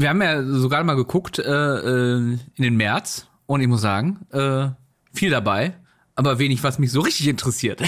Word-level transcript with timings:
Wir 0.00 0.08
haben 0.08 0.22
ja 0.22 0.42
sogar 0.42 0.82
mal 0.82 0.94
geguckt 0.94 1.38
äh, 1.38 1.42
äh, 1.42 2.16
in 2.54 2.62
den 2.62 2.74
März 2.76 3.26
und 3.44 3.60
ich 3.60 3.68
muss 3.68 3.82
sagen, 3.82 4.20
äh, 4.32 4.68
viel 5.12 5.28
dabei, 5.28 5.74
aber 6.14 6.38
wenig, 6.38 6.62
was 6.62 6.78
mich 6.78 6.90
so 6.90 7.02
richtig 7.02 7.28
interessiert. 7.28 7.82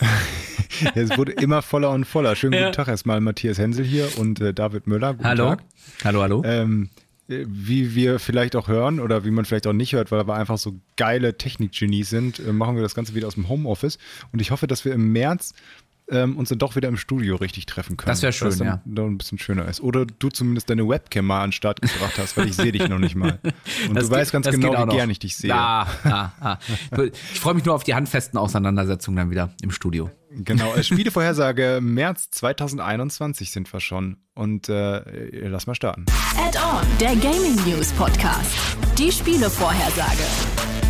ja, 0.00 0.90
es 0.94 1.18
wurde 1.18 1.32
immer 1.32 1.60
voller 1.62 1.90
und 1.90 2.04
voller. 2.04 2.36
Schönen 2.36 2.52
guten 2.52 2.64
ja. 2.66 2.70
Tag 2.70 2.86
erstmal 2.86 3.20
Matthias 3.20 3.58
Hensel 3.58 3.84
hier 3.84 4.06
und 4.16 4.40
äh, 4.40 4.54
David 4.54 4.86
Müller. 4.86 5.14
Guten 5.14 5.24
hallo. 5.24 5.48
Tag. 5.48 5.64
Hallo, 6.04 6.22
hallo. 6.22 6.42
Ähm, 6.44 6.88
äh, 7.30 7.44
wie 7.48 7.96
wir 7.96 8.20
vielleicht 8.20 8.54
auch 8.54 8.68
hören 8.68 9.00
oder 9.00 9.24
wie 9.24 9.32
man 9.32 9.44
vielleicht 9.44 9.66
auch 9.66 9.72
nicht 9.72 9.92
hört, 9.92 10.12
weil 10.12 10.28
wir 10.28 10.34
einfach 10.34 10.58
so 10.58 10.74
geile 10.96 11.36
Technikgenies 11.36 12.10
sind, 12.10 12.38
äh, 12.38 12.52
machen 12.52 12.76
wir 12.76 12.82
das 12.82 12.94
Ganze 12.94 13.16
wieder 13.16 13.26
aus 13.26 13.34
dem 13.34 13.48
Homeoffice. 13.48 13.98
Und 14.32 14.40
ich 14.40 14.52
hoffe, 14.52 14.68
dass 14.68 14.84
wir 14.84 14.92
im 14.92 15.10
März 15.12 15.54
ähm, 16.10 16.36
uns 16.36 16.48
dann 16.48 16.58
doch 16.58 16.76
wieder 16.76 16.88
im 16.88 16.96
Studio 16.96 17.36
richtig 17.36 17.66
treffen 17.66 17.96
können. 17.96 18.10
Das 18.10 18.22
wäre 18.22 18.32
schön, 18.32 18.56
dann, 18.58 18.66
ja. 18.66 18.82
Dann 18.84 19.06
ein 19.06 19.18
bisschen 19.18 19.38
schöner 19.38 19.66
ist. 19.66 19.80
Oder 19.80 20.06
du 20.06 20.28
zumindest 20.28 20.68
deine 20.70 20.88
Webcam 20.88 21.26
mal 21.26 21.42
an 21.42 21.48
den 21.48 21.52
Start 21.52 21.80
gebracht 21.80 22.18
hast, 22.18 22.36
weil 22.36 22.48
ich 22.48 22.56
sehe 22.56 22.72
dich 22.72 22.88
noch 22.88 22.98
nicht 22.98 23.14
mal. 23.14 23.38
Und 23.88 23.94
das 23.94 24.04
du 24.04 24.10
geht, 24.10 24.18
weißt 24.18 24.32
ganz 24.32 24.50
genau, 24.50 24.72
wie 24.72 24.96
gern 24.96 25.10
ich 25.10 25.18
dich 25.18 25.36
sehe. 25.36 25.54
Ah, 25.54 25.86
ah, 26.04 26.32
ah. 26.40 26.58
Ich 27.32 27.40
freue 27.40 27.54
mich 27.54 27.64
nur 27.64 27.74
auf 27.74 27.84
die 27.84 27.94
handfesten 27.94 28.38
Auseinandersetzungen 28.38 29.16
dann 29.16 29.30
wieder 29.30 29.54
im 29.62 29.70
Studio. 29.70 30.10
Genau, 30.30 30.74
äh, 30.74 30.82
Spielevorhersage 30.84 31.80
März 31.82 32.30
2021 32.30 33.50
sind 33.50 33.72
wir 33.72 33.80
schon. 33.80 34.18
Und 34.34 34.68
äh, 34.68 35.48
lass 35.48 35.66
mal 35.66 35.74
starten. 35.74 36.06
Add-on, 36.36 36.86
der 37.00 37.14
Gaming 37.16 37.56
News 37.66 37.92
Podcast. 37.92 38.56
Die 38.96 39.12
Spielevorhersage. 39.12 40.89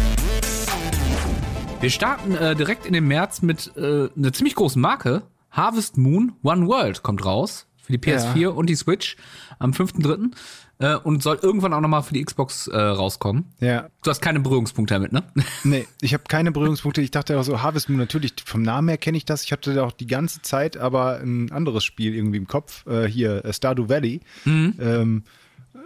Wir 1.80 1.88
starten 1.88 2.34
äh, 2.34 2.54
direkt 2.54 2.84
in 2.84 2.92
den 2.92 3.08
März 3.08 3.40
mit 3.40 3.74
äh, 3.74 4.10
einer 4.14 4.34
ziemlich 4.34 4.54
großen 4.54 4.80
Marke. 4.80 5.22
Harvest 5.50 5.96
Moon 5.96 6.32
One 6.42 6.66
World 6.66 7.02
kommt 7.02 7.24
raus 7.24 7.66
für 7.78 7.92
die 7.92 7.98
PS4 7.98 8.36
ja. 8.36 8.48
und 8.50 8.66
die 8.66 8.74
Switch 8.74 9.16
am 9.58 9.70
5.3. 9.70 10.30
Äh, 10.78 10.96
und 10.96 11.22
soll 11.22 11.38
irgendwann 11.40 11.72
auch 11.72 11.80
nochmal 11.80 12.02
für 12.02 12.12
die 12.12 12.22
Xbox 12.22 12.66
äh, 12.66 12.78
rauskommen. 12.78 13.46
Ja. 13.60 13.88
Du 14.02 14.10
hast 14.10 14.20
keine 14.20 14.40
Berührungspunkte 14.40 14.92
damit, 14.92 15.12
ne? 15.12 15.22
Nee, 15.64 15.86
ich 16.02 16.12
habe 16.12 16.24
keine 16.28 16.52
Berührungspunkte. 16.52 17.00
Ich 17.00 17.12
dachte 17.12 17.38
auch 17.38 17.44
so, 17.44 17.62
Harvest 17.62 17.88
Moon, 17.88 17.98
natürlich, 17.98 18.34
vom 18.44 18.60
Namen 18.60 18.88
her 18.88 18.98
kenne 18.98 19.16
ich 19.16 19.24
das. 19.24 19.44
Ich 19.44 19.52
hatte 19.52 19.82
auch 19.82 19.92
die 19.92 20.06
ganze 20.06 20.42
Zeit 20.42 20.76
aber 20.76 21.20
ein 21.20 21.50
anderes 21.50 21.82
Spiel 21.84 22.14
irgendwie 22.14 22.38
im 22.38 22.46
Kopf. 22.46 22.86
Äh, 22.86 23.06
hier, 23.06 23.42
äh, 23.42 23.54
Stardew 23.54 23.88
Valley. 23.88 24.20
Mhm. 24.44 24.74
Ähm, 24.78 25.24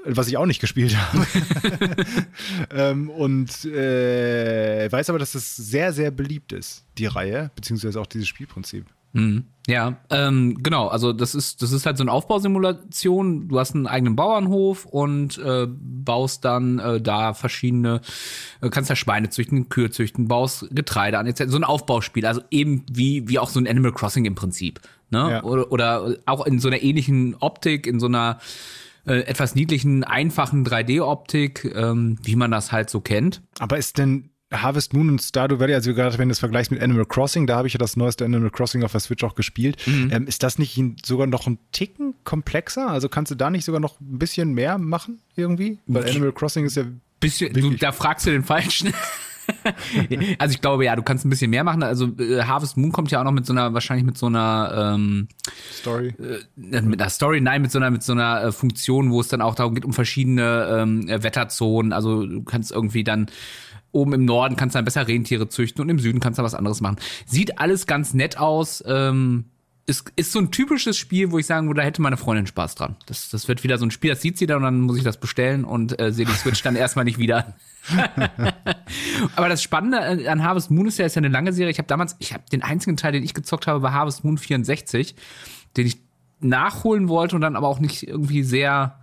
was 0.04 0.28
ich 0.28 0.36
auch 0.36 0.46
nicht 0.46 0.60
gespielt 0.60 0.96
habe. 1.12 1.26
ähm, 2.70 3.10
und 3.10 3.64
äh, 3.64 4.90
weiß 4.90 5.10
aber, 5.10 5.18
dass 5.18 5.34
es 5.34 5.56
sehr, 5.56 5.92
sehr 5.92 6.10
beliebt 6.10 6.52
ist, 6.52 6.84
die 6.98 7.06
Reihe, 7.06 7.50
beziehungsweise 7.54 8.00
auch 8.00 8.06
dieses 8.06 8.28
Spielprinzip. 8.28 8.86
Mhm. 9.14 9.44
Ja, 9.66 9.96
ähm, 10.10 10.58
genau. 10.62 10.88
Also 10.88 11.12
das 11.12 11.34
ist 11.34 11.62
das 11.62 11.72
ist 11.72 11.86
halt 11.86 11.96
so 11.96 12.02
eine 12.02 12.12
Aufbausimulation. 12.12 13.48
Du 13.48 13.58
hast 13.58 13.74
einen 13.74 13.86
eigenen 13.86 14.16
Bauernhof 14.16 14.84
und 14.84 15.38
äh, 15.38 15.66
baust 15.68 16.44
dann 16.44 16.80
äh, 16.80 17.00
da 17.00 17.32
verschiedene, 17.32 18.00
äh, 18.60 18.68
kannst 18.68 18.90
da 18.90 18.96
Schweine 18.96 19.30
züchten, 19.30 19.70
Kühe 19.70 19.90
züchten, 19.90 20.28
baust 20.28 20.68
Getreide 20.72 21.18
an. 21.18 21.32
So 21.34 21.56
ein 21.56 21.64
Aufbauspiel. 21.64 22.26
Also 22.26 22.42
eben 22.50 22.84
wie 22.90 23.26
wie 23.28 23.38
auch 23.38 23.48
so 23.48 23.60
ein 23.60 23.68
Animal 23.68 23.92
Crossing 23.92 24.26
im 24.26 24.34
Prinzip. 24.34 24.80
Ne? 25.10 25.30
Ja. 25.30 25.42
Oder, 25.44 25.70
oder 25.70 26.16
auch 26.26 26.44
in 26.44 26.58
so 26.58 26.68
einer 26.68 26.82
ähnlichen 26.82 27.36
Optik, 27.36 27.86
in 27.86 28.00
so 28.00 28.06
einer 28.06 28.40
äh, 29.06 29.20
etwas 29.20 29.54
niedlichen, 29.54 30.04
einfachen 30.04 30.64
3D-Optik, 30.64 31.72
ähm, 31.74 32.18
wie 32.22 32.36
man 32.36 32.50
das 32.50 32.72
halt 32.72 32.90
so 32.90 33.00
kennt. 33.00 33.42
Aber 33.58 33.78
ist 33.78 33.98
denn 33.98 34.30
Harvest 34.52 34.94
Moon 34.94 35.08
und 35.08 35.22
Stardew 35.22 35.58
Valley, 35.58 35.74
also 35.74 35.94
gerade 35.94 36.18
wenn 36.18 36.28
du 36.28 36.32
es 36.32 36.38
vergleichst 36.38 36.70
mit 36.70 36.80
Animal 36.80 37.06
Crossing, 37.06 37.46
da 37.46 37.56
habe 37.56 37.66
ich 37.66 37.74
ja 37.74 37.78
das 37.78 37.96
neueste 37.96 38.24
Animal 38.24 38.50
Crossing 38.50 38.82
auf 38.84 38.92
der 38.92 39.00
Switch 39.00 39.24
auch 39.24 39.34
gespielt. 39.34 39.76
Mhm. 39.86 40.10
Ähm, 40.12 40.26
ist 40.26 40.42
das 40.42 40.58
nicht 40.58 40.80
sogar 41.04 41.26
noch 41.26 41.46
ein 41.46 41.58
Ticken 41.72 42.14
komplexer? 42.24 42.88
Also 42.88 43.08
kannst 43.08 43.32
du 43.32 43.34
da 43.34 43.50
nicht 43.50 43.64
sogar 43.64 43.80
noch 43.80 44.00
ein 44.00 44.18
bisschen 44.18 44.52
mehr 44.52 44.78
machen 44.78 45.20
irgendwie? 45.36 45.78
Weil 45.86 46.08
Animal 46.08 46.32
Crossing 46.32 46.66
ist 46.66 46.76
ja 46.76 46.84
bisschen, 47.20 47.52
du, 47.52 47.70
da 47.70 47.92
fragst 47.92 48.26
du 48.26 48.30
den 48.30 48.44
Falschen. 48.44 48.92
also 50.38 50.54
ich 50.54 50.60
glaube 50.60 50.84
ja, 50.84 50.96
du 50.96 51.02
kannst 51.02 51.24
ein 51.24 51.30
bisschen 51.30 51.50
mehr 51.50 51.64
machen. 51.64 51.82
Also 51.82 52.06
äh, 52.18 52.42
Harvest 52.42 52.76
Moon 52.76 52.92
kommt 52.92 53.10
ja 53.10 53.20
auch 53.20 53.24
noch 53.24 53.32
mit 53.32 53.46
so 53.46 53.52
einer, 53.52 53.74
wahrscheinlich 53.74 54.04
mit 54.04 54.18
so 54.18 54.26
einer 54.26 54.94
ähm, 54.94 55.28
Story. 55.72 56.14
Äh, 56.18 56.82
mit 56.82 57.00
einer 57.00 57.10
Story, 57.10 57.40
nein, 57.40 57.62
mit 57.62 57.72
so 57.72 57.78
einer, 57.78 57.90
mit 57.90 58.02
so 58.02 58.12
einer 58.12 58.44
äh, 58.44 58.52
Funktion, 58.52 59.10
wo 59.10 59.20
es 59.20 59.28
dann 59.28 59.40
auch 59.40 59.54
darum 59.54 59.74
geht, 59.74 59.84
um 59.84 59.92
verschiedene 59.92 60.68
ähm, 60.70 61.08
Wetterzonen. 61.08 61.92
Also 61.92 62.26
du 62.26 62.42
kannst 62.42 62.72
irgendwie 62.72 63.04
dann 63.04 63.26
oben 63.92 64.12
im 64.12 64.24
Norden 64.24 64.56
kannst 64.56 64.74
du 64.74 64.78
dann 64.78 64.84
besser 64.84 65.06
Rentiere 65.06 65.48
züchten 65.48 65.80
und 65.80 65.88
im 65.88 65.98
Süden 65.98 66.20
kannst 66.20 66.38
du 66.38 66.42
was 66.42 66.54
anderes 66.54 66.80
machen. 66.80 66.96
Sieht 67.26 67.58
alles 67.58 67.86
ganz 67.86 68.12
nett 68.12 68.38
aus. 68.38 68.82
Ähm, 68.86 69.44
ist, 69.86 70.12
ist 70.16 70.32
so 70.32 70.38
ein 70.38 70.50
typisches 70.50 70.96
Spiel, 70.96 71.30
wo 71.30 71.38
ich 71.38 71.46
sagen 71.46 71.66
würde, 71.66 71.80
da 71.80 71.86
hätte 71.86 72.00
meine 72.00 72.16
Freundin 72.16 72.46
Spaß 72.46 72.74
dran. 72.74 72.96
Das, 73.06 73.28
das 73.28 73.48
wird 73.48 73.64
wieder 73.64 73.76
so 73.76 73.84
ein 73.84 73.90
Spiel, 73.90 74.10
das 74.10 74.22
sieht 74.22 74.38
sie 74.38 74.46
dann 74.46 74.58
und 74.58 74.62
dann 74.62 74.80
muss 74.80 74.96
ich 74.96 75.04
das 75.04 75.18
bestellen 75.18 75.64
und 75.64 76.00
äh, 76.00 76.12
sehe 76.12 76.24
die 76.24 76.32
Switch 76.32 76.62
dann 76.62 76.76
erstmal 76.76 77.04
nicht 77.04 77.18
wieder. 77.18 77.54
Aber 79.36 79.48
das 79.48 79.62
Spannende 79.62 80.30
an 80.30 80.42
Harvest 80.42 80.70
Moon 80.70 80.86
ist 80.86 80.98
ja, 80.98 81.04
ist 81.04 81.16
ja 81.16 81.20
eine 81.20 81.28
lange 81.28 81.52
Serie. 81.52 81.70
Ich 81.70 81.78
habe 81.78 81.88
damals, 81.88 82.16
ich 82.18 82.32
habe 82.32 82.44
den 82.50 82.62
einzigen 82.62 82.96
Teil, 82.96 83.12
den 83.12 83.22
ich 83.22 83.34
gezockt 83.34 83.66
habe, 83.66 83.82
war 83.82 83.92
Harvest 83.92 84.24
Moon 84.24 84.38
64, 84.38 85.14
den 85.76 85.86
ich 85.86 85.98
nachholen 86.40 87.08
wollte 87.08 87.36
und 87.36 87.42
dann 87.42 87.56
aber 87.56 87.68
auch 87.68 87.78
nicht 87.78 88.06
irgendwie 88.06 88.42
sehr 88.42 88.98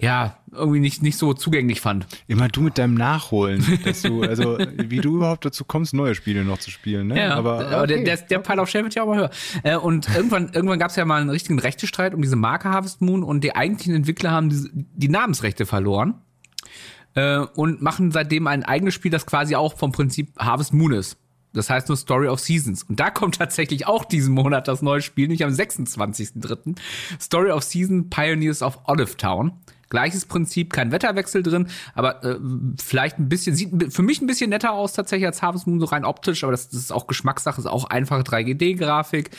ja, 0.00 0.36
irgendwie 0.52 0.80
nicht, 0.80 1.02
nicht 1.02 1.16
so 1.16 1.34
zugänglich 1.34 1.80
fand. 1.80 2.06
Immer 2.26 2.48
du 2.48 2.62
mit 2.62 2.78
deinem 2.78 2.94
Nachholen, 2.94 3.64
dass 3.84 4.02
du, 4.02 4.22
also 4.22 4.58
wie 4.58 4.98
du 4.98 5.16
überhaupt 5.16 5.44
dazu 5.44 5.64
kommst, 5.64 5.94
neue 5.94 6.14
Spiele 6.14 6.44
noch 6.44 6.58
zu 6.58 6.70
spielen, 6.70 7.08
ne? 7.08 7.18
Ja, 7.18 7.34
aber, 7.34 7.56
okay. 7.56 7.74
aber 7.74 7.86
der, 7.86 8.02
der, 8.02 8.16
der 8.16 8.38
Pile 8.40 8.60
of 8.60 8.68
Shame 8.68 8.84
wird 8.84 8.94
ja 8.94 9.02
auch 9.04 9.06
mal 9.06 9.18
höher. 9.18 9.30
Äh, 9.62 9.76
und 9.76 10.08
irgendwann, 10.14 10.50
irgendwann 10.52 10.78
gab 10.78 10.90
es 10.90 10.96
ja 10.96 11.04
mal 11.04 11.20
einen 11.20 11.30
richtigen 11.30 11.58
Rechtestreit 11.58 12.14
um 12.14 12.22
diese 12.22 12.36
Marke 12.36 12.70
Harvest 12.70 13.00
Moon 13.00 13.22
und 13.22 13.42
die 13.42 13.54
eigentlichen 13.54 13.94
Entwickler 13.94 14.30
haben 14.30 14.50
die, 14.50 14.68
die 14.72 15.08
Namensrechte 15.08 15.64
verloren 15.64 16.14
äh, 17.14 17.38
und 17.38 17.80
machen 17.80 18.10
seitdem 18.10 18.46
ein 18.46 18.64
eigenes 18.64 18.94
Spiel, 18.94 19.10
das 19.10 19.26
quasi 19.26 19.54
auch 19.54 19.76
vom 19.76 19.92
Prinzip 19.92 20.36
Harvest 20.38 20.72
Moon 20.72 20.92
ist. 20.92 21.18
Das 21.54 21.70
heißt 21.70 21.88
nur 21.88 21.96
Story 21.96 22.26
of 22.26 22.40
Seasons. 22.40 22.82
Und 22.82 22.98
da 23.00 23.10
kommt 23.10 23.36
tatsächlich 23.36 23.86
auch 23.86 24.04
diesen 24.04 24.34
Monat 24.34 24.66
das 24.66 24.82
neue 24.82 25.00
Spiel, 25.00 25.28
nicht 25.28 25.44
am 25.44 25.52
26.03. 25.52 26.76
Story 27.20 27.52
of 27.52 27.62
Season 27.62 28.10
Pioneers 28.10 28.60
of 28.60 28.80
Olive 28.86 29.16
Town. 29.16 29.52
Gleiches 29.94 30.24
Prinzip, 30.26 30.72
kein 30.72 30.90
Wetterwechsel 30.90 31.44
drin, 31.44 31.68
aber 31.94 32.24
äh, 32.24 32.36
vielleicht 32.82 33.20
ein 33.20 33.28
bisschen, 33.28 33.54
sieht 33.54 33.92
für 33.92 34.02
mich 34.02 34.20
ein 34.20 34.26
bisschen 34.26 34.50
netter 34.50 34.72
aus 34.72 34.92
tatsächlich 34.92 35.24
als 35.24 35.40
Harvest 35.40 35.68
Moon, 35.68 35.78
so 35.78 35.86
rein 35.86 36.04
optisch, 36.04 36.42
aber 36.42 36.50
das, 36.50 36.68
das 36.68 36.80
ist 36.80 36.92
auch 36.92 37.06
Geschmackssache, 37.06 37.60
ist 37.60 37.68
auch 37.68 37.84
einfache 37.84 38.22
3D-Grafik, 38.22 39.30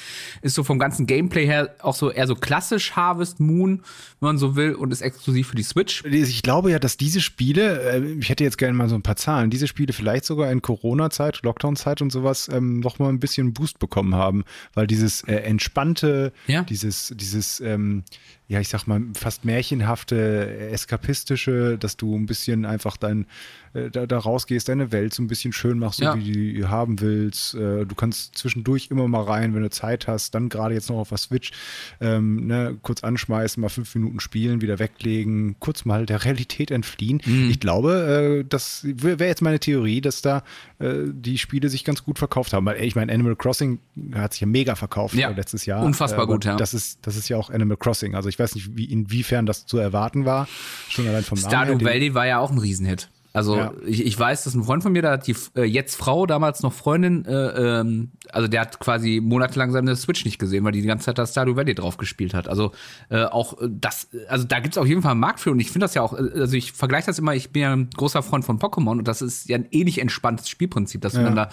ist 0.41 0.55
so 0.55 0.63
vom 0.63 0.79
ganzen 0.79 1.07
Gameplay 1.07 1.45
her 1.45 1.75
auch 1.81 1.93
so 1.93 2.09
eher 2.09 2.25
so 2.25 2.35
klassisch 2.35 2.93
Harvest 2.93 3.41
Moon, 3.41 3.81
wenn 4.21 4.27
man 4.27 4.37
so 4.37 4.55
will, 4.55 4.75
und 4.75 4.93
ist 4.93 5.01
exklusiv 5.01 5.49
für 5.49 5.57
die 5.57 5.63
Switch. 5.63 6.05
Ich 6.05 6.41
glaube 6.41 6.71
ja, 6.71 6.79
dass 6.79 6.95
diese 6.95 7.19
Spiele, 7.19 7.81
äh, 7.91 8.13
ich 8.13 8.29
hätte 8.29 8.45
jetzt 8.45 8.57
gerne 8.57 8.77
mal 8.77 8.87
so 8.87 8.95
ein 8.95 9.03
paar 9.03 9.17
Zahlen, 9.17 9.49
diese 9.49 9.67
Spiele 9.67 9.91
vielleicht 9.91 10.23
sogar 10.23 10.49
in 10.51 10.61
Corona-Zeit, 10.61 11.41
Lockdown-Zeit 11.43 12.01
und 12.01 12.13
sowas 12.13 12.49
ähm, 12.49 12.79
noch 12.79 12.97
mal 12.97 13.09
ein 13.09 13.19
bisschen 13.19 13.53
Boost 13.53 13.77
bekommen 13.79 14.15
haben, 14.15 14.45
weil 14.73 14.87
dieses 14.87 15.21
äh, 15.23 15.35
entspannte, 15.35 16.31
ja. 16.47 16.63
dieses, 16.63 17.13
dieses 17.17 17.59
ähm, 17.59 18.05
ja, 18.47 18.59
ich 18.59 18.69
sag 18.69 18.85
mal, 18.85 19.01
fast 19.15 19.43
märchenhafte, 19.43 20.69
eskapistische, 20.71 21.77
dass 21.77 21.97
du 21.97 22.15
ein 22.15 22.25
bisschen 22.27 22.65
einfach 22.65 22.95
dein, 22.97 23.25
äh, 23.75 23.91
da, 23.91 24.05
da 24.05 24.17
rausgehst, 24.17 24.69
deine 24.69 24.91
Welt 24.91 25.13
so 25.13 25.21
ein 25.21 25.27
bisschen 25.27 25.53
schön 25.53 25.77
machst, 25.79 25.99
so 25.99 26.05
ja. 26.05 26.17
wie 26.17 26.53
du 26.53 26.69
haben 26.69 27.01
willst. 27.01 27.55
Äh, 27.55 27.85
du 27.85 27.95
kannst 27.95 28.37
zwischendurch 28.37 28.87
immer 28.89 29.07
mal 29.07 29.23
rein, 29.23 29.53
wenn 29.53 29.61
du 29.61 29.69
Zeit 29.69 30.07
hast, 30.07 30.33
dann 30.33 30.49
gerade 30.49 30.73
jetzt 30.73 30.89
noch 30.89 30.97
auf 30.97 31.09
der 31.09 31.17
Switch, 31.17 31.51
ähm, 31.99 32.47
ne, 32.47 32.77
kurz 32.81 33.03
anschmeißen, 33.03 33.59
mal 33.61 33.69
fünf 33.69 33.93
Minuten 33.95 34.19
spielen, 34.19 34.61
wieder 34.61 34.79
weglegen, 34.79 35.55
kurz 35.59 35.85
mal 35.85 36.05
der 36.05 36.23
Realität 36.23 36.71
entfliehen. 36.71 37.21
Mhm. 37.25 37.49
Ich 37.49 37.59
glaube, 37.59 38.43
äh, 38.43 38.45
das 38.47 38.81
wäre 38.83 39.25
jetzt 39.25 39.41
meine 39.41 39.59
Theorie, 39.59 40.01
dass 40.01 40.21
da 40.21 40.43
äh, 40.79 41.03
die 41.07 41.37
Spiele 41.37 41.69
sich 41.69 41.83
ganz 41.83 42.03
gut 42.03 42.17
verkauft 42.17 42.53
haben. 42.53 42.65
Weil, 42.65 42.81
ich 42.83 42.95
meine, 42.95 43.11
Animal 43.11 43.35
Crossing 43.35 43.79
hat 44.13 44.33
sich 44.33 44.41
ja 44.41 44.47
mega 44.47 44.75
verkauft 44.75 45.15
ja. 45.15 45.29
letztes 45.29 45.65
Jahr. 45.65 45.83
Unfassbar 45.83 46.27
gut, 46.27 46.45
ja. 46.45 46.55
Das 46.55 46.73
ist, 46.73 46.99
das 47.01 47.17
ist 47.17 47.29
ja 47.29 47.37
auch 47.37 47.49
Animal 47.49 47.77
Crossing. 47.77 48.15
Also 48.15 48.29
ich 48.29 48.39
weiß 48.39 48.55
nicht, 48.55 48.75
wie, 48.75 48.85
inwiefern 48.85 49.45
das 49.45 49.65
zu 49.65 49.77
erwarten 49.77 50.25
war. 50.25 50.47
Schon 50.89 51.07
allein 51.07 51.23
vom 51.23 51.37
Stardew 51.37 51.73
Namen. 51.73 51.85
Valley 51.85 52.13
war 52.13 52.25
ja 52.25 52.39
auch 52.39 52.51
ein 52.51 52.57
Riesenhit. 52.57 53.09
Also 53.35 53.57
ja. 53.57 53.73
ich, 53.85 54.05
ich 54.05 54.17
weiß, 54.17 54.45
dass 54.45 54.55
ein 54.55 54.63
Freund 54.63 54.81
von 54.81 54.93
mir, 54.93 55.01
da 55.01 55.11
hat 55.11 55.27
die 55.27 55.35
äh, 55.57 55.63
jetzt 55.63 55.97
Frau, 55.97 56.25
damals 56.25 56.63
noch 56.63 56.71
Freundin, 56.71 57.25
äh, 57.25 57.79
ähm, 57.81 58.11
also 58.31 58.47
der 58.47 58.61
hat 58.61 58.79
quasi 58.79 59.19
monatelang 59.21 59.71
seine 59.71 59.93
Switch 59.97 60.23
nicht 60.23 60.39
gesehen, 60.39 60.63
weil 60.63 60.71
die 60.71 60.81
die 60.81 60.87
ganze 60.87 61.07
Zeit 61.07 61.17
das 61.17 61.31
Stardew 61.31 61.57
Valley 61.57 61.75
drauf 61.75 61.97
gespielt 61.97 62.33
hat. 62.33 62.47
Also 62.47 62.71
äh, 63.09 63.25
auch 63.25 63.59
äh, 63.61 63.67
das, 63.69 64.07
also 64.29 64.45
da 64.45 64.61
gibt's 64.61 64.77
auf 64.77 64.87
jeden 64.87 65.01
Fall 65.01 65.11
einen 65.11 65.19
Markt 65.19 65.41
für 65.41 65.51
und 65.51 65.59
ich 65.59 65.69
finde 65.69 65.83
das 65.83 65.95
ja 65.95 66.01
auch, 66.01 66.13
äh, 66.13 66.39
also 66.39 66.55
ich 66.55 66.71
vergleiche 66.71 67.07
das 67.07 67.19
immer, 67.19 67.35
ich 67.35 67.51
bin 67.51 67.61
ja 67.61 67.75
ein 67.75 67.89
großer 67.89 68.23
Freund 68.23 68.45
von 68.45 68.57
Pokémon 68.57 68.99
und 68.99 69.05
das 69.05 69.21
ist 69.21 69.49
ja 69.49 69.57
ein 69.57 69.67
ähnlich 69.69 69.99
entspanntes 69.99 70.47
Spielprinzip, 70.47 71.01
dass 71.01 71.13
ja. 71.13 71.19
du 71.19 71.25
dann 71.25 71.35
da 71.35 71.49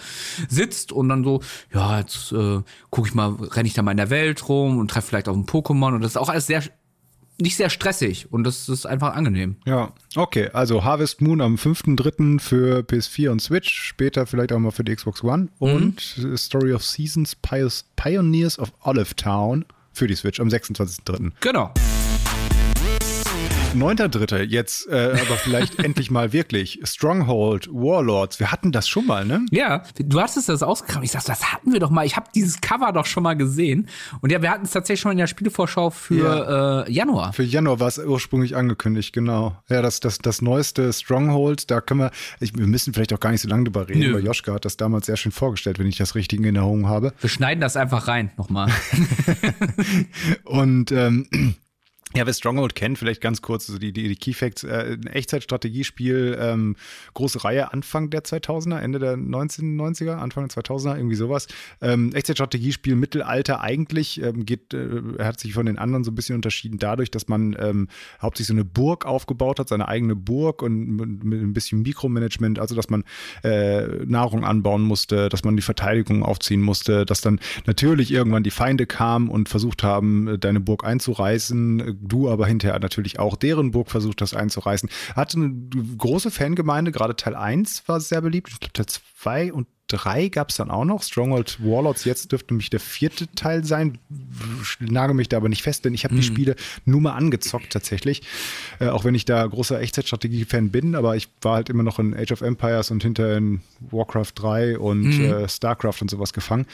sitzt 0.47 0.93
und 0.93 1.09
dann 1.09 1.25
so, 1.25 1.41
ja, 1.73 1.99
jetzt 1.99 2.31
äh, 2.31 2.61
gucke 2.91 3.09
ich 3.09 3.13
mal, 3.13 3.33
renne 3.33 3.67
ich 3.67 3.73
da 3.73 3.81
mal 3.81 3.91
in 3.91 3.97
der 3.97 4.09
Welt 4.09 4.47
rum 4.47 4.77
und 4.77 4.89
treffe 4.89 5.09
vielleicht 5.09 5.27
auf 5.27 5.35
ein 5.35 5.45
Pokémon 5.45 5.95
und 5.95 6.01
das 6.01 6.11
ist 6.11 6.17
auch 6.17 6.29
alles 6.29 6.47
sehr 6.47 6.63
nicht 7.39 7.57
sehr 7.57 7.69
stressig 7.69 8.31
und 8.31 8.43
das 8.43 8.69
ist 8.69 8.85
einfach 8.85 9.15
angenehm. 9.15 9.55
Ja, 9.65 9.91
okay. 10.15 10.49
Also 10.53 10.83
Harvest 10.83 11.21
Moon 11.21 11.41
am 11.41 11.55
5.3. 11.55 12.39
für 12.39 12.79
PS4 12.79 13.29
und 13.29 13.41
Switch, 13.41 13.73
später 13.73 14.25
vielleicht 14.25 14.51
auch 14.51 14.59
mal 14.59 14.71
für 14.71 14.83
die 14.83 14.95
Xbox 14.95 15.23
One 15.23 15.49
mhm. 15.59 15.67
und 15.67 16.37
Story 16.37 16.73
of 16.73 16.83
Seasons 16.83 17.35
Pioneers 17.35 18.59
of 18.59 18.71
Olive 18.83 19.15
Town 19.15 19.65
für 19.93 20.07
die 20.07 20.15
Switch 20.15 20.39
am 20.39 20.47
26.3. 20.47 21.31
Genau. 21.39 21.71
Neunter 23.75 24.09
Dritte, 24.09 24.43
jetzt 24.43 24.87
äh, 24.87 25.17
aber 25.19 25.35
vielleicht 25.37 25.79
endlich 25.83 26.11
mal 26.11 26.33
wirklich. 26.33 26.79
Stronghold, 26.83 27.69
Warlords, 27.71 28.39
wir 28.39 28.51
hatten 28.51 28.71
das 28.71 28.87
schon 28.87 29.05
mal, 29.05 29.25
ne? 29.25 29.45
Ja, 29.51 29.83
du 29.97 30.21
hattest 30.21 30.49
das 30.49 30.63
ausgekramt. 30.63 31.03
Ich 31.05 31.11
sag, 31.11 31.23
das 31.25 31.51
hatten 31.51 31.73
wir 31.73 31.79
doch 31.79 31.89
mal. 31.89 32.05
Ich 32.05 32.15
habe 32.15 32.27
dieses 32.33 32.61
Cover 32.61 32.91
doch 32.91 33.05
schon 33.05 33.23
mal 33.23 33.35
gesehen. 33.35 33.87
Und 34.21 34.31
ja, 34.31 34.41
wir 34.41 34.51
hatten 34.51 34.65
es 34.65 34.71
tatsächlich 34.71 35.01
schon 35.01 35.11
in 35.11 35.17
der 35.17 35.27
Spielevorschau 35.27 35.89
für 35.89 36.15
ja. 36.15 36.83
äh, 36.83 36.91
Januar. 36.91 37.33
Für 37.33 37.43
Januar 37.43 37.79
war 37.79 37.87
es 37.87 37.97
ursprünglich 37.97 38.55
angekündigt, 38.55 39.13
genau. 39.13 39.57
Ja, 39.69 39.81
das, 39.81 39.99
das, 39.99 40.19
das 40.19 40.41
neueste 40.41 40.93
Stronghold, 40.93 41.71
da 41.71 41.81
können 41.81 42.01
wir, 42.01 42.11
ich, 42.39 42.55
wir 42.57 42.67
müssen 42.67 42.93
vielleicht 42.93 43.13
auch 43.13 43.19
gar 43.19 43.31
nicht 43.31 43.41
so 43.41 43.49
lange 43.49 43.63
drüber 43.65 43.87
reden, 43.87 43.99
Nö. 43.99 44.13
weil 44.13 44.25
Joschka 44.25 44.53
hat 44.53 44.65
das 44.65 44.77
damals 44.77 45.07
sehr 45.07 45.17
schön 45.17 45.31
vorgestellt, 45.31 45.79
wenn 45.79 45.87
ich 45.87 45.97
das 45.97 46.15
richtig 46.15 46.39
in 46.39 46.45
Erinnerung 46.45 46.87
habe. 46.87 47.13
Wir 47.21 47.29
schneiden 47.29 47.61
das 47.61 47.75
einfach 47.75 48.07
rein, 48.07 48.31
nochmal. 48.37 48.69
Und 50.45 50.91
ähm, 50.91 51.27
ja, 52.15 52.25
wer 52.27 52.33
Stronghold 52.33 52.75
kennt, 52.75 52.99
vielleicht 52.99 53.21
ganz 53.21 53.41
kurz, 53.41 53.69
also 53.69 53.79
die, 53.79 53.91
die, 53.91 54.07
die 54.07 54.15
Key 54.15 54.33
Facts, 54.33 54.63
äh, 54.63 54.97
Echtzeitstrategiespiel, 55.11 56.37
ähm, 56.39 56.75
große 57.15 57.43
Reihe 57.43 57.73
Anfang 57.73 58.11
der 58.11 58.23
2000er, 58.23 58.79
Ende 58.79 58.99
der 58.99 59.15
1990er, 59.15 60.15
Anfang 60.15 60.47
der 60.47 60.63
2000er, 60.63 60.95
irgendwie 60.97 61.15
sowas. 61.15 61.47
Ähm, 61.81 62.13
Echtzeitstrategiespiel, 62.13 62.95
Mittelalter 62.95 63.61
eigentlich, 63.61 64.21
ähm, 64.21 64.45
geht, 64.45 64.73
äh, 64.75 65.01
hat 65.19 65.39
sich 65.39 65.53
von 65.53 65.65
den 65.65 65.79
anderen 65.79 66.03
so 66.03 66.11
ein 66.11 66.15
bisschen 66.15 66.35
unterschieden 66.35 66.77
dadurch, 66.77 67.09
dass 67.09 67.27
man 67.27 67.55
ähm, 67.59 67.87
hauptsächlich 68.21 68.47
so 68.47 68.53
eine 68.53 68.65
Burg 68.65 69.05
aufgebaut 69.05 69.59
hat, 69.59 69.69
seine 69.69 69.87
eigene 69.87 70.15
Burg 70.15 70.61
und 70.61 70.95
mit, 70.95 71.23
mit 71.23 71.41
ein 71.41 71.53
bisschen 71.53 71.81
Mikromanagement, 71.81 72.59
also 72.59 72.75
dass 72.75 72.89
man 72.91 73.03
äh, 73.43 73.87
Nahrung 74.05 74.43
anbauen 74.43 74.83
musste, 74.83 75.29
dass 75.29 75.43
man 75.43 75.55
die 75.55 75.63
Verteidigung 75.63 76.21
aufziehen 76.21 76.61
musste, 76.61 77.05
dass 77.05 77.21
dann 77.21 77.39
natürlich 77.65 78.11
irgendwann 78.11 78.43
die 78.43 78.51
Feinde 78.51 78.85
kamen 78.85 79.29
und 79.29 79.49
versucht 79.49 79.81
haben, 79.81 80.39
deine 80.39 80.59
Burg 80.59 80.83
einzureißen, 80.83 82.02
du 82.07 82.29
aber 82.29 82.47
hinterher 82.47 82.79
natürlich 82.79 83.19
auch 83.19 83.35
deren 83.35 83.71
Burg 83.71 83.89
versucht 83.89 84.21
hast 84.21 84.35
einzureißen. 84.35 84.89
Hatte 85.15 85.37
eine 85.37 85.53
große 85.97 86.31
Fangemeinde, 86.31 86.91
gerade 86.91 87.15
Teil 87.15 87.35
1 87.35 87.83
war 87.87 87.99
sehr 87.99 88.21
beliebt. 88.21 88.49
Ich 88.51 88.59
glaube, 88.59 88.73
Teil 88.73 88.85
2 88.85 89.53
und 89.53 89.67
3 89.87 90.29
gab 90.29 90.49
es 90.49 90.55
dann 90.55 90.71
auch 90.71 90.85
noch. 90.85 91.03
Stronghold 91.03 91.63
Warlords, 91.63 92.05
jetzt 92.05 92.31
dürfte 92.31 92.53
nämlich 92.53 92.69
der 92.69 92.79
vierte 92.79 93.27
Teil 93.35 93.63
sein. 93.63 93.99
Nagel 94.79 95.13
mich 95.13 95.29
da 95.29 95.37
aber 95.37 95.49
nicht 95.49 95.61
fest, 95.61 95.85
denn 95.85 95.93
ich 95.93 96.03
habe 96.03 96.15
mhm. 96.15 96.19
die 96.19 96.25
Spiele 96.25 96.55
nur 96.85 97.01
mal 97.01 97.13
angezockt 97.13 97.71
tatsächlich. 97.71 98.23
Äh, 98.79 98.87
auch 98.87 99.05
wenn 99.05 99.15
ich 99.15 99.25
da 99.25 99.45
großer 99.45 99.79
Echtzeitstrategie-Fan 99.79 100.71
bin, 100.71 100.95
aber 100.95 101.15
ich 101.15 101.29
war 101.41 101.55
halt 101.55 101.69
immer 101.69 101.83
noch 101.83 101.99
in 101.99 102.15
Age 102.15 102.31
of 102.31 102.41
Empires 102.41 102.91
und 102.91 103.03
hinter 103.03 103.37
in 103.37 103.61
Warcraft 103.91 104.31
3 104.35 104.79
und 104.79 105.17
mhm. 105.17 105.25
äh, 105.25 105.49
StarCraft 105.49 106.01
und 106.01 106.09
sowas 106.09 106.33
gefangen. 106.33 106.65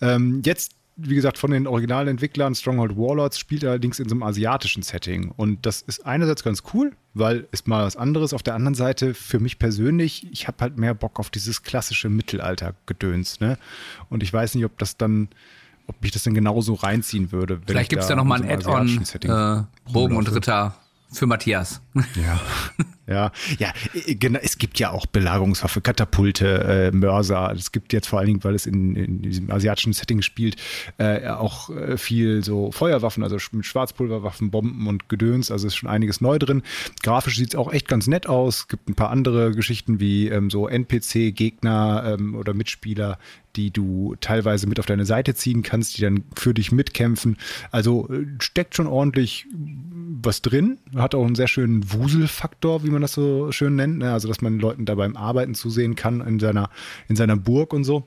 Ähm, 0.00 0.42
jetzt 0.44 0.72
wie 0.96 1.14
gesagt, 1.14 1.38
von 1.38 1.50
den 1.50 1.66
originalen 1.66 2.08
Entwicklern, 2.08 2.54
Stronghold 2.54 2.96
Warlords, 2.96 3.38
spielt 3.38 3.64
allerdings 3.64 3.98
in 3.98 4.08
so 4.08 4.14
einem 4.14 4.22
asiatischen 4.22 4.82
Setting. 4.82 5.32
Und 5.36 5.66
das 5.66 5.82
ist 5.82 6.06
einerseits 6.06 6.44
ganz 6.44 6.62
cool, 6.72 6.92
weil 7.14 7.48
ist 7.50 7.66
mal 7.66 7.84
was 7.84 7.96
anderes. 7.96 8.32
Auf 8.32 8.42
der 8.42 8.54
anderen 8.54 8.74
Seite, 8.74 9.14
für 9.14 9.40
mich 9.40 9.58
persönlich, 9.58 10.30
ich 10.30 10.46
habe 10.46 10.58
halt 10.60 10.78
mehr 10.78 10.94
Bock 10.94 11.18
auf 11.18 11.30
dieses 11.30 11.62
klassische 11.62 12.08
Mittelalter-Gedöns. 12.08 13.40
Ne? 13.40 13.58
Und 14.08 14.22
ich 14.22 14.32
weiß 14.32 14.54
nicht, 14.54 14.64
ob 14.64 14.78
das 14.78 14.96
dann, 14.96 15.28
ob 15.88 16.00
mich 16.00 16.12
das 16.12 16.22
dann 16.22 16.34
genauso 16.34 16.74
reinziehen 16.74 17.32
würde. 17.32 17.60
Vielleicht 17.66 17.90
gibt 17.90 18.02
es 18.02 18.08
da, 18.08 18.14
da 18.14 18.22
nochmal 18.22 18.42
ein 18.42 18.50
Add-on, 18.50 19.02
äh, 19.22 19.92
Bogen 19.92 20.16
und 20.16 20.32
Ritter 20.32 20.76
für 21.12 21.26
Matthias. 21.26 21.80
Ja. 21.94 22.40
Ja, 23.06 23.32
ja, 23.58 23.72
genau. 24.06 24.38
Es 24.42 24.56
gibt 24.56 24.78
ja 24.78 24.90
auch 24.90 25.04
Belagerungswaffe, 25.04 25.82
Katapulte, 25.82 26.90
äh, 26.92 26.96
Mörser. 26.96 27.52
Es 27.54 27.70
gibt 27.70 27.92
jetzt 27.92 28.06
vor 28.06 28.18
allen 28.18 28.28
Dingen, 28.28 28.44
weil 28.44 28.54
es 28.54 28.64
in, 28.64 28.96
in 28.96 29.20
diesem 29.20 29.50
asiatischen 29.50 29.92
Setting 29.92 30.22
spielt, 30.22 30.56
äh, 30.96 31.28
auch 31.28 31.68
äh, 31.68 31.98
viel 31.98 32.42
so 32.42 32.72
Feuerwaffen, 32.72 33.22
also 33.22 33.36
mit 33.52 33.66
Schwarzpulverwaffen, 33.66 34.50
Bomben 34.50 34.86
und 34.86 35.10
Gedöns. 35.10 35.50
Also 35.50 35.66
ist 35.66 35.76
schon 35.76 35.90
einiges 35.90 36.22
neu 36.22 36.38
drin. 36.38 36.62
Grafisch 37.02 37.36
sieht 37.36 37.48
es 37.48 37.56
auch 37.56 37.72
echt 37.72 37.88
ganz 37.88 38.06
nett 38.06 38.26
aus. 38.26 38.60
Es 38.60 38.68
gibt 38.68 38.88
ein 38.88 38.94
paar 38.94 39.10
andere 39.10 39.50
Geschichten 39.50 40.00
wie 40.00 40.28
ähm, 40.28 40.48
so 40.48 40.66
NPC-Gegner 40.66 42.16
ähm, 42.18 42.34
oder 42.34 42.54
Mitspieler, 42.54 43.18
die 43.56 43.70
du 43.70 44.16
teilweise 44.20 44.66
mit 44.66 44.80
auf 44.80 44.86
deine 44.86 45.04
Seite 45.04 45.34
ziehen 45.34 45.62
kannst, 45.62 45.96
die 45.96 46.02
dann 46.02 46.24
für 46.34 46.54
dich 46.54 46.72
mitkämpfen. 46.72 47.36
Also 47.70 48.08
äh, 48.08 48.24
steckt 48.40 48.74
schon 48.74 48.86
ordentlich 48.86 49.46
was 50.22 50.40
drin. 50.42 50.78
Hat 50.96 51.14
auch 51.14 51.26
einen 51.26 51.34
sehr 51.34 51.48
schönen 51.48 51.83
Wuselfaktor, 51.92 52.84
wie 52.84 52.90
man 52.90 53.02
das 53.02 53.12
so 53.12 53.52
schön 53.52 53.76
nennt. 53.76 53.98
Ne? 53.98 54.12
Also, 54.12 54.28
dass 54.28 54.40
man 54.40 54.58
Leuten 54.58 54.84
da 54.84 54.94
beim 54.94 55.16
Arbeiten 55.16 55.54
zusehen 55.54 55.94
kann 55.94 56.20
in 56.20 56.40
seiner, 56.40 56.70
in 57.08 57.16
seiner 57.16 57.36
Burg 57.36 57.72
und 57.72 57.84
so. 57.84 58.06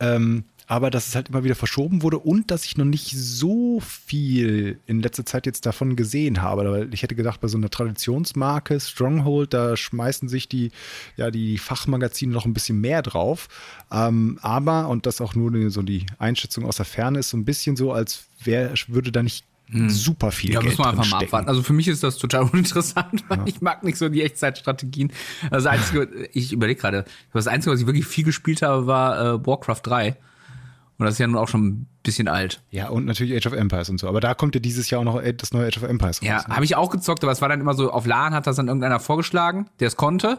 Ähm, 0.00 0.44
aber 0.68 0.90
dass 0.90 1.06
es 1.06 1.14
halt 1.14 1.28
immer 1.28 1.44
wieder 1.44 1.54
verschoben 1.54 2.02
wurde 2.02 2.18
und 2.18 2.50
dass 2.50 2.64
ich 2.64 2.76
noch 2.76 2.84
nicht 2.84 3.12
so 3.12 3.78
viel 3.80 4.80
in 4.86 5.00
letzter 5.00 5.24
Zeit 5.24 5.46
jetzt 5.46 5.64
davon 5.64 5.94
gesehen 5.94 6.42
habe. 6.42 6.68
Weil 6.70 6.94
ich 6.94 7.02
hätte 7.02 7.14
gedacht, 7.14 7.40
bei 7.40 7.48
so 7.48 7.56
einer 7.56 7.70
Traditionsmarke 7.70 8.80
Stronghold, 8.80 9.54
da 9.54 9.76
schmeißen 9.76 10.28
sich 10.28 10.48
die, 10.48 10.72
ja, 11.16 11.30
die 11.30 11.58
Fachmagazine 11.58 12.32
noch 12.32 12.46
ein 12.46 12.54
bisschen 12.54 12.80
mehr 12.80 13.02
drauf. 13.02 13.48
Ähm, 13.92 14.38
aber, 14.42 14.88
und 14.88 15.06
das 15.06 15.20
auch 15.20 15.36
nur 15.36 15.70
so 15.70 15.82
die 15.82 16.04
Einschätzung 16.18 16.64
aus 16.64 16.76
der 16.76 16.84
Ferne 16.86 17.20
ist, 17.20 17.30
so 17.30 17.36
ein 17.36 17.44
bisschen 17.44 17.76
so, 17.76 17.92
als 17.92 18.26
wär, 18.42 18.74
würde 18.88 19.12
da 19.12 19.22
nicht 19.22 19.44
hm. 19.68 19.90
super 19.90 20.30
viel 20.30 20.52
ja, 20.52 20.60
Geld. 20.60 20.72
Muss 20.72 20.78
man 20.78 20.90
einfach 20.90 21.10
mal 21.10 21.24
abwarten. 21.24 21.48
Also 21.48 21.62
für 21.62 21.72
mich 21.72 21.88
ist 21.88 22.02
das 22.02 22.18
total 22.18 22.42
uninteressant, 22.52 23.24
weil 23.28 23.38
ja. 23.38 23.44
ich 23.46 23.60
mag 23.60 23.82
nicht 23.82 23.98
so 23.98 24.08
die 24.08 24.22
Echtzeitstrategien. 24.22 25.12
Also 25.50 25.64
das 25.64 25.66
Einzige, 25.66 26.28
ich 26.32 26.52
überlege 26.52 26.80
gerade, 26.80 27.04
das 27.32 27.48
Einzige, 27.48 27.72
was 27.72 27.80
ich 27.80 27.86
wirklich 27.86 28.06
viel 28.06 28.24
gespielt 28.24 28.62
habe, 28.62 28.86
war 28.86 29.18
äh, 29.18 29.46
Warcraft 29.46 29.80
3. 29.82 30.16
Und 30.98 31.04
das 31.04 31.14
ist 31.14 31.18
ja 31.18 31.26
nun 31.26 31.36
auch 31.36 31.48
schon 31.48 31.66
ein 31.66 31.86
bisschen 32.02 32.26
alt. 32.26 32.62
Ja, 32.70 32.88
und 32.88 33.04
natürlich 33.04 33.36
Age 33.36 33.46
of 33.46 33.52
Empires 33.52 33.90
und 33.90 34.00
so. 34.00 34.08
Aber 34.08 34.20
da 34.20 34.34
kommt 34.34 34.54
ja 34.54 34.60
dieses 34.60 34.88
Jahr 34.88 35.00
auch 35.00 35.04
noch 35.04 35.22
das 35.36 35.52
neue 35.52 35.66
Age 35.66 35.76
of 35.76 35.82
Empires 35.82 36.22
raus. 36.22 36.28
Ja, 36.28 36.44
ne? 36.48 36.54
habe 36.54 36.64
ich 36.64 36.74
auch 36.74 36.90
gezockt, 36.90 37.22
aber 37.22 37.32
es 37.32 37.42
war 37.42 37.50
dann 37.50 37.60
immer 37.60 37.74
so, 37.74 37.90
auf 37.90 38.06
LAN 38.06 38.32
hat 38.32 38.46
das 38.46 38.56
dann 38.56 38.68
irgendeiner 38.68 38.98
vorgeschlagen, 38.98 39.68
der 39.80 39.88
es 39.88 39.96
konnte, 39.96 40.38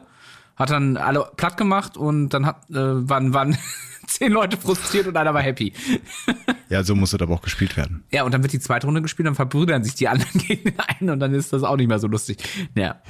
hat 0.58 0.72
dann 0.72 0.98
alle 0.98 1.30
platt 1.38 1.56
gemacht 1.56 1.96
und 1.96 2.30
dann 2.30 2.46
hat, 2.46 2.70
äh, 2.70 2.76
waren, 2.76 3.34
waren 3.34 3.58
zehn 4.08 4.32
Leute 4.32 4.58
frustriert 4.58 5.08
und 5.08 5.16
einer 5.16 5.34
war 5.34 5.42
happy. 5.42 5.74
Ja, 6.70 6.84
so 6.84 6.96
muss 6.96 7.14
es 7.14 7.22
aber 7.22 7.34
auch 7.34 7.42
gespielt 7.42 7.78
werden. 7.78 8.04
Ja, 8.12 8.24
und 8.24 8.34
dann 8.34 8.44
wird 8.44 8.52
die 8.52 8.60
zweite 8.60 8.88
Runde 8.88 9.02
gespielt, 9.02 9.26
dann 9.26 9.36
verbrüdern 9.36 9.86
sich 9.86 9.96
die 9.96 10.10
anderen 10.10 10.42
gegen 10.48 10.74
einen 10.78 11.12
und 11.12 11.22
dann 11.22 11.34
ist 11.34 11.54
das 11.54 11.64
auch 11.64 11.78
nicht 11.78 11.88
mehr 11.88 12.00
so 12.00 12.08
lustig. 12.08 12.44
Ja. 12.76 13.02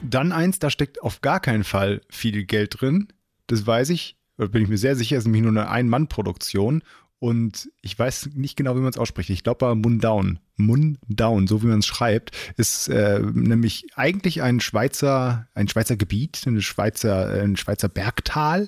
Dann 0.00 0.32
eins, 0.32 0.58
da 0.58 0.70
steckt 0.70 1.02
auf 1.02 1.20
gar 1.20 1.38
keinen 1.38 1.64
Fall 1.64 2.00
viel 2.08 2.44
Geld 2.44 2.80
drin. 2.80 3.08
Das 3.46 3.66
weiß 3.66 3.90
ich 3.90 4.16
bin 4.36 4.62
ich 4.62 4.68
mir 4.68 4.78
sehr 4.78 4.96
sicher, 4.96 5.16
ist 5.16 5.24
nämlich 5.24 5.42
nur 5.42 5.50
eine 5.50 5.68
Ein-Mann-Produktion. 5.68 6.82
Und 7.22 7.70
ich 7.82 7.96
weiß 7.96 8.30
nicht 8.34 8.56
genau, 8.56 8.74
wie 8.74 8.80
man 8.80 8.90
es 8.90 8.98
ausspricht. 8.98 9.30
Ich 9.30 9.44
glaube, 9.44 9.76
Mundown. 9.76 10.40
Mundown, 10.56 11.46
so 11.46 11.62
wie 11.62 11.68
man 11.68 11.78
es 11.78 11.86
schreibt, 11.86 12.32
ist 12.56 12.88
äh, 12.88 13.20
nämlich 13.20 13.86
eigentlich 13.94 14.42
ein 14.42 14.58
Schweizer, 14.58 15.46
ein 15.54 15.68
Schweizer 15.68 15.94
Gebiet, 15.94 16.42
eine 16.46 16.60
Schweizer, 16.62 17.28
ein 17.28 17.56
Schweizer 17.56 17.88
Bergtal, 17.88 18.62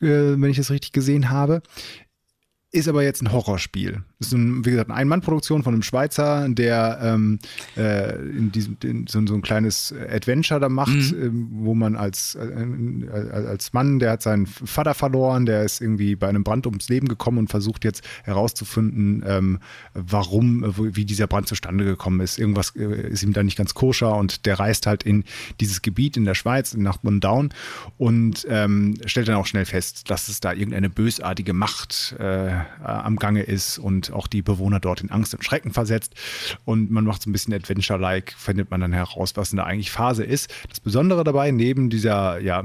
äh, 0.00 0.08
wenn 0.08 0.50
ich 0.50 0.56
das 0.56 0.72
richtig 0.72 0.90
gesehen 0.90 1.30
habe. 1.30 1.62
Ist 2.74 2.88
aber 2.88 3.04
jetzt 3.04 3.22
ein 3.22 3.30
Horrorspiel. 3.30 4.02
Das 4.18 4.28
ist, 4.28 4.34
ein, 4.34 4.64
wie 4.64 4.72
gesagt, 4.72 4.90
eine 4.90 4.98
Ein-Mann-Produktion 4.98 5.62
von 5.62 5.74
einem 5.74 5.84
Schweizer, 5.84 6.48
der 6.48 6.98
ähm, 7.00 7.38
äh, 7.76 8.16
in 8.16 8.50
diesem 8.50 8.76
in 8.82 9.06
so, 9.06 9.24
so, 9.24 9.34
ein 9.34 9.42
kleines 9.42 9.94
Adventure 10.10 10.58
da 10.58 10.68
macht, 10.68 11.12
mhm. 11.12 11.22
ähm, 11.22 11.48
wo 11.52 11.76
man 11.76 11.94
als, 11.94 12.34
äh, 12.34 13.08
als 13.32 13.74
Mann, 13.74 14.00
der 14.00 14.10
hat 14.10 14.22
seinen 14.22 14.46
Vater 14.46 14.94
verloren, 14.94 15.46
der 15.46 15.62
ist 15.62 15.80
irgendwie 15.80 16.16
bei 16.16 16.28
einem 16.28 16.42
Brand 16.42 16.66
ums 16.66 16.88
Leben 16.88 17.06
gekommen 17.06 17.38
und 17.38 17.48
versucht 17.48 17.84
jetzt 17.84 18.02
herauszufinden, 18.24 19.22
ähm, 19.24 19.60
warum, 19.92 20.64
wie 20.76 21.04
dieser 21.04 21.28
Brand 21.28 21.46
zustande 21.46 21.84
gekommen 21.84 22.18
ist. 22.18 22.40
Irgendwas 22.40 22.74
äh, 22.74 23.08
ist 23.08 23.22
ihm 23.22 23.34
da 23.34 23.44
nicht 23.44 23.56
ganz 23.56 23.74
koscher 23.74 24.16
und 24.16 24.46
der 24.46 24.58
reist 24.58 24.88
halt 24.88 25.04
in 25.04 25.22
dieses 25.60 25.80
Gebiet 25.80 26.16
in 26.16 26.24
der 26.24 26.34
Schweiz, 26.34 26.74
nach 26.74 27.04
Mundown 27.04 27.50
und 27.98 28.44
ähm, 28.50 28.96
stellt 29.06 29.28
dann 29.28 29.36
auch 29.36 29.46
schnell 29.46 29.64
fest, 29.64 30.10
dass 30.10 30.26
es 30.26 30.40
da 30.40 30.52
irgendeine 30.52 30.90
bösartige 30.90 31.52
Macht 31.52 32.16
äh, 32.18 32.63
äh, 32.82 32.86
am 32.86 33.16
Gange 33.16 33.42
ist 33.42 33.78
und 33.78 34.12
auch 34.12 34.26
die 34.26 34.42
Bewohner 34.42 34.80
dort 34.80 35.00
in 35.00 35.10
Angst 35.10 35.34
und 35.34 35.44
Schrecken 35.44 35.72
versetzt. 35.72 36.14
Und 36.64 36.90
man 36.90 37.04
macht 37.04 37.22
so 37.22 37.30
ein 37.30 37.32
bisschen 37.32 37.54
Adventure-like, 37.54 38.34
findet 38.36 38.70
man 38.70 38.80
dann 38.80 38.92
heraus, 38.92 39.36
was 39.36 39.52
in 39.52 39.56
der 39.56 39.66
eigentlich 39.66 39.90
Phase 39.90 40.24
ist. 40.24 40.52
Das 40.68 40.80
Besondere 40.80 41.24
dabei, 41.24 41.50
neben 41.50 41.90
dieser 41.90 42.40
ja, 42.40 42.62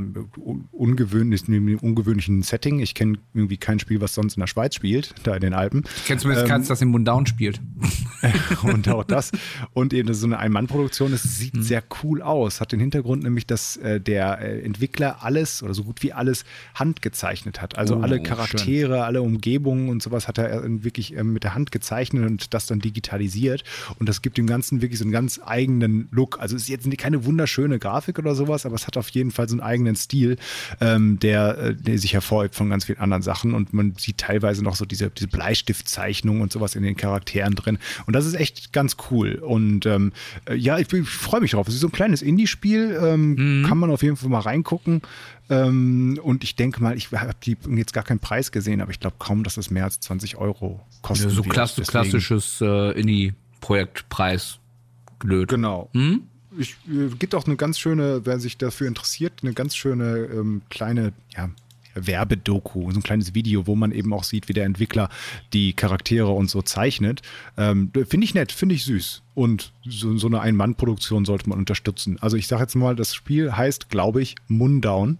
ungewöhnlichen, 0.72 1.53
neben 1.53 1.68
dem 1.68 1.79
ungewöhnlichen 1.79 2.41
Setting, 2.41 2.79
ich 2.79 2.96
kenne 2.96 3.18
irgendwie 3.34 3.58
kein 3.58 3.79
Spiel, 3.79 4.01
was 4.01 4.13
sonst 4.13 4.36
in 4.38 4.41
der 4.41 4.48
Schweiz 4.48 4.75
spielt, 4.75 5.13
da 5.24 5.36
in 5.36 5.41
den 5.41 5.53
Alpen. 5.53 5.84
Ich 5.98 6.06
kenne 6.06 6.20
zumindest 6.20 6.46
ähm, 6.46 6.50
keins, 6.50 6.68
das 6.68 6.82
in 6.82 6.89
Mundown 6.89 7.25
spielt. 7.25 7.62
und 8.63 8.88
auch 8.89 9.03
das. 9.03 9.32
Und 9.74 9.94
eben 9.94 10.13
so 10.13 10.25
eine 10.25 10.39
Ein-Mann-Produktion, 10.39 11.13
es 11.13 11.24
sieht 11.24 11.56
mhm. 11.56 11.62
sehr 11.62 11.84
cool 12.03 12.22
aus. 12.22 12.62
Hat 12.62 12.72
den 12.72 12.79
Hintergrund 12.79 13.24
nämlich, 13.24 13.48
dass 13.48 13.77
äh, 13.77 14.00
der 14.00 14.41
äh, 14.41 14.62
Entwickler 14.62 15.24
alles 15.24 15.63
oder 15.63 15.74
so 15.74 15.84
gut 15.84 16.03
wie 16.03 16.13
alles 16.13 16.46
handgezeichnet 16.75 17.62
hat. 17.62 17.77
Also 17.77 17.98
oh, 17.98 18.01
alle 18.01 18.22
Charaktere, 18.22 18.96
schön. 18.96 19.01
alle 19.01 19.22
Umgebungen 19.22 19.88
Zeichnungen 19.89 19.91
und 19.91 20.03
sowas 20.03 20.27
hat 20.27 20.38
er 20.38 20.63
wirklich 20.84 21.15
ähm, 21.15 21.34
mit 21.34 21.43
der 21.43 21.55
Hand 21.55 21.72
gezeichnet 21.72 22.25
und 22.25 22.53
das 22.53 22.67
dann 22.67 22.79
digitalisiert. 22.79 23.63
Und 24.00 24.08
das 24.08 24.22
gibt 24.22 24.38
dem 24.38 24.48
Ganzen 24.48 24.81
wirklich 24.81 25.00
so 25.00 25.05
einen 25.05 25.12
ganz 25.12 25.39
eigenen 25.43 26.08
Look. 26.12 26.39
Also 26.39 26.55
es 26.55 26.63
ist 26.63 26.69
jetzt 26.69 26.98
keine 26.98 27.25
wunderschöne 27.25 27.79
Grafik 27.79 28.19
oder 28.19 28.36
sowas, 28.36 28.65
aber 28.65 28.75
es 28.75 28.88
hat 28.88 28.98
auf 28.98 29.10
jeden 29.10 29.31
Fall 29.31 29.48
so 29.50 29.53
einen 29.53 29.62
eigenen 29.62 29.96
Stil, 29.96 30.38
ähm, 30.81 31.19
der, 31.19 31.58
äh, 31.58 31.75
der 31.75 31.98
sich 31.98 32.13
hervorhebt 32.13 32.55
von 32.55 32.69
ganz 32.69 32.86
vielen 32.86 33.00
anderen 33.00 33.24
Sachen. 33.24 33.53
Und 33.53 33.74
man 33.74 33.93
sieht 33.98 34.17
teilweise 34.17 34.63
noch 34.63 34.75
so 34.75 34.86
diese, 34.86 35.10
diese 35.10 35.27
Bleistiftzeichnung 35.27 36.41
und 36.41 36.51
sowas 36.51 36.75
in 36.75 36.84
den 36.84 36.96
Charakteren 36.96 37.55
drin. 37.55 37.77
Und 38.05 38.15
das 38.15 38.25
ist 38.25 38.36
echt 38.36 38.74
ganz 38.74 38.98
cool. 39.12 39.36
Und 39.36 39.86
ähm, 39.86 40.12
äh, 40.48 40.55
ja, 40.55 40.77
ich, 40.77 40.91
ich 40.93 41.10
freue 41.10 41.41
mich 41.41 41.51
drauf. 41.51 41.67
Es 41.67 41.74
ist 41.74 41.81
so 41.81 41.88
ein 41.88 41.91
kleines 41.91 42.22
Indie-Spiel, 42.22 43.00
ähm, 43.01 43.62
mhm. 43.62 43.65
kann 43.65 43.77
man 43.77 43.91
auf 43.91 44.03
jeden 44.03 44.15
Fall 44.15 44.29
mal 44.29 44.39
reingucken. 44.39 45.01
Ähm, 45.50 46.20
und 46.22 46.44
ich 46.44 46.56
denke 46.56 46.82
mal, 46.82 46.96
ich 46.96 47.12
habe 47.12 47.34
jetzt 47.75 47.94
gar 47.94 48.03
keinen 48.03 48.20
Preis 48.20 48.51
gesehen, 48.51 48.82
aber 48.82 48.91
ich 48.91 49.00
glaube 49.00 49.15
kaum, 49.18 49.44
dass 49.44 49.58
es 49.58 49.72
mehr 49.72 49.84
als 49.84 50.00
20 50.00 50.38
Euro 50.38 50.79
kostet. 51.01 51.32
Ja, 51.32 51.36
so 51.36 51.44
klass 51.44 51.75
klassisches 51.75 52.62
äh, 52.62 52.91
Indie-Projektpreis 53.00 54.60
gelöt. 55.18 55.50
Genau. 55.50 55.89
Hm? 55.94 56.24
Ich, 56.58 56.75
äh, 56.88 57.10
gibt 57.18 57.34
auch 57.34 57.46
eine 57.46 57.56
ganz 57.56 57.79
schöne, 57.79 58.25
wer 58.25 58.39
sich 58.39 58.58
dafür 58.58 58.88
interessiert, 58.88 59.39
eine 59.41 59.53
ganz 59.53 59.75
schöne 59.75 60.29
ähm, 60.32 60.62
kleine, 60.70 61.13
ja, 61.36 61.50
Werbedoku, 62.08 62.91
so 62.91 63.00
ein 63.00 63.03
kleines 63.03 63.34
Video, 63.34 63.68
wo 63.68 63.75
man 63.75 63.91
eben 63.91 64.13
auch 64.13 64.24
sieht, 64.24 64.50
wie 64.50 64.53
der 64.53 64.65
Entwickler 64.65 65.10
die 65.53 65.74
Charaktere 65.74 66.29
und 66.29 66.50
so 66.50 66.62
zeichnet. 66.62 67.22
Ähm, 67.58 67.91
finde 68.08 68.25
ich 68.25 68.34
nett, 68.34 68.51
finde 68.51 68.75
ich 68.75 68.84
süß. 68.86 69.24
Und 69.36 69.72
so, 69.86 70.18
so 70.18 70.27
eine 70.27 70.41
Ein-Mann-Produktion 70.41 71.24
sollte 71.24 71.48
man 71.48 71.60
unterstützen. 71.60 72.18
Also 72.20 72.36
ich 72.36 72.48
sage 72.48 72.63
jetzt 72.63 72.75
mal, 72.75 72.96
das 72.96 73.15
Spiel 73.15 73.53
heißt, 73.56 73.89
glaube 73.89 74.22
ich, 74.22 74.36
Mundown. 74.50 75.18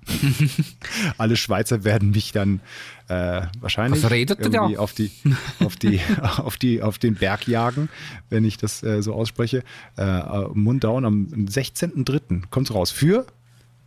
Alle 1.18 1.38
Schweizer 1.38 1.86
werden 1.86 2.12
mich 2.12 2.34
dann 2.34 2.60
äh, 3.08 3.44
wahrscheinlich 3.62 4.04
irgendwie 4.04 4.78
auf 4.78 4.92
die, 4.94 5.12
auf 5.60 5.78
die, 5.78 6.02
auf 6.38 6.58
die, 6.58 6.82
auf 6.82 6.98
den 6.98 7.16
Berg 7.16 7.48
jagen, 7.48 7.88
wenn 8.30 8.44
ich 8.44 8.58
das 8.58 8.84
äh, 8.84 9.02
so 9.02 9.14
ausspreche. 9.14 9.64
Äh, 9.96 10.22
Mundown 10.54 11.06
am 11.06 11.28
16.03. 11.28 12.44
kommt 12.50 12.74
raus. 12.74 12.92
Für 12.92 13.26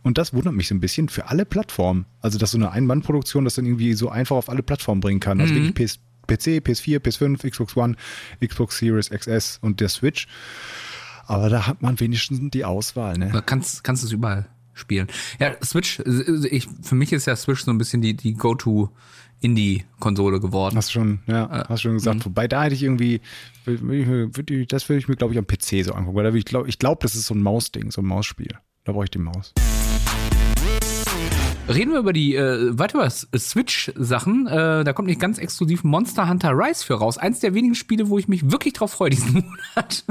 und 0.03 0.17
das 0.17 0.33
wundert 0.33 0.53
mich 0.53 0.67
so 0.67 0.75
ein 0.75 0.81
bisschen 0.81 1.09
für 1.09 1.27
alle 1.27 1.45
Plattformen. 1.45 2.05
Also, 2.19 2.37
dass 2.37 2.51
so 2.51 2.57
eine 2.57 2.71
Ein-Mann-Produktion 2.71 3.45
das 3.45 3.55
dann 3.55 3.65
irgendwie 3.65 3.93
so 3.93 4.09
einfach 4.09 4.35
auf 4.35 4.49
alle 4.49 4.61
Plattformen 4.61 5.01
bringen 5.01 5.19
kann. 5.19 5.39
Also 5.39 5.53
mhm. 5.53 5.75
wirklich 5.75 5.87
PS, 5.87 5.99
PC, 6.27 6.61
PS4, 6.65 6.99
PS5, 6.99 7.49
Xbox 7.49 7.75
One, 7.75 7.95
Xbox 8.45 8.77
Series 8.77 9.09
XS 9.09 9.59
und 9.61 9.79
der 9.79 9.89
Switch. 9.89 10.27
Aber 11.25 11.49
da 11.49 11.67
hat 11.67 11.81
man 11.81 11.99
wenigstens 11.99 12.51
die 12.51 12.65
Auswahl. 12.65 13.17
Ne? 13.17 13.29
Da 13.31 13.41
kannst, 13.41 13.83
kannst 13.83 14.03
du 14.03 14.07
es 14.07 14.13
überall 14.13 14.47
spielen. 14.73 15.07
Ja, 15.39 15.55
Switch, 15.63 15.99
ich, 15.99 16.67
für 16.81 16.95
mich 16.95 17.13
ist 17.13 17.25
ja 17.25 17.35
Switch 17.35 17.63
so 17.63 17.71
ein 17.71 17.77
bisschen 17.77 18.01
die, 18.01 18.15
die 18.15 18.33
Go-To 18.33 18.89
Indie-Konsole 19.39 20.39
geworden. 20.39 20.75
Hast 20.75 20.91
schon, 20.91 21.19
ja, 21.27 21.65
hast 21.67 21.81
schon 21.81 21.93
gesagt. 21.93 22.19
Mhm. 22.19 22.25
Wobei 22.25 22.47
da 22.47 22.63
hätte 22.63 22.75
ich 22.75 22.83
irgendwie, 22.83 23.21
das 23.65 23.81
würde 23.81 24.97
ich 24.97 25.07
mir, 25.07 25.15
glaube 25.15 25.33
ich, 25.33 25.39
am 25.39 25.45
PC 25.45 25.85
so 25.85 25.93
angucken. 25.93 26.17
Weil 26.17 26.35
ich 26.35 26.45
glaube, 26.45 26.67
ich 26.67 26.79
glaub, 26.79 27.01
das 27.01 27.15
ist 27.15 27.27
so 27.27 27.35
ein 27.35 27.41
Maus-Ding, 27.41 27.91
so 27.91 28.01
ein 28.01 28.05
Mausspiel. 28.05 28.57
Da 28.85 28.91
brauche 28.91 29.05
ich 29.05 29.11
die 29.11 29.19
Maus. 29.19 29.53
Reden 31.73 31.93
wir 31.93 31.99
über 31.99 32.13
die 32.13 32.35
äh, 32.35 32.77
weiter 32.77 33.09
Switch-Sachen. 33.09 34.47
Äh, 34.47 34.83
da 34.83 34.93
kommt 34.93 35.07
nicht 35.07 35.21
ganz 35.21 35.37
exklusiv 35.37 35.83
Monster 35.83 36.29
Hunter 36.29 36.51
Rise 36.51 36.85
für 36.85 36.95
raus. 36.95 37.17
Eins 37.17 37.39
der 37.39 37.53
wenigen 37.53 37.73
Spiele, 37.73 38.09
wo 38.09 38.19
ich 38.19 38.27
mich 38.27 38.51
wirklich 38.51 38.73
drauf 38.73 38.91
freue 38.91 39.09
diesen 39.09 39.33
Monat. 39.75 40.03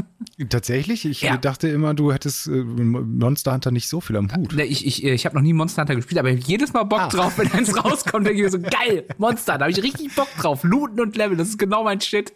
Tatsächlich? 0.49 1.05
Ich 1.05 1.21
ja. 1.21 1.37
dachte 1.37 1.69
immer, 1.69 1.93
du 1.95 2.13
hättest 2.13 2.47
äh, 2.47 2.65
Monster 2.65 3.53
Hunter 3.53 3.71
nicht 3.71 3.89
so 3.89 4.01
viel 4.01 4.17
am 4.17 4.35
Hut. 4.35 4.59
Ich, 4.59 4.87
ich, 4.87 5.05
ich 5.05 5.27
habe 5.27 5.37
noch 5.37 5.43
nie 5.43 5.53
Monster 5.53 5.83
Hunter 5.83 5.97
gespielt, 5.97 6.19
aber 6.19 6.31
ich 6.31 6.41
habe 6.41 6.47
jedes 6.47 6.73
Mal 6.73 6.85
Bock 6.85 7.01
ah. 7.01 7.09
drauf, 7.09 7.37
wenn 7.37 7.53
eins 7.53 7.77
rauskommt. 7.77 8.27
denke 8.27 8.39
ich 8.39 8.45
mir 8.45 8.51
so, 8.51 8.59
geil, 8.59 9.05
Monster, 9.19 9.59
da 9.59 9.67
habe 9.67 9.73
ich 9.73 9.83
richtig 9.83 10.15
Bock 10.15 10.29
drauf. 10.39 10.65
Looten 10.65 11.01
und 11.01 11.17
Level, 11.17 11.37
das 11.37 11.49
ist 11.49 11.59
genau 11.59 11.85
mein 11.85 12.01
Shit. 12.01 12.33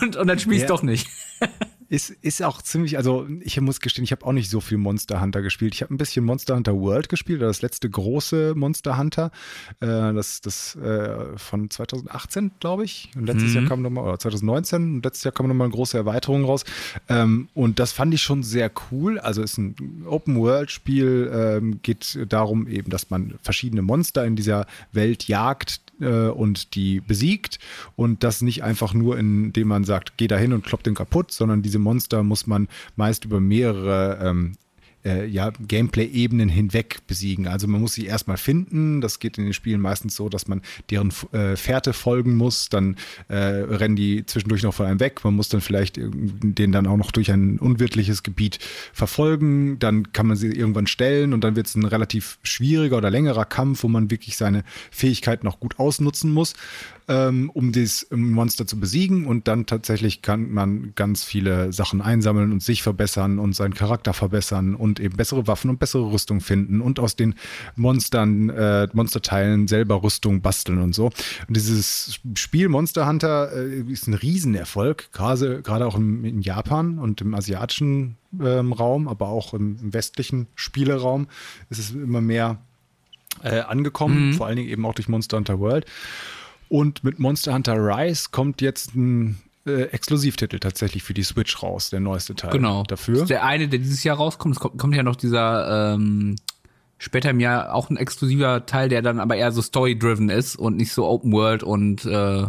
Und, 0.00 0.16
und 0.16 0.26
dann 0.26 0.38
spiele 0.38 0.56
ich 0.56 0.62
ja. 0.62 0.68
doch 0.68 0.82
nicht. 0.82 1.08
Ist, 1.90 2.10
ist 2.10 2.42
auch 2.42 2.60
ziemlich, 2.60 2.98
also 2.98 3.26
ich 3.40 3.58
muss 3.62 3.80
gestehen, 3.80 4.04
ich 4.04 4.12
habe 4.12 4.26
auch 4.26 4.32
nicht 4.32 4.50
so 4.50 4.60
viel 4.60 4.76
Monster 4.76 5.22
Hunter 5.22 5.40
gespielt. 5.40 5.74
Ich 5.74 5.80
habe 5.80 5.94
ein 5.94 5.96
bisschen 5.96 6.22
Monster 6.22 6.54
Hunter 6.54 6.78
World 6.78 7.08
gespielt, 7.08 7.40
das 7.40 7.62
letzte 7.62 7.88
große 7.88 8.54
Monster 8.54 8.98
Hunter, 8.98 9.30
äh, 9.80 9.86
das, 9.86 10.42
das 10.42 10.76
äh, 10.76 11.38
von 11.38 11.70
2018, 11.70 12.50
glaube 12.60 12.84
ich. 12.84 13.10
Und 13.16 13.24
letztes 13.24 13.50
mhm. 13.50 13.56
Jahr 13.56 13.64
kam 13.64 13.80
nochmal, 13.80 14.04
oder 14.04 14.18
2019, 14.18 14.96
und 14.96 15.04
letztes 15.04 15.24
Jahr 15.24 15.32
kam 15.32 15.48
nochmal 15.48 15.66
eine 15.66 15.74
große 15.74 15.96
Erweiterung 15.96 16.44
raus. 16.44 16.64
Ähm, 17.08 17.48
und 17.54 17.78
das 17.78 17.92
fand 17.92 18.12
ich 18.12 18.20
schon 18.20 18.42
sehr 18.42 18.70
cool. 18.90 19.18
Also 19.18 19.42
ist 19.42 19.56
ein 19.56 20.04
Open-World-Spiel, 20.06 21.30
ähm, 21.32 21.80
geht 21.82 22.18
darum 22.28 22.68
eben, 22.68 22.90
dass 22.90 23.08
man 23.08 23.38
verschiedene 23.42 23.80
Monster 23.80 24.26
in 24.26 24.36
dieser 24.36 24.66
Welt 24.92 25.26
jagt, 25.26 25.80
äh, 26.00 26.28
und 26.28 26.74
die 26.74 27.00
besiegt. 27.00 27.58
Und 27.96 28.24
das 28.24 28.42
nicht 28.42 28.62
einfach 28.62 28.94
nur, 28.94 29.18
indem 29.18 29.68
man 29.68 29.84
sagt, 29.84 30.16
geh 30.16 30.26
da 30.26 30.36
hin 30.36 30.52
und 30.52 30.64
kloppt 30.64 30.86
den 30.86 30.94
kaputt, 30.94 31.32
sondern 31.32 31.62
diese 31.62 31.77
Monster 31.78 32.22
muss 32.22 32.46
man 32.46 32.68
meist 32.96 33.24
über 33.24 33.40
mehrere 33.40 34.18
ähm, 34.22 34.56
äh, 35.08 35.26
ja, 35.26 35.50
Gameplay-Ebenen 35.66 36.48
hinweg 36.48 36.98
besiegen. 37.06 37.48
Also 37.48 37.66
man 37.66 37.80
muss 37.80 37.94
sie 37.94 38.06
erstmal 38.06 38.36
finden. 38.36 39.00
Das 39.00 39.18
geht 39.18 39.38
in 39.38 39.44
den 39.44 39.54
Spielen 39.54 39.80
meistens 39.80 40.14
so, 40.14 40.28
dass 40.28 40.48
man 40.48 40.62
deren 40.90 41.12
äh, 41.32 41.56
Fährte 41.56 41.92
folgen 41.92 42.36
muss. 42.36 42.68
Dann 42.68 42.96
äh, 43.28 43.36
rennen 43.36 43.96
die 43.96 44.26
zwischendurch 44.26 44.62
noch 44.62 44.74
von 44.74 44.86
einem 44.86 45.00
weg. 45.00 45.20
Man 45.24 45.34
muss 45.34 45.48
dann 45.48 45.60
vielleicht 45.60 45.98
den 45.98 46.72
dann 46.72 46.86
auch 46.86 46.96
noch 46.96 47.10
durch 47.10 47.30
ein 47.30 47.58
unwirtliches 47.58 48.22
Gebiet 48.22 48.58
verfolgen. 48.92 49.78
Dann 49.78 50.12
kann 50.12 50.26
man 50.26 50.36
sie 50.36 50.48
irgendwann 50.48 50.86
stellen 50.86 51.32
und 51.32 51.42
dann 51.42 51.56
wird 51.56 51.66
es 51.66 51.74
ein 51.74 51.84
relativ 51.84 52.38
schwieriger 52.42 52.98
oder 52.98 53.10
längerer 53.10 53.44
Kampf, 53.44 53.82
wo 53.82 53.88
man 53.88 54.10
wirklich 54.10 54.36
seine 54.36 54.64
Fähigkeiten 54.90 55.46
noch 55.46 55.60
gut 55.60 55.78
ausnutzen 55.78 56.30
muss 56.30 56.54
ähm, 57.08 57.50
um 57.54 57.72
das 57.72 58.06
Monster 58.10 58.66
zu 58.66 58.78
besiegen. 58.78 59.26
Und 59.26 59.48
dann 59.48 59.66
tatsächlich 59.66 60.22
kann 60.22 60.52
man 60.52 60.92
ganz 60.94 61.24
viele 61.24 61.72
Sachen 61.72 62.00
einsammeln 62.00 62.52
und 62.52 62.62
sich 62.62 62.82
verbessern 62.82 63.38
und 63.38 63.54
seinen 63.54 63.74
Charakter 63.74 64.12
verbessern 64.12 64.74
und 64.74 64.97
eben 65.00 65.16
bessere 65.16 65.46
Waffen 65.46 65.70
und 65.70 65.78
bessere 65.78 66.10
Rüstung 66.10 66.40
finden 66.40 66.80
und 66.80 66.98
aus 66.98 67.16
den 67.16 67.34
Monstern, 67.76 68.50
äh, 68.50 68.88
Monsterteilen 68.92 69.68
selber 69.68 70.02
Rüstung 70.02 70.40
basteln 70.40 70.80
und 70.80 70.94
so. 70.94 71.06
Und 71.06 71.56
dieses 71.56 72.20
Spiel 72.34 72.68
Monster 72.68 73.06
Hunter 73.06 73.52
äh, 73.52 73.80
ist 73.90 74.06
ein 74.06 74.14
Riesenerfolg, 74.14 75.10
gerade, 75.12 75.62
gerade 75.62 75.86
auch 75.86 75.96
im, 75.96 76.24
in 76.24 76.42
Japan 76.42 76.98
und 76.98 77.20
im 77.20 77.34
asiatischen 77.34 78.16
ähm, 78.40 78.72
Raum, 78.72 79.08
aber 79.08 79.28
auch 79.28 79.54
im, 79.54 79.78
im 79.80 79.94
westlichen 79.94 80.46
Spieleraum 80.54 81.28
ist 81.70 81.78
es 81.78 81.90
immer 81.90 82.20
mehr 82.20 82.58
äh, 83.42 83.60
angekommen, 83.60 84.28
mhm. 84.28 84.34
vor 84.34 84.46
allen 84.46 84.56
Dingen 84.56 84.68
eben 84.68 84.84
auch 84.86 84.94
durch 84.94 85.08
Monster 85.08 85.36
Hunter 85.36 85.58
World. 85.58 85.86
Und 86.68 87.02
mit 87.02 87.18
Monster 87.18 87.54
Hunter 87.54 87.76
Rise 87.76 88.28
kommt 88.30 88.60
jetzt 88.60 88.94
ein 88.94 89.38
äh, 89.68 89.82
Exklusivtitel 89.84 90.58
tatsächlich 90.58 91.02
für 91.02 91.14
die 91.14 91.22
Switch 91.22 91.62
raus, 91.62 91.90
der 91.90 92.00
neueste 92.00 92.34
Teil. 92.34 92.50
Genau. 92.50 92.82
Dafür. 92.82 93.14
Das 93.14 93.22
ist 93.22 93.30
der 93.30 93.44
eine, 93.44 93.68
der 93.68 93.78
dieses 93.78 94.04
Jahr 94.04 94.16
rauskommt. 94.16 94.56
Es 94.56 94.60
kommt, 94.60 94.78
kommt 94.78 94.94
ja 94.94 95.02
noch 95.02 95.16
dieser 95.16 95.94
ähm, 95.94 96.36
später 96.98 97.30
im 97.30 97.40
Jahr 97.40 97.74
auch 97.74 97.90
ein 97.90 97.96
exklusiver 97.96 98.66
Teil, 98.66 98.88
der 98.88 99.02
dann 99.02 99.20
aber 99.20 99.36
eher 99.36 99.52
so 99.52 99.62
story-driven 99.62 100.28
ist 100.28 100.56
und 100.56 100.76
nicht 100.76 100.92
so 100.92 101.06
Open 101.06 101.32
World 101.32 101.62
und 101.62 102.04
äh, 102.04 102.46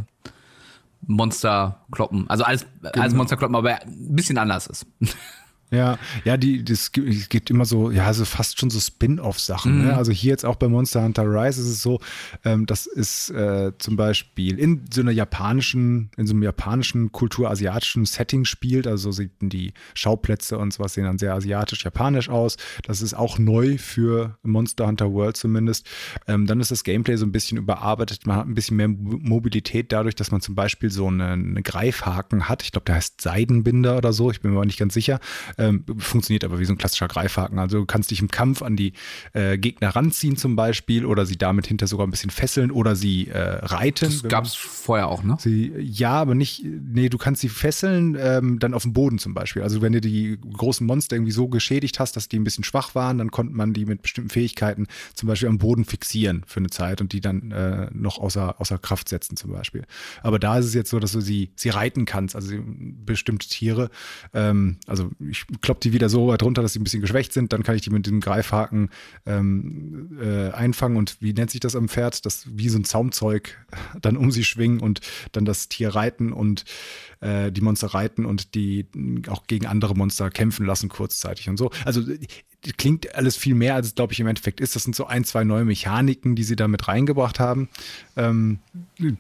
Monster 1.06 1.86
kloppen. 1.92 2.30
Also 2.30 2.44
alles, 2.44 2.66
genau. 2.82 2.92
alles 3.02 3.14
Monster 3.14 3.38
kloppen, 3.38 3.56
aber 3.56 3.82
ein 3.82 4.16
bisschen 4.16 4.38
anders 4.38 4.68
ist. 4.68 4.86
Ja, 5.72 6.00
ja, 6.24 6.36
die, 6.38 6.64
das 6.64 6.92
es 6.96 7.30
gibt 7.30 7.52
immer 7.52 7.66
so, 7.66 7.92
ja, 7.92 8.12
so 8.14 8.26
fast 8.26 8.60
schon 8.60 8.72
so 8.72 8.80
Spin-off-Sachen. 8.80 9.78
Ne? 9.78 9.84
Mhm. 9.84 9.88
Ne? 9.90 9.98
Also 9.98 10.12
hier 10.12 10.32
jetzt 10.32 10.46
auch 10.46 10.56
bei 10.56 10.68
Monster 10.68 11.04
Hunter 11.04 11.26
Rise 11.26 11.62
ist 11.62 11.68
es 11.68 11.82
so, 11.82 12.00
ähm, 12.44 12.66
das 12.66 12.88
ist 12.88 13.30
äh, 13.30 13.72
zum 13.78 13.96
Beispiel 13.96 14.58
in 14.58 14.86
so 14.92 15.02
einer 15.02 15.12
japanischen, 15.12 16.10
in 16.18 16.26
so 16.26 16.34
einem 16.34 16.42
japanischen 16.42 17.12
kulturasiatischen 17.12 18.06
Setting 18.06 18.46
spielt. 18.46 18.88
Also 18.88 19.12
so 19.12 19.12
sehen 19.12 19.32
die 19.42 19.74
Schauplätze 19.94 20.58
und 20.58 20.74
sowas 20.74 20.96
sehen 20.96 21.04
dann 21.04 21.20
sehr 21.20 21.36
asiatisch-japanisch 21.36 22.30
aus. 22.30 22.58
Das 22.84 23.04
ist 23.04 23.14
auch 23.14 23.38
neu 23.38 23.78
für 23.78 24.38
Monster 24.42 24.88
Hunter 24.88 25.14
World 25.14 25.38
zumindest. 25.38 25.88
Ähm, 26.28 26.48
dann 26.48 26.60
ist 26.60 26.72
das 26.72 26.84
Gameplay 26.84 27.16
so 27.16 27.28
ein 27.28 27.32
bisschen 27.32 27.60
überarbeitet. 27.60 28.26
Man 28.26 28.38
hat 28.38 28.48
ein 28.48 28.56
bisschen 28.56 28.78
mehr 28.78 28.88
Mobilität 28.88 29.92
dadurch, 29.92 30.16
dass 30.16 30.32
man 30.32 30.42
zum 30.42 30.56
Beispiel 30.56 30.90
so 30.90 31.08
eine, 31.08 31.34
eine 31.34 31.62
Greifhaken 31.62 32.50
hat. 32.50 32.64
Ich 32.64 32.72
glaube, 32.72 32.86
der 32.86 32.96
heißt 32.96 33.22
Seidenbinder 33.22 33.98
oder 33.98 34.14
so. 34.14 34.32
Ich 34.32 34.42
bin 34.42 34.52
mir 34.52 34.58
aber 34.58 34.66
nicht 34.66 34.80
ganz 34.80 34.96
sicher 34.96 35.20
ähm, 35.60 35.84
funktioniert 35.98 36.44
aber 36.44 36.60
wie 36.60 36.66
so 36.66 36.74
ein 36.74 36.78
klassischer 36.78 37.08
Greifhaken. 37.08 37.60
Also 37.60 37.80
du 37.80 37.86
kannst 37.86 38.12
dich 38.12 38.22
im 38.22 38.30
Kampf 38.30 38.62
an 38.62 38.76
die 38.76 38.94
äh, 39.34 39.58
Gegner 39.58 39.90
ranziehen 39.90 40.38
zum 40.38 40.56
Beispiel 40.56 41.06
oder 41.06 41.26
sie 41.26 41.38
damit 41.38 41.68
hinter 41.68 41.88
sogar 41.88 42.08
ein 42.08 42.12
bisschen 42.12 42.30
fesseln 42.30 42.72
oder 42.72 42.96
sie 42.96 43.28
äh, 43.28 43.40
reiten. 43.40 44.06
Das 44.06 44.24
gab 44.24 44.46
es 44.46 44.56
vorher 44.56 45.08
auch, 45.08 45.24
ne? 45.24 45.38
Sie, 45.40 45.74
ja, 45.78 46.12
aber 46.12 46.36
nicht, 46.36 46.64
nee, 46.64 47.10
du 47.10 47.18
kannst 47.18 47.42
sie 47.42 47.50
fesseln, 47.50 48.18
ähm, 48.20 48.60
dann 48.60 48.74
auf 48.74 48.84
dem 48.84 48.94
Boden 48.94 49.20
zum 49.20 49.34
Beispiel. 49.34 49.62
Also 49.62 49.82
wenn 49.82 49.94
du 49.94 50.02
die 50.02 50.40
großen 50.40 50.86
Monster 50.88 51.16
irgendwie 51.16 51.32
so 51.32 51.48
geschädigt 51.48 52.00
hast, 52.00 52.16
dass 52.16 52.30
die 52.30 52.40
ein 52.40 52.44
bisschen 52.44 52.64
schwach 52.64 52.96
waren, 52.96 53.18
dann 53.18 53.32
konnte 53.32 53.54
man 53.54 53.74
die 53.74 53.86
mit 53.86 54.02
bestimmten 54.02 54.30
Fähigkeiten 54.30 54.88
zum 55.14 55.28
Beispiel 55.28 55.50
am 55.50 55.58
Boden 55.58 55.86
fixieren 55.86 56.44
für 56.48 56.60
eine 56.60 56.70
Zeit 56.70 57.02
und 57.02 57.12
die 57.14 57.22
dann 57.22 57.52
äh, 57.52 57.90
noch 57.92 58.18
außer, 58.18 58.60
außer 58.60 58.78
Kraft 58.78 59.10
setzen 59.10 59.36
zum 59.36 59.52
Beispiel. 59.52 59.86
Aber 60.24 60.40
da 60.40 60.58
ist 60.58 60.66
es 60.66 60.74
jetzt 60.74 60.90
so, 60.90 61.00
dass 61.00 61.12
du 61.12 61.22
sie, 61.22 61.52
sie 61.56 61.70
reiten 61.70 62.06
kannst, 62.06 62.36
also 62.36 62.56
bestimmte 62.66 63.48
Tiere. 63.48 63.90
Ähm, 64.34 64.78
also 64.88 65.12
ich 65.20 65.46
klopp 65.62 65.82
die 65.82 65.94
wieder 65.94 66.10
so 66.10 66.28
weit 66.28 66.44
runter, 66.44 66.62
dass 66.62 66.74
sie 66.74 66.80
ein 66.80 66.84
bisschen 66.84 67.02
geschwächt 67.02 67.34
sind. 67.34 67.54
Dann 67.54 67.64
kann 67.64 67.76
ich 67.76 67.82
die 67.82 67.90
mit 67.90 68.08
dem 68.08 68.20
Greifhaken 68.20 68.90
ähm, 69.26 70.18
äh, 70.22 70.50
einfangen 70.52 70.98
und 70.98 71.18
wie 71.22 71.34
nennt 71.34 71.52
sich 71.52 71.60
das 71.60 71.76
am 71.76 71.90
Pferd? 71.90 72.26
Das 72.26 72.46
wie 72.52 72.70
so 72.70 72.78
ein 72.78 72.84
Zaumzeug 72.84 73.58
dann 74.02 74.18
um 74.18 74.32
sie 74.32 74.44
schwingen 74.44 74.80
und 74.80 75.02
dann 75.32 75.46
das 75.46 75.70
Tier 75.70 75.96
reiten 75.96 76.34
und 76.34 76.66
äh, 77.22 77.52
die 77.52 77.62
Monster 77.62 77.88
reiten 77.88 78.26
und 78.26 78.56
die 78.56 78.88
auch 79.28 79.48
gegen 79.48 79.66
andere 79.66 79.96
Monster 79.96 80.30
kämpfen 80.30 80.66
lassen 80.66 80.90
kurzzeitig 80.90 81.50
und 81.50 81.58
so. 81.58 81.72
Also 81.86 82.02
klingt 82.78 83.16
alles 83.16 83.38
viel 83.38 83.56
mehr, 83.56 83.76
als 83.76 83.88
es, 83.88 83.96
glaube 83.96 84.12
ich, 84.12 84.20
im 84.20 84.28
Endeffekt 84.28 84.60
ist. 84.60 84.76
Das 84.76 84.84
sind 84.84 84.96
so 84.96 85.06
ein, 85.06 85.24
zwei 85.24 85.44
neue 85.44 85.64
Mechaniken, 85.64 86.36
die 86.36 86.44
sie 86.44 86.58
da 86.58 86.68
mit 86.68 86.88
reingebracht 86.88 87.40
haben. 87.40 87.70
Ähm, 88.18 88.60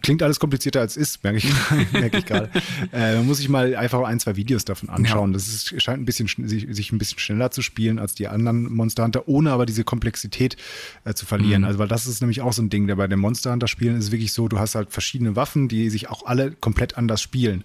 klingt 0.01 0.21
alles 0.21 0.39
komplizierter 0.39 0.81
als 0.81 0.97
es 0.97 1.13
ist, 1.13 1.23
merke 1.23 1.37
ich, 1.37 1.53
merke 1.93 2.17
ich 2.17 2.25
gerade. 2.25 2.49
Äh, 2.91 3.15
man 3.15 3.27
muss 3.27 3.37
sich 3.37 3.47
mal 3.47 3.75
einfach 3.75 4.01
ein, 4.01 4.19
zwei 4.19 4.35
Videos 4.35 4.65
davon 4.65 4.89
anschauen. 4.89 5.31
Ja. 5.31 5.33
Das 5.35 5.47
ist, 5.47 5.81
scheint 5.81 6.01
ein 6.01 6.05
bisschen, 6.05 6.27
sich, 6.27 6.67
sich, 6.69 6.91
ein 6.91 6.97
bisschen 6.97 7.19
schneller 7.19 7.51
zu 7.51 7.61
spielen 7.61 7.97
als 7.97 8.13
die 8.13 8.27
anderen 8.27 8.73
Monster 8.73 9.03
Hunter, 9.03 9.27
ohne 9.27 9.51
aber 9.51 9.65
diese 9.65 9.85
Komplexität 9.85 10.57
äh, 11.05 11.13
zu 11.13 11.25
verlieren. 11.25 11.61
Mhm. 11.61 11.67
Also, 11.67 11.79
weil 11.79 11.87
das 11.87 12.07
ist 12.07 12.21
nämlich 12.21 12.41
auch 12.41 12.53
so 12.53 12.61
ein 12.61 12.69
Ding, 12.69 12.87
der 12.87 12.95
bei 12.95 13.07
den 13.07 13.19
Monster 13.19 13.51
Hunter 13.51 13.67
Spielen 13.67 13.97
ist 13.97 14.11
wirklich 14.11 14.33
so, 14.33 14.49
du 14.49 14.59
hast 14.59 14.75
halt 14.75 14.91
verschiedene 14.91 15.35
Waffen, 15.35 15.69
die 15.69 15.89
sich 15.89 16.09
auch 16.09 16.25
alle 16.25 16.51
komplett 16.51 16.97
anders 16.97 17.21
spielen 17.21 17.63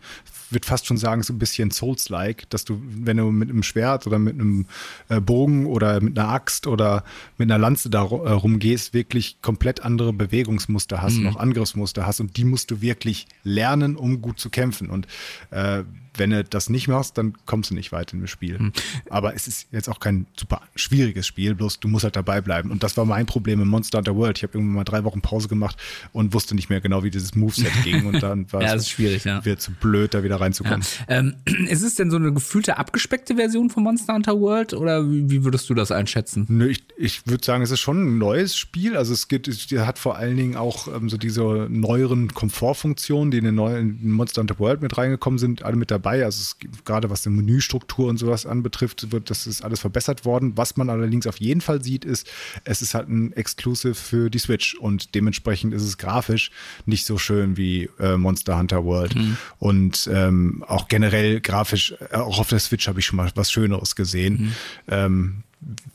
würde 0.55 0.67
fast 0.67 0.87
schon 0.87 0.97
sagen, 0.97 1.23
so 1.23 1.33
ein 1.33 1.39
bisschen 1.39 1.71
Souls-like, 1.71 2.49
dass 2.51 2.65
du, 2.65 2.81
wenn 2.83 3.19
du 3.19 3.31
mit 3.31 3.51
einem 3.51 3.63
Schwert 3.63 4.07
oder 4.07 4.19
mit 4.19 4.35
einem 4.35 4.67
äh, 5.09 5.21
Bogen 5.65 5.67
oder 5.67 6.01
mit 6.01 6.19
einer 6.19 6.29
Axt 6.29 6.67
oder 6.67 7.05
mit 7.39 7.51
einer 7.51 7.59
Lanze 7.59 7.91
da 7.91 8.03
äh, 8.03 8.31
rumgehst, 8.31 8.95
wirklich 8.95 9.41
komplett 9.43 9.85
andere 9.85 10.13
Bewegungsmuster 10.13 11.03
hast, 11.03 11.17
mhm. 11.17 11.25
noch 11.25 11.37
Angriffsmuster 11.37 12.07
hast 12.07 12.21
und 12.21 12.37
die 12.37 12.45
musst 12.45 12.71
du 12.71 12.81
wirklich 12.81 13.27
lernen, 13.43 13.97
um 13.97 14.21
gut 14.21 14.39
zu 14.39 14.51
kämpfen. 14.51 14.91
Und 14.91 15.07
äh, 15.51 15.83
wenn 16.17 16.31
du 16.31 16.45
das 16.45 16.71
nicht 16.71 16.89
machst, 16.89 17.19
dann 17.19 17.35
kommst 17.47 17.71
du 17.71 17.75
nicht 17.75 17.93
weit 17.93 18.13
in 18.13 18.21
das 18.21 18.31
Spiel. 18.31 18.59
Mhm. 18.59 18.73
Aber 19.11 19.35
es 19.35 19.49
ist 19.49 19.69
jetzt 19.73 19.89
auch 19.89 20.01
kein 20.01 20.27
super 20.37 20.63
schwieriges 20.77 21.27
Spiel, 21.27 21.55
bloß 21.55 21.81
du 21.81 21.89
musst 21.89 22.05
halt 22.05 22.17
dabei 22.17 22.41
bleiben. 22.41 22.71
Und 22.71 22.83
das 22.83 22.97
war 22.97 23.05
mein 23.05 23.27
Problem 23.27 23.61
im 23.61 23.69
Monster 23.69 23.99
Hunter 23.99 24.17
World. 24.17 24.39
Ich 24.39 24.43
habe 24.43 24.55
irgendwann 24.55 24.77
mal 24.77 24.85
drei 24.85 25.05
Wochen 25.05 25.21
Pause 25.21 25.49
gemacht 25.49 25.77
und 26.13 26.33
wusste 26.33 26.55
nicht 26.55 26.71
mehr 26.71 26.81
genau, 26.81 27.03
wie 27.03 27.11
dieses 27.11 27.35
Moveset 27.35 27.73
ging. 27.83 28.07
Und 28.07 28.23
dann 28.23 28.47
war 28.53 28.63
ja, 28.63 28.75
es 28.75 28.89
schwierig, 28.89 29.25
ja. 29.25 29.45
wird 29.45 29.61
zu 29.61 29.73
blöd, 29.73 30.15
da 30.15 30.23
wieder 30.23 30.41
reinzukommen. 30.41 30.83
Ja. 31.09 31.19
Ähm, 31.19 31.35
ist 31.69 31.83
es 31.83 31.95
denn 31.97 32.11
so 32.11 32.17
eine 32.17 32.33
gefühlte 32.33 32.79
abgespeckte 32.79 33.37
Version 33.37 33.71
von 33.71 33.83
Monster 33.83 34.15
Hunter 34.15 34.41
World 34.41 34.75
oder 34.75 35.11
wie, 35.11 35.31
wie 35.31 35.45
würdest 35.45 35.69
du 35.69 35.75
das 35.75 35.91
einschätzen? 35.91 36.47
Nö, 36.49 36.69
ich, 36.69 36.85
ich 36.97 37.27
würde 37.27 37.45
sagen, 37.45 37.63
es 37.63 37.71
ist 37.71 37.81
schon 37.81 38.05
ein 38.05 38.19
neues 38.19 38.57
Spiel. 38.57 38.97
Also 38.97 39.13
es 39.13 39.29
gibt, 39.29 39.49
es 39.49 39.67
hat 39.73 39.99
vor 39.99 40.17
allen 40.17 40.37
Dingen 40.37 40.57
auch 40.57 40.89
ähm, 40.95 41.09
so 41.09 41.17
diese 41.17 41.67
neueren 41.69 42.33
Komfortfunktionen, 42.33 43.31
die 43.31 43.39
in 43.39 43.45
den 43.45 43.55
neuen 43.55 44.11
Monster 44.11 44.41
Hunter 44.41 44.59
World 44.59 44.83
mit 44.83 44.97
reingekommen 44.97 45.39
sind, 45.39 45.65
alle 45.65 45.77
mit 45.77 45.91
dabei 45.91 46.04
dabei. 46.05 46.25
Also 46.25 46.41
es, 46.41 46.85
gerade 46.85 47.11
was 47.11 47.23
die 47.23 47.31
Menüstruktur 47.31 48.09
und 48.09 48.19
sowas 48.19 48.47
anbetrifft, 48.47 49.11
wird 49.13 49.31
das 49.31 49.47
ist 49.47 49.63
alles 49.63 49.81
verbessert 49.81 50.25
worden. 50.25 50.57
Was 50.57 50.77
man 50.77 50.91
allerdings 50.91 51.27
auf 51.27 51.39
jeden 51.39 51.61
Fall 51.61 51.83
sieht, 51.83 52.05
ist, 52.05 52.31
es 52.65 52.83
ist 52.83 52.95
halt 52.95 53.09
ein 53.09 53.33
Exclusive 53.33 53.95
für 53.95 54.31
die 54.31 54.39
Switch 54.39 54.75
und 54.75 55.15
dementsprechend 55.15 55.75
ist 55.75 55.83
es 55.83 55.99
grafisch 55.99 56.51
nicht 56.87 57.07
so 57.07 57.19
schön 57.19 57.57
wie 57.57 57.89
äh, 57.99 58.17
Monster 58.17 58.59
Hunter 58.59 58.85
World. 58.85 59.15
Mhm. 59.15 59.37
Und 59.59 60.09
ähm, 60.13 60.65
auch 60.67 60.89
generell 60.89 61.41
grafisch, 61.41 61.95
äh, 62.11 62.17
auch 62.17 62.39
auf 62.39 62.49
der 62.49 62.59
Switch 62.59 62.87
habe 62.87 63.01
ich 63.01 63.07
schon 63.07 63.17
mal 63.17 63.31
was 63.35 63.51
Schöneres 63.51 63.97
gesehen. 63.97 64.35
Mhm. 64.35 64.53
Ähm, 64.89 65.43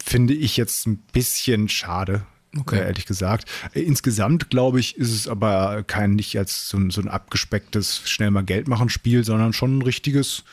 finde 0.04 0.34
ich 0.34 0.58
jetzt 0.58 0.88
ein 0.88 0.98
bisschen 1.14 1.70
schade. 1.70 2.24
Okay. 2.58 2.80
ehrlich 2.80 3.06
gesagt. 3.06 3.46
Insgesamt, 3.74 4.50
glaube 4.50 4.80
ich, 4.80 4.98
ist 4.98 5.14
es 5.14 5.28
aber 5.28 5.84
kein 5.84 6.12
nicht 6.12 6.38
als 6.38 6.70
so 6.70 6.78
ein, 6.78 6.90
so 6.90 7.00
ein 7.02 7.08
abgespecktes, 7.08 8.02
schnell 8.06 8.32
mal 8.32 8.44
Geld 8.44 8.68
machen 8.68 8.90
Spiel, 8.90 9.24
sondern 9.24 9.54
schon 9.54 9.78
ein 9.78 9.82
richtiges, 9.84 10.44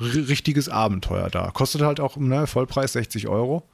richtiges 0.00 0.68
Abenteuer 0.68 1.28
da. 1.28 1.50
Kostet 1.50 1.82
halt 1.82 2.00
auch 2.00 2.16
ne, 2.16 2.46
Vollpreis 2.46 2.94
60 2.94 3.28
Euro. 3.28 3.68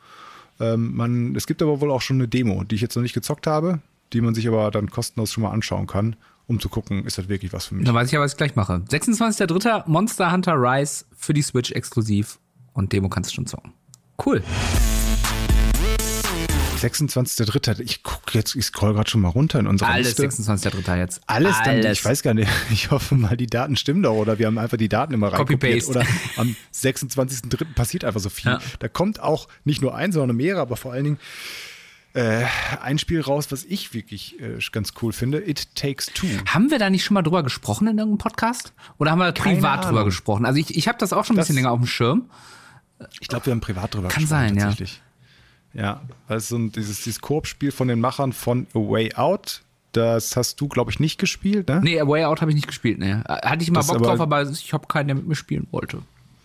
Ähm, 0.58 0.94
man, 0.96 1.36
es 1.36 1.46
gibt 1.46 1.62
aber 1.62 1.80
wohl 1.80 1.90
auch 1.90 2.02
schon 2.02 2.16
eine 2.16 2.28
Demo, 2.28 2.64
die 2.64 2.74
ich 2.74 2.80
jetzt 2.80 2.96
noch 2.96 3.02
nicht 3.02 3.14
gezockt 3.14 3.46
habe, 3.46 3.78
die 4.12 4.20
man 4.20 4.34
sich 4.34 4.48
aber 4.48 4.70
dann 4.72 4.90
kostenlos 4.90 5.32
schon 5.32 5.42
mal 5.42 5.50
anschauen 5.50 5.86
kann, 5.86 6.16
um 6.48 6.58
zu 6.58 6.68
gucken, 6.68 7.06
ist 7.06 7.18
das 7.18 7.28
wirklich 7.28 7.52
was 7.52 7.66
für 7.66 7.76
mich. 7.76 7.86
Dann 7.86 7.94
weiß 7.94 8.08
ich 8.08 8.12
ja, 8.12 8.20
was 8.20 8.32
ich 8.32 8.36
gleich 8.36 8.56
mache. 8.56 8.82
26.03. 8.90 9.84
Monster 9.86 10.32
Hunter 10.32 10.54
Rise 10.56 11.04
für 11.16 11.32
die 11.32 11.42
Switch 11.42 11.70
exklusiv 11.70 12.40
und 12.72 12.92
Demo 12.92 13.08
kannst 13.08 13.30
du 13.30 13.34
schon 13.36 13.46
zocken. 13.46 13.72
Cool. 14.24 14.42
26.3. 16.80 17.80
Ich 17.80 18.02
gucke 18.02 18.36
jetzt, 18.36 18.54
ich 18.54 18.64
scroll 18.64 18.94
gerade 18.94 19.08
schon 19.08 19.20
mal 19.20 19.28
runter 19.28 19.58
in 19.58 19.66
unserer 19.66 19.90
Alles 19.90 20.18
Liste. 20.18 20.42
26.3. 20.42 20.98
jetzt. 20.98 21.20
Alles, 21.26 21.56
Alles. 21.56 21.82
Dann, 21.82 21.92
ich 21.92 22.04
weiß 22.04 22.22
gar 22.22 22.34
nicht, 22.34 22.50
ich 22.70 22.90
hoffe 22.90 23.14
mal, 23.14 23.36
die 23.36 23.46
Daten 23.46 23.76
stimmen 23.76 24.02
doch 24.02 24.14
oder 24.14 24.38
wir 24.38 24.46
haben 24.46 24.58
einfach 24.58 24.76
die 24.76 24.88
Daten 24.88 25.14
immer 25.14 25.32
reinkopiert 25.32 25.86
oder 25.88 26.04
am 26.36 26.56
26.3. 26.74 27.74
passiert 27.74 28.04
einfach 28.04 28.20
so 28.20 28.30
viel. 28.30 28.52
Ja. 28.52 28.58
Da 28.78 28.88
kommt 28.88 29.20
auch 29.20 29.48
nicht 29.64 29.82
nur 29.82 29.94
ein, 29.94 30.12
sondern 30.12 30.36
mehrere, 30.36 30.62
aber 30.62 30.76
vor 30.76 30.92
allen 30.92 31.04
Dingen 31.04 31.18
äh, 32.12 32.44
ein 32.82 32.98
Spiel 32.98 33.20
raus, 33.20 33.52
was 33.52 33.64
ich 33.64 33.94
wirklich 33.94 34.40
äh, 34.40 34.58
ganz 34.72 34.94
cool 35.00 35.12
finde. 35.12 35.48
It 35.48 35.74
Takes 35.76 36.06
Two. 36.06 36.26
Haben 36.46 36.70
wir 36.70 36.78
da 36.78 36.90
nicht 36.90 37.04
schon 37.04 37.14
mal 37.14 37.22
drüber 37.22 37.42
gesprochen 37.42 37.86
in 37.86 37.98
irgendeinem 37.98 38.18
Podcast? 38.18 38.72
Oder 38.98 39.12
haben 39.12 39.18
wir 39.20 39.32
Keine 39.32 39.56
privat 39.56 39.80
Ahnung. 39.80 39.90
drüber 39.90 40.04
gesprochen? 40.06 40.44
Also 40.44 40.58
ich, 40.58 40.76
ich 40.76 40.88
habe 40.88 40.98
das 40.98 41.12
auch 41.12 41.24
schon 41.24 41.34
ein 41.34 41.38
das, 41.38 41.46
bisschen 41.46 41.56
länger 41.56 41.70
auf 41.70 41.78
dem 41.78 41.86
Schirm. 41.86 42.28
Ich 43.20 43.28
glaube, 43.28 43.46
wir 43.46 43.52
haben 43.52 43.60
privat 43.60 43.94
drüber 43.94 44.08
Kann 44.08 44.22
gesprochen. 44.22 44.56
Kann 44.56 44.58
sein, 44.58 44.78
ja. 44.78 44.86
Ja, 45.72 46.02
das 46.28 46.44
ist 46.44 46.48
so 46.50 46.56
ein, 46.56 46.72
dieses, 46.72 47.02
dieses 47.02 47.20
Koop-Spiel 47.20 47.70
von 47.70 47.88
den 47.88 48.00
Machern 48.00 48.32
von 48.32 48.66
A 48.74 48.78
Way 48.78 49.14
Out. 49.14 49.62
Das 49.92 50.36
hast 50.36 50.60
du, 50.60 50.68
glaube 50.68 50.90
ich, 50.90 51.00
nicht 51.00 51.18
gespielt, 51.18 51.68
ne? 51.68 51.80
Nee, 51.82 52.00
A 52.00 52.06
Way 52.06 52.24
Out 52.24 52.40
habe 52.40 52.50
ich 52.50 52.54
nicht 52.54 52.68
gespielt, 52.68 52.98
ne. 52.98 53.24
Hatte 53.26 53.62
ich 53.62 53.70
mal 53.70 53.80
das 53.80 53.88
Bock 53.88 53.96
aber, 53.96 54.06
drauf, 54.06 54.20
aber 54.20 54.48
ich 54.48 54.72
habe 54.72 54.86
keinen, 54.86 55.08
der 55.08 55.16
mit 55.16 55.26
mir 55.26 55.34
spielen 55.34 55.66
wollte. 55.70 56.02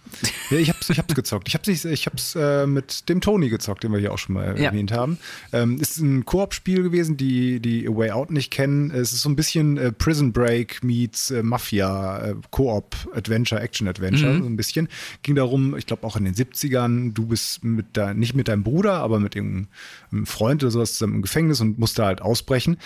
Ja, 0.51 0.59
ich 0.59 0.69
hab's, 0.69 0.89
ich 0.89 0.99
hab's 0.99 1.15
gezockt. 1.15 1.47
Ich 1.47 1.55
hab's, 1.55 1.67
ich 1.67 2.05
hab's 2.05 2.35
äh, 2.35 2.67
mit 2.67 3.09
dem 3.09 3.19
Tony 3.19 3.49
gezockt, 3.49 3.83
den 3.83 3.91
wir 3.91 3.99
hier 3.99 4.13
auch 4.13 4.19
schon 4.19 4.35
mal 4.35 4.59
ja. 4.59 4.65
erwähnt 4.65 4.91
haben. 4.91 5.17
Ähm, 5.51 5.79
ist 5.81 5.97
ein 5.97 6.23
Koop-Spiel 6.25 6.83
gewesen, 6.83 7.17
die 7.17 7.59
die 7.59 7.87
A 7.87 7.95
Way 7.95 8.11
Out 8.11 8.31
nicht 8.31 8.51
kennen. 8.51 8.91
Es 8.91 9.11
ist 9.11 9.21
so 9.21 9.29
ein 9.29 9.35
bisschen 9.35 9.77
äh, 9.77 9.91
Prison 9.91 10.33
Break 10.33 10.83
meets 10.83 11.31
äh, 11.31 11.41
Mafia, 11.41 12.19
äh, 12.19 12.35
Koop, 12.51 12.95
Adventure, 13.15 13.59
Action-Adventure, 13.59 14.33
mhm. 14.33 14.43
so 14.43 14.49
ein 14.49 14.55
bisschen. 14.55 14.87
Ging 15.23 15.35
darum, 15.35 15.75
ich 15.77 15.87
glaube 15.87 16.05
auch 16.05 16.15
in 16.15 16.25
den 16.25 16.35
70ern, 16.35 17.13
du 17.13 17.25
bist 17.25 17.63
mit 17.63 17.87
da, 17.93 18.13
nicht 18.13 18.35
mit 18.35 18.47
deinem 18.47 18.63
Bruder, 18.63 18.93
aber 18.99 19.19
mit 19.19 19.35
irgendeinem 19.35 20.25
Freund 20.25 20.63
oder 20.63 20.71
sowas 20.71 20.93
zusammen 20.93 21.15
im 21.15 21.21
Gefängnis 21.21 21.59
und 21.59 21.79
musst 21.79 21.97
da 21.97 22.05
halt 22.05 22.21
ausbrechen. 22.21 22.77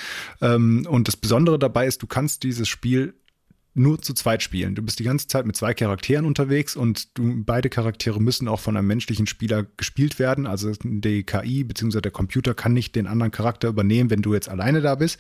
Ähm, 0.41 0.87
und 0.89 1.07
das 1.07 1.17
Besondere 1.17 1.59
dabei 1.59 1.87
ist, 1.87 2.01
du 2.01 2.07
kannst 2.07 2.43
dieses 2.43 2.69
Spiel 2.69 3.13
nur 3.73 4.01
zu 4.01 4.13
zweit 4.13 4.41
spielen. 4.41 4.75
Du 4.75 4.81
bist 4.81 4.99
die 4.99 5.03
ganze 5.03 5.27
Zeit 5.27 5.45
mit 5.45 5.55
zwei 5.55 5.73
Charakteren 5.73 6.25
unterwegs 6.25 6.75
und 6.75 7.17
du, 7.17 7.43
beide 7.43 7.69
Charaktere 7.69 8.19
müssen 8.21 8.47
auch 8.47 8.59
von 8.59 8.75
einem 8.75 8.87
menschlichen 8.87 9.27
Spieler 9.27 9.65
gespielt 9.77 10.19
werden. 10.19 10.47
Also 10.47 10.71
die 10.83 11.23
KI 11.23 11.63
bzw. 11.63 12.01
der 12.01 12.11
Computer 12.11 12.53
kann 12.53 12.73
nicht 12.73 12.95
den 12.95 13.07
anderen 13.07 13.31
Charakter 13.31 13.67
übernehmen, 13.67 14.09
wenn 14.09 14.21
du 14.21 14.33
jetzt 14.33 14.49
alleine 14.49 14.81
da 14.81 14.95
bist. 14.95 15.19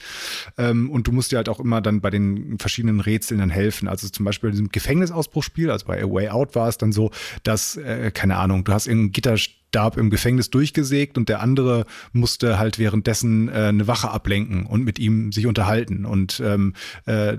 Ähm, 0.57 0.89
und 0.89 1.07
du 1.07 1.11
musst 1.11 1.31
dir 1.31 1.37
halt 1.37 1.49
auch 1.49 1.59
immer 1.59 1.81
dann 1.81 2.01
bei 2.01 2.09
den 2.09 2.57
verschiedenen 2.57 2.99
Rätseln 2.99 3.39
dann 3.39 3.49
helfen. 3.49 3.87
Also 3.87 4.09
zum 4.09 4.25
Beispiel 4.25 4.49
bei 4.49 4.51
diesem 4.51 4.69
Gefängnisausbruchspiel, 4.69 5.69
also 5.69 5.85
bei 5.85 6.03
A 6.03 6.09
Way 6.09 6.29
Out 6.29 6.55
war 6.55 6.67
es 6.67 6.77
dann 6.77 6.91
so, 6.91 7.11
dass, 7.43 7.77
äh, 7.77 8.11
keine 8.11 8.37
Ahnung, 8.37 8.63
du 8.63 8.73
hast 8.73 8.87
irgendein 8.87 9.11
Gitter 9.11 9.37
Stab 9.69 9.97
im 9.97 10.09
Gefängnis 10.09 10.49
durchgesägt 10.49 11.17
und 11.17 11.29
der 11.29 11.41
andere 11.41 11.85
musste 12.11 12.57
halt 12.57 12.79
währenddessen 12.79 13.49
äh, 13.49 13.67
eine 13.69 13.87
Wache 13.87 14.09
ablenken 14.09 14.65
und 14.65 14.83
mit 14.83 14.97
ihm 14.97 15.31
sich 15.31 15.45
unterhalten. 15.45 16.05
Und 16.05 16.41
ähm, 16.43 16.73
äh, 17.05 17.37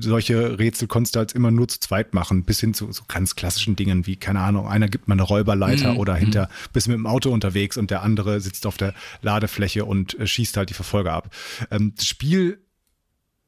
solche 0.00 0.58
Rätsel 0.58 0.88
konntest 0.88 1.14
du 1.14 1.20
halt 1.20 1.32
immer 1.32 1.52
nur 1.52 1.68
zu 1.68 1.78
zweit 1.78 2.14
machen, 2.14 2.42
bis 2.42 2.58
hin 2.58 2.74
zu 2.74 2.90
so 2.90 3.04
ganz 3.06 3.36
klassischen 3.36 3.76
Dingen 3.76 4.06
wie, 4.06 4.16
keine 4.16 4.40
Ahnung, 4.40 4.66
einer 4.66 4.88
gibt 4.88 5.06
mal 5.06 5.14
eine 5.14 5.22
Räuberleiter 5.22 5.92
mhm. 5.92 5.98
oder 5.98 6.16
hinter, 6.16 6.42
mhm. 6.46 6.68
bist 6.72 6.88
mit 6.88 6.96
dem 6.96 7.06
Auto 7.06 7.30
unterwegs 7.30 7.76
und 7.76 7.92
der 7.92 8.02
andere 8.02 8.40
sitzt 8.40 8.66
auf 8.66 8.76
der 8.76 8.92
Ladefläche 9.22 9.84
und 9.84 10.18
äh, 10.18 10.26
schießt 10.26 10.56
halt 10.56 10.70
die 10.70 10.74
Verfolger 10.74 11.12
ab. 11.12 11.30
Ähm, 11.70 11.92
das 11.96 12.06
Spiel 12.06 12.58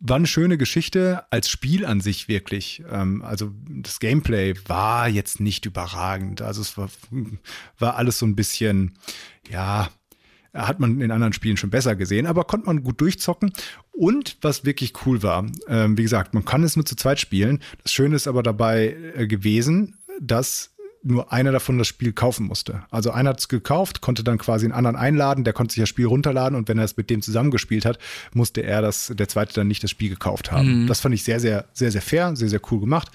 war 0.01 0.17
eine 0.17 0.27
schöne 0.27 0.59
Geschichte 0.59 1.25
als 1.31 1.49
Spiel 1.49 1.87
an 1.87 2.01
sich 2.01 2.29
wirklich. 2.29 2.83
Ähm, 2.91 3.23
also 3.23 3.53
das 3.69 4.01
Gameplay 4.01 4.55
war 4.67 5.09
jetzt 5.09 5.41
nicht 5.41 5.67
überragend. 5.67 6.43
Also 6.43 6.61
es 6.61 6.77
war, 6.77 6.89
war 7.79 7.97
alles 7.97 8.19
so 8.19 8.27
ein 8.27 8.37
bisschen, 8.37 8.99
ja, 9.51 9.89
hat 10.53 10.79
man 10.79 11.01
in 11.01 11.11
anderen 11.11 11.33
Spielen 11.33 11.57
schon 11.57 11.71
besser 11.71 11.97
gesehen, 11.97 12.27
aber 12.27 12.45
konnte 12.45 12.67
man 12.67 12.83
gut 12.83 13.01
durchzocken. 13.01 13.53
Und 13.93 14.37
was 14.41 14.65
wirklich 14.65 14.93
cool 15.05 15.23
war, 15.23 15.47
ähm, 15.69 15.97
wie 15.99 16.03
gesagt, 16.03 16.35
man 16.35 16.45
kann 16.45 16.65
es 16.65 16.77
nur 16.77 16.87
zu 16.87 16.97
zweit 16.97 17.21
spielen. 17.21 17.61
Das 17.83 17.93
Schöne 17.93 18.17
ist 18.17 18.29
aber 18.29 18.43
dabei 18.43 18.97
äh, 19.15 19.27
gewesen, 19.27 19.99
dass 20.21 20.74
nur 21.05 21.33
einer 21.33 21.53
davon 21.53 21.79
das 21.79 21.87
Spiel 21.87 22.13
kaufen 22.13 22.47
musste. 22.47 22.83
Also 22.91 23.11
einer 23.11 23.31
hat 23.31 23.41
es 23.41 23.49
gekauft, 23.49 24.01
konnte 24.01 24.25
dann 24.25 24.39
quasi 24.39 24.65
einen 24.65 24.73
anderen 24.73 24.97
einladen, 24.97 25.45
der 25.45 25.53
konnte 25.53 25.75
sich 25.75 25.83
das 25.83 25.89
Spiel 25.89 26.07
runterladen 26.07 26.57
und 26.57 26.69
wenn 26.69 26.79
er 26.79 26.85
es 26.85 26.97
mit 26.97 27.11
dem 27.11 27.23
zusammengespielt 27.23 27.85
hat, 27.85 27.99
musste 28.33 28.63
er 28.63 28.81
das, 28.83 29.13
der 29.15 29.29
zweite 29.29 29.55
dann 29.55 29.69
nicht 29.69 29.83
das 29.83 29.91
Spiel 29.91 30.09
gekauft 30.09 30.51
haben. 30.51 30.83
Mhm. 30.83 30.87
Das 30.87 31.01
fand 31.01 31.15
ich 31.15 31.23
sehr, 31.23 31.41
sehr, 31.41 31.67
sehr, 31.73 31.93
sehr 31.93 32.03
fair, 32.03 32.35
sehr, 32.37 32.49
sehr 32.49 32.61
cool 32.71 32.81
gemacht. 32.81 33.09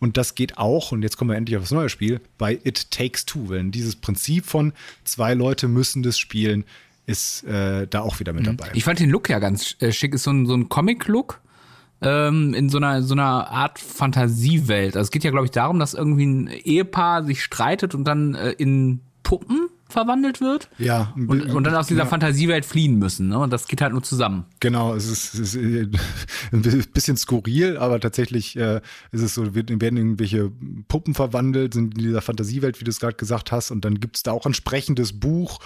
Und 0.00 0.16
das 0.16 0.34
geht 0.34 0.58
auch, 0.58 0.92
und 0.92 1.02
jetzt 1.02 1.16
kommen 1.16 1.30
wir 1.30 1.36
endlich 1.36 1.56
auf 1.56 1.62
das 1.62 1.72
neue 1.72 1.88
Spiel, 1.88 2.20
bei 2.36 2.58
It 2.64 2.90
Takes 2.90 3.24
Two. 3.24 3.48
Wenn 3.48 3.70
dieses 3.70 3.96
Prinzip 3.96 4.46
von 4.46 4.72
zwei 5.04 5.34
Leute 5.34 5.68
müssen 5.68 6.02
das 6.02 6.18
spielen, 6.18 6.64
ist 7.06 7.44
äh, 7.44 7.86
da 7.86 8.00
auch 8.00 8.18
wieder 8.18 8.32
mit 8.32 8.42
mhm. 8.42 8.56
dabei. 8.56 8.70
Ich 8.74 8.84
fand 8.84 8.98
den 8.98 9.10
Look 9.10 9.28
ja 9.28 9.38
ganz 9.38 9.76
äh, 9.78 9.92
schick, 9.92 10.14
ist 10.14 10.24
so 10.24 10.32
ein, 10.32 10.46
so 10.46 10.54
ein 10.54 10.68
Comic-Look 10.68 11.40
ähm, 12.02 12.54
in 12.54 12.68
so 12.68 12.78
einer 12.78 13.02
so 13.02 13.14
einer 13.14 13.48
Art 13.50 13.78
Fantasiewelt. 13.78 14.96
Also 14.96 15.06
es 15.06 15.10
geht 15.10 15.24
ja, 15.24 15.30
glaube 15.30 15.46
ich, 15.46 15.52
darum, 15.52 15.78
dass 15.78 15.94
irgendwie 15.94 16.26
ein 16.26 16.48
Ehepaar 16.48 17.24
sich 17.24 17.42
streitet 17.42 17.94
und 17.94 18.04
dann 18.04 18.34
äh, 18.34 18.52
in 18.52 19.00
Puppen 19.22 19.70
verwandelt 19.88 20.40
wird. 20.40 20.68
Ja. 20.78 21.12
Und, 21.16 21.52
und 21.52 21.64
dann 21.64 21.74
aus 21.74 21.86
dieser 21.86 22.02
ja. 22.02 22.06
Fantasiewelt 22.06 22.64
fliehen 22.64 22.98
müssen. 22.98 23.28
Ne? 23.28 23.38
Und 23.38 23.52
das 23.52 23.68
geht 23.68 23.80
halt 23.80 23.92
nur 23.92 24.02
zusammen. 24.02 24.44
Genau, 24.60 24.94
es 24.94 25.08
ist, 25.08 25.34
es 25.34 25.54
ist 25.54 25.56
äh, 25.56 25.88
ein 26.52 26.84
bisschen 26.92 27.16
skurril, 27.16 27.76
aber 27.78 28.00
tatsächlich 28.00 28.56
äh, 28.56 28.80
ist 29.12 29.22
es 29.22 29.34
so, 29.34 29.54
werden 29.54 29.96
irgendwelche 29.96 30.50
Puppen 30.88 31.14
verwandelt, 31.14 31.74
sind 31.74 31.96
in 31.96 32.04
dieser 32.04 32.22
Fantasiewelt, 32.22 32.80
wie 32.80 32.84
du 32.84 32.90
es 32.90 33.00
gerade 33.00 33.16
gesagt 33.16 33.52
hast. 33.52 33.70
Und 33.70 33.84
dann 33.84 34.00
gibt 34.00 34.16
es 34.16 34.22
da 34.22 34.32
auch 34.32 34.46
ein 34.46 34.54
sprechendes 34.54 35.18
Buch, 35.18 35.60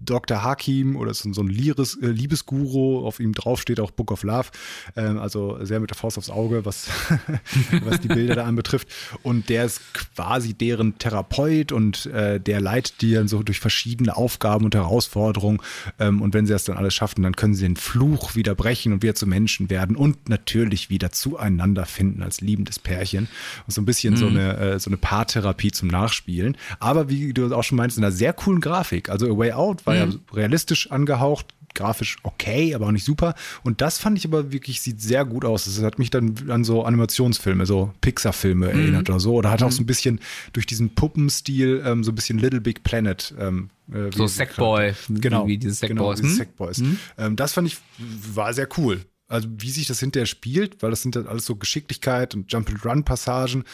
Dr. 0.00 0.42
Hakim 0.42 0.96
oder 0.96 1.14
so 1.14 1.28
ein 1.28 1.48
Liebes, 1.48 1.96
äh, 2.00 2.06
Liebesguru, 2.06 3.06
auf 3.06 3.20
ihm 3.20 3.32
drauf 3.32 3.60
steht 3.60 3.80
auch 3.80 3.90
Book 3.90 4.10
of 4.10 4.22
Love, 4.22 4.48
ähm, 4.96 5.18
also 5.18 5.64
sehr 5.64 5.80
mit 5.80 5.90
der 5.90 5.96
Faust 5.96 6.18
aufs 6.18 6.30
Auge, 6.30 6.64
was, 6.64 6.88
was 7.84 8.00
die 8.00 8.08
Bilder 8.08 8.34
da 8.34 8.44
anbetrifft. 8.44 8.88
Und 9.22 9.48
der 9.48 9.64
ist 9.64 9.80
quasi 9.94 10.54
deren 10.54 10.98
Therapeut 10.98 11.72
und 11.72 12.06
äh, 12.06 12.40
der 12.40 12.60
leitet 12.60 13.00
die 13.02 13.14
dann 13.14 13.28
so 13.28 13.42
durch 13.42 13.60
verschiedene 13.60 14.16
Aufgaben 14.16 14.64
und 14.64 14.74
Herausforderungen. 14.74 15.60
Ähm, 15.98 16.20
und 16.20 16.34
wenn 16.34 16.46
sie 16.46 16.52
das 16.52 16.64
dann 16.64 16.76
alles 16.76 16.94
schaffen, 16.94 17.22
dann 17.22 17.36
können 17.36 17.54
sie 17.54 17.62
den 17.62 17.76
Fluch 17.76 18.34
wieder 18.34 18.54
brechen 18.54 18.92
und 18.92 19.02
wieder 19.02 19.14
zu 19.14 19.26
Menschen 19.26 19.70
werden 19.70 19.96
und 19.96 20.28
natürlich 20.28 20.90
wieder 20.90 21.12
zueinander 21.12 21.86
finden 21.86 22.22
als 22.22 22.40
liebendes 22.40 22.78
Pärchen. 22.78 23.28
Und 23.66 23.72
so 23.72 23.80
ein 23.80 23.86
bisschen 23.86 24.14
mhm. 24.14 24.18
so 24.18 24.26
eine, 24.26 24.56
äh, 24.56 24.78
so 24.78 24.90
eine 24.90 24.96
Paartherapie 24.96 25.72
zum 25.72 25.88
Nachspielen. 25.88 26.56
Aber 26.80 27.08
wie 27.08 27.32
du 27.32 27.54
auch 27.54 27.64
schon 27.64 27.76
meinst, 27.76 27.96
in 27.96 28.04
einer 28.04 28.12
sehr 28.12 28.32
coolen 28.32 28.60
Grafik. 28.60 29.08
Also 29.08 29.32
A 29.32 29.38
Way 29.38 29.52
Out 29.52 29.83
war 29.86 29.94
mhm. 29.94 30.12
ja 30.12 30.18
realistisch 30.34 30.90
angehaucht, 30.90 31.54
grafisch 31.74 32.16
okay, 32.22 32.74
aber 32.74 32.86
auch 32.86 32.92
nicht 32.92 33.04
super. 33.04 33.34
Und 33.62 33.80
das 33.80 33.98
fand 33.98 34.16
ich 34.16 34.24
aber 34.24 34.52
wirklich, 34.52 34.80
sieht 34.80 35.00
sehr 35.00 35.24
gut 35.24 35.44
aus. 35.44 35.64
Das 35.64 35.82
hat 35.82 35.98
mich 35.98 36.10
dann 36.10 36.34
an 36.48 36.64
so 36.64 36.84
Animationsfilme, 36.84 37.66
so 37.66 37.92
Pixar-Filme 38.00 38.72
mhm. 38.72 38.80
erinnert 38.80 39.10
oder 39.10 39.20
so. 39.20 39.34
Oder 39.34 39.50
hat 39.50 39.62
auch 39.62 39.68
mhm. 39.68 39.72
so 39.72 39.82
ein 39.82 39.86
bisschen 39.86 40.20
durch 40.52 40.66
diesen 40.66 40.94
Puppenstil 40.94 41.82
ähm, 41.84 42.04
so 42.04 42.12
ein 42.12 42.14
bisschen 42.14 42.38
Little 42.38 42.60
Big 42.60 42.84
Planet. 42.84 43.34
Ähm, 43.38 43.70
äh, 43.92 44.10
so 44.14 44.26
Sackboy. 44.26 44.94
Genau. 45.08 45.46
Wie 45.46 45.58
diese 45.58 45.74
Sackboys. 45.74 46.20
Genau, 46.20 46.32
Sackboys. 46.34 46.78
Mhm. 46.78 46.98
Ähm, 47.18 47.36
das 47.36 47.52
fand 47.52 47.68
ich, 47.68 47.78
war 47.98 48.54
sehr 48.54 48.68
cool 48.78 49.00
also 49.26 49.48
wie 49.50 49.70
sich 49.70 49.86
das 49.86 50.00
hinterher 50.00 50.26
spielt, 50.26 50.82
weil 50.82 50.90
das 50.90 51.02
sind 51.02 51.16
halt 51.16 51.26
alles 51.26 51.46
so 51.46 51.56
Geschicklichkeit 51.56 52.34
und 52.34 52.52
Jump-and-Run-Passagen. 52.52 53.64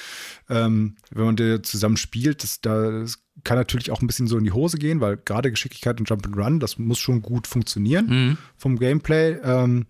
Ähm, 0.49 0.97
wenn 1.11 1.25
man 1.25 1.37
da 1.37 1.63
zusammen 1.63 1.97
spielt, 1.97 2.45
das, 2.45 2.61
das 2.61 3.19
kann 3.45 3.59
natürlich 3.59 3.91
auch 3.91 4.01
ein 4.01 4.07
bisschen 4.07 4.27
so 4.27 4.39
in 4.39 4.45
die 4.45 4.53
Hose 4.53 4.79
gehen, 4.79 5.01
weil 5.01 5.17
gerade 5.17 5.51
Geschicklichkeit 5.51 6.01
und 6.01 6.09
Jump-and-Run, 6.09 6.61
das 6.61 6.79
muss 6.79 6.99
schon 6.99 7.23
gut 7.23 7.47
funktionieren 7.47 8.07
mhm. 8.07 8.39
vom 8.57 8.79
Gameplay. 8.79 9.39
Ähm, 9.43 9.87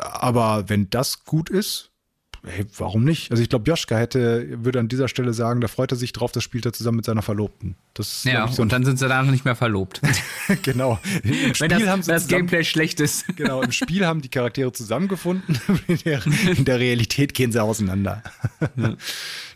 aber 0.00 0.68
wenn 0.68 0.88
das 0.90 1.24
gut 1.24 1.50
ist, 1.50 1.90
hey, 2.46 2.66
warum 2.76 3.04
nicht? 3.04 3.30
Also 3.30 3.42
ich 3.42 3.48
glaube, 3.48 3.68
Joschka 3.68 3.96
hätte, 3.96 4.64
würde 4.64 4.78
an 4.78 4.88
dieser 4.88 5.08
Stelle 5.08 5.32
sagen, 5.32 5.60
da 5.60 5.68
freut 5.68 5.92
er 5.92 5.96
sich 5.96 6.12
drauf, 6.12 6.32
das 6.32 6.44
spielt 6.44 6.66
er 6.66 6.72
zusammen 6.72 6.96
mit 6.96 7.04
seiner 7.04 7.22
Verlobten. 7.22 7.76
Das 7.94 8.24
ja, 8.24 8.46
so 8.48 8.62
und 8.62 8.72
dann 8.72 8.84
sind 8.84 8.98
sie 8.98 9.08
danach 9.08 9.30
nicht 9.30 9.44
mehr 9.44 9.56
verlobt. 9.56 10.00
genau. 10.62 10.98
Im 11.22 11.54
Spiel 11.54 11.70
Wenn 11.70 11.70
das, 11.70 11.88
haben 11.88 12.02
sie 12.02 12.10
das 12.10 12.26
Gameplay 12.26 12.64
schlecht 12.64 13.00
ist. 13.00 13.24
Genau, 13.36 13.62
im 13.62 13.72
Spiel 13.72 14.06
haben 14.06 14.22
die 14.22 14.28
Charaktere 14.28 14.72
zusammengefunden. 14.72 15.58
in, 15.88 15.98
der, 16.04 16.22
in 16.56 16.64
der 16.64 16.78
Realität 16.78 17.34
gehen 17.34 17.50
sie 17.50 17.62
auseinander. 17.62 18.22
Ja. 18.76 18.96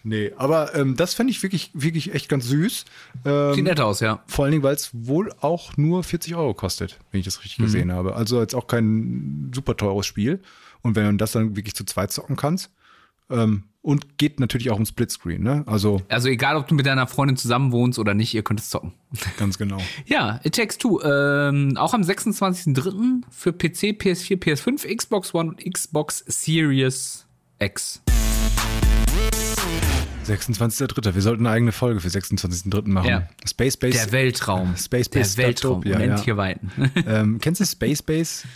Nee, 0.05 0.33
aber 0.37 0.75
ähm, 0.75 0.97
das 0.97 1.15
fände 1.15 1.31
ich 1.31 1.43
wirklich, 1.43 1.71
wirklich 1.75 2.15
echt 2.15 2.29
ganz 2.29 2.47
süß. 2.47 2.85
Ähm, 3.25 3.55
Sieht 3.55 3.65
nett 3.65 3.81
aus, 3.81 4.01
ja. 4.01 4.23
Vor 4.27 4.45
allen 4.45 4.53
Dingen, 4.53 4.65
weil 4.65 4.75
es 4.75 4.91
wohl 4.93 5.33
auch 5.41 5.77
nur 5.77 6.03
40 6.05 6.35
Euro 6.35 6.55
kostet, 6.55 6.99
wenn 7.11 7.21
ich 7.21 7.25
das 7.25 7.41
richtig 7.41 7.59
mhm. 7.59 7.65
gesehen 7.65 7.93
habe. 7.93 8.17
Also 8.17 8.41
jetzt 8.41 8.55
auch 8.55 8.67
kein 8.67 9.51
super 9.55 9.77
teures 9.77 10.07
Spiel. 10.07 10.41
Und 10.83 10.97
wenn 10.97 11.11
du 11.11 11.17
das 11.17 11.33
dann 11.33 11.57
wirklich 11.57 11.75
zu 11.75 11.85
zweit 11.85 12.13
zocken 12.13 12.37
kannst, 12.37 12.71
ähm, 13.31 13.65
und 13.83 14.19
geht 14.19 14.41
natürlich 14.41 14.71
auch 14.71 14.79
um 14.79 14.85
Splitscreen, 14.85 15.43
ne? 15.43 15.63
Also, 15.67 16.03
also 16.09 16.29
egal, 16.29 16.57
ob 16.57 16.67
du 16.67 16.75
mit 16.75 16.85
deiner 16.85 17.07
Freundin 17.07 17.37
zusammen 17.37 17.73
wohnst 17.73 17.99
oder 17.99 18.13
nicht, 18.13 18.35
ihr 18.35 18.43
könnt 18.43 18.61
es 18.61 18.71
zocken. 18.71 18.93
Ganz 19.39 19.57
genau. 19.57 19.79
ja, 20.07 20.41
It 20.45 20.57
Takes 20.57 20.79
Two. 20.79 21.01
Ähm, 21.03 21.77
auch 21.77 21.95
am 21.95 22.03
26.03. 22.03 23.23
für 23.31 23.53
PC, 23.53 23.97
PS4, 23.99 24.39
PS5, 24.39 24.95
Xbox 24.95 25.35
One 25.35 25.51
und 25.51 25.65
Xbox 25.65 26.25
Series 26.27 27.27
X. 27.61 28.03
26.03. 30.29 31.14
Wir 31.14 31.23
sollten 31.23 31.47
eine 31.47 31.55
eigene 31.55 31.73
Folge 31.73 32.01
für 32.01 32.09
26.03. 32.09 32.88
machen. 32.88 33.09
Ja. 33.09 33.29
Space 33.47 33.77
Base. 33.77 33.99
Der 33.99 34.12
Weltraum. 34.12 34.77
Space 34.77 35.09
Base. 35.09 35.37
Der 35.37 35.47
Weltraum. 35.47 35.83
Startopia, 35.83 35.97
unendliche 35.97 36.31
ja. 36.31 36.37
Weiten. 36.37 36.71
ähm, 37.07 37.38
kennst 37.41 37.61
du 37.61 37.67
Space 37.67 38.03
Base? 38.03 38.47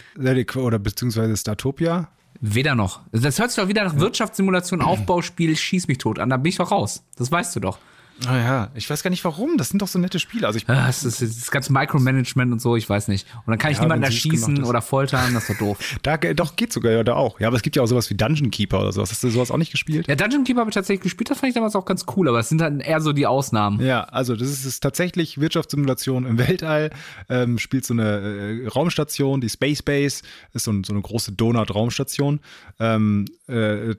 Oder 0.56 0.78
beziehungsweise 0.78 1.36
Startopia? 1.36 2.08
Weder 2.40 2.74
noch. 2.74 3.00
Das 3.12 3.38
hört 3.38 3.50
sich 3.50 3.62
doch 3.62 3.68
wieder 3.68 3.84
nach 3.84 3.96
Wirtschaftssimulation, 3.96 4.82
Aufbauspiel, 4.82 5.56
schieß 5.56 5.88
mich 5.88 5.98
tot 5.98 6.18
an. 6.18 6.30
Da 6.30 6.36
bin 6.36 6.50
ich 6.50 6.56
doch 6.56 6.70
raus. 6.70 7.04
Das 7.16 7.30
weißt 7.30 7.54
du 7.56 7.60
doch. 7.60 7.78
Naja, 8.24 8.64
ah 8.64 8.70
ich 8.74 8.88
weiß 8.88 9.02
gar 9.02 9.10
nicht 9.10 9.24
warum. 9.24 9.56
Das 9.56 9.68
sind 9.68 9.82
doch 9.82 9.88
so 9.88 9.98
nette 9.98 10.18
Spiele. 10.18 10.46
Also 10.46 10.56
ich 10.56 10.66
ja, 10.68 10.86
das, 10.86 11.04
ist, 11.04 11.20
das 11.22 11.50
ganze 11.50 11.72
Micromanagement 11.72 12.52
und 12.52 12.60
so, 12.60 12.76
ich 12.76 12.88
weiß 12.88 13.08
nicht. 13.08 13.26
Und 13.46 13.50
dann 13.50 13.58
kann 13.58 13.72
ich 13.72 13.78
ja, 13.78 13.84
niemanden 13.84 14.04
erschießen 14.04 14.64
oder 14.64 14.82
foltern, 14.82 15.34
das 15.34 15.48
ist 15.48 15.50
doch 15.50 15.66
doof. 15.66 15.96
da, 16.02 16.16
doch, 16.16 16.56
geht 16.56 16.72
sogar 16.72 16.92
ja 16.92 17.04
da 17.04 17.14
auch. 17.14 17.40
Ja, 17.40 17.48
aber 17.48 17.56
es 17.56 17.62
gibt 17.62 17.76
ja 17.76 17.82
auch 17.82 17.86
sowas 17.86 18.10
wie 18.10 18.14
Dungeon 18.14 18.50
Keeper 18.50 18.80
oder 18.80 18.92
sowas. 18.92 19.10
Hast 19.10 19.22
du 19.22 19.30
sowas 19.30 19.50
auch 19.50 19.56
nicht 19.56 19.72
gespielt? 19.72 20.08
Ja, 20.08 20.14
Dungeon 20.14 20.44
Keeper 20.44 20.60
habe 20.60 20.70
ich 20.70 20.74
tatsächlich 20.74 21.02
gespielt, 21.02 21.30
das 21.30 21.38
fand 21.38 21.48
ich 21.48 21.54
damals 21.54 21.74
auch 21.76 21.84
ganz 21.84 22.04
cool, 22.16 22.28
aber 22.28 22.38
es 22.38 22.48
sind 22.48 22.60
dann 22.60 22.80
eher 22.80 23.00
so 23.00 23.12
die 23.12 23.26
Ausnahmen. 23.26 23.80
Ja, 23.84 24.04
also 24.04 24.36
das 24.36 24.48
ist, 24.48 24.64
ist 24.64 24.80
tatsächlich 24.80 25.40
Wirtschaftssimulation 25.40 26.26
im 26.26 26.38
Weltall. 26.38 26.90
Ähm, 27.28 27.58
spielt 27.58 27.84
so 27.84 27.94
eine 27.94 28.62
äh, 28.64 28.68
Raumstation, 28.68 29.40
die 29.40 29.48
Space 29.48 29.82
Base, 29.82 30.22
ist 30.52 30.64
so, 30.64 30.72
so 30.84 30.92
eine 30.92 31.02
große 31.02 31.32
Donut-Raumstation. 31.32 32.40
Ähm, 32.78 33.26
äh, 33.48 33.94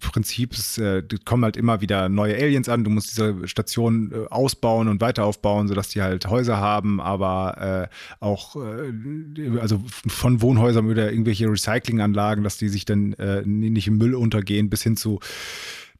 Prinzip 0.00 0.52
ist, 0.52 0.78
äh, 0.78 1.02
kommen 1.24 1.44
halt 1.44 1.56
immer 1.56 1.80
wieder 1.80 2.08
neue 2.08 2.34
Aliens 2.34 2.68
an. 2.68 2.84
Du 2.84 2.90
musst 2.90 3.10
diese 3.10 3.39
Station 3.46 4.12
äh, 4.12 4.26
ausbauen 4.28 4.88
und 4.88 5.00
weiter 5.00 5.24
aufbauen, 5.24 5.68
sodass 5.68 5.88
die 5.88 6.02
halt 6.02 6.26
Häuser 6.28 6.58
haben, 6.58 7.00
aber 7.00 7.88
äh, 7.90 8.24
auch 8.24 8.56
äh, 8.56 9.58
also 9.60 9.82
von 10.06 10.40
Wohnhäusern 10.42 10.90
oder 10.90 11.10
irgendwelche 11.10 11.50
Recyclinganlagen, 11.50 12.44
dass 12.44 12.58
die 12.58 12.68
sich 12.68 12.84
dann 12.84 13.12
äh, 13.14 13.42
nicht 13.44 13.88
im 13.88 13.98
Müll 13.98 14.14
untergehen, 14.14 14.70
bis 14.70 14.82
hin 14.82 14.96
zu 14.96 15.20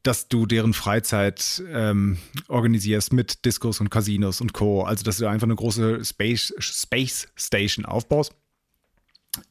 dass 0.03 0.27
du 0.27 0.47
deren 0.47 0.73
Freizeit 0.73 1.61
ähm, 1.71 2.17
organisierst 2.47 3.13
mit 3.13 3.45
Discos 3.45 3.81
und 3.81 3.91
Casinos 3.91 4.41
und 4.41 4.51
Co. 4.51 4.81
Also 4.81 5.03
dass 5.03 5.17
du 5.17 5.27
einfach 5.27 5.45
eine 5.45 5.55
große 5.55 6.03
Space, 6.03 6.55
Space 6.57 7.27
Station 7.35 7.85
aufbaust 7.85 8.33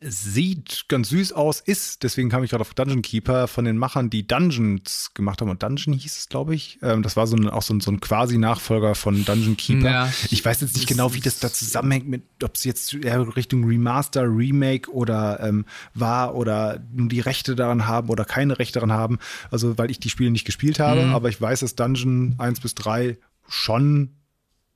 sieht 0.01 0.87
ganz 0.89 1.09
süß 1.09 1.33
aus, 1.33 1.61
ist, 1.61 2.03
deswegen 2.03 2.29
kam 2.29 2.45
ich 2.45 2.51
gerade 2.51 2.61
auf 2.61 2.75
Dungeon 2.75 3.01
Keeper, 3.01 3.49
von 3.49 3.65
den 3.65 3.79
Machern, 3.79 4.11
die 4.11 4.27
Dungeons 4.27 5.13
gemacht 5.15 5.41
haben. 5.41 5.49
Und 5.49 5.63
Dungeon 5.63 5.95
hieß 5.95 6.17
es, 6.19 6.29
glaube 6.29 6.55
ich. 6.55 6.79
Ähm, 6.83 7.03
das 7.03 7.17
war 7.17 7.27
so 7.27 7.37
ein, 7.37 7.49
auch 7.49 7.63
so 7.63 7.73
ein, 7.73 7.81
so 7.81 7.91
ein 7.91 8.01
quasi 8.01 8.37
Nachfolger 8.37 8.95
von 8.95 9.25
Dungeon 9.25 9.57
Keeper. 9.57 9.91
Ja, 9.91 10.13
ich 10.31 10.45
weiß 10.45 10.61
jetzt 10.61 10.75
nicht 10.75 10.87
genau, 10.87 11.15
wie 11.15 11.21
das 11.21 11.39
da 11.39 11.51
zusammenhängt 11.51 12.09
mit, 12.09 12.23
ob 12.43 12.57
es 12.57 12.65
jetzt 12.65 12.95
Richtung 12.95 13.65
Remaster, 13.65 14.25
Remake 14.25 14.91
oder 14.91 15.41
ähm, 15.41 15.65
war 15.95 16.35
oder 16.35 16.83
nur 16.93 17.09
die 17.09 17.21
Rechte 17.21 17.57
daran 17.57 17.87
haben 17.87 18.11
oder 18.11 18.25
keine 18.25 18.59
Rechte 18.59 18.81
daran 18.81 18.93
haben. 18.93 19.19
Also, 19.51 19.79
weil 19.79 19.91
ich 19.91 19.99
die 19.99 20.11
Spiele 20.11 20.31
nicht 20.31 20.45
gespielt 20.45 20.79
habe, 20.79 21.07
mhm. 21.07 21.15
aber 21.15 21.31
ich 21.31 21.41
weiß, 21.41 21.61
dass 21.61 21.75
Dungeon 21.75 22.35
1 22.39 22.61
bis 22.61 22.75
3 22.75 23.17
schon 23.49 24.11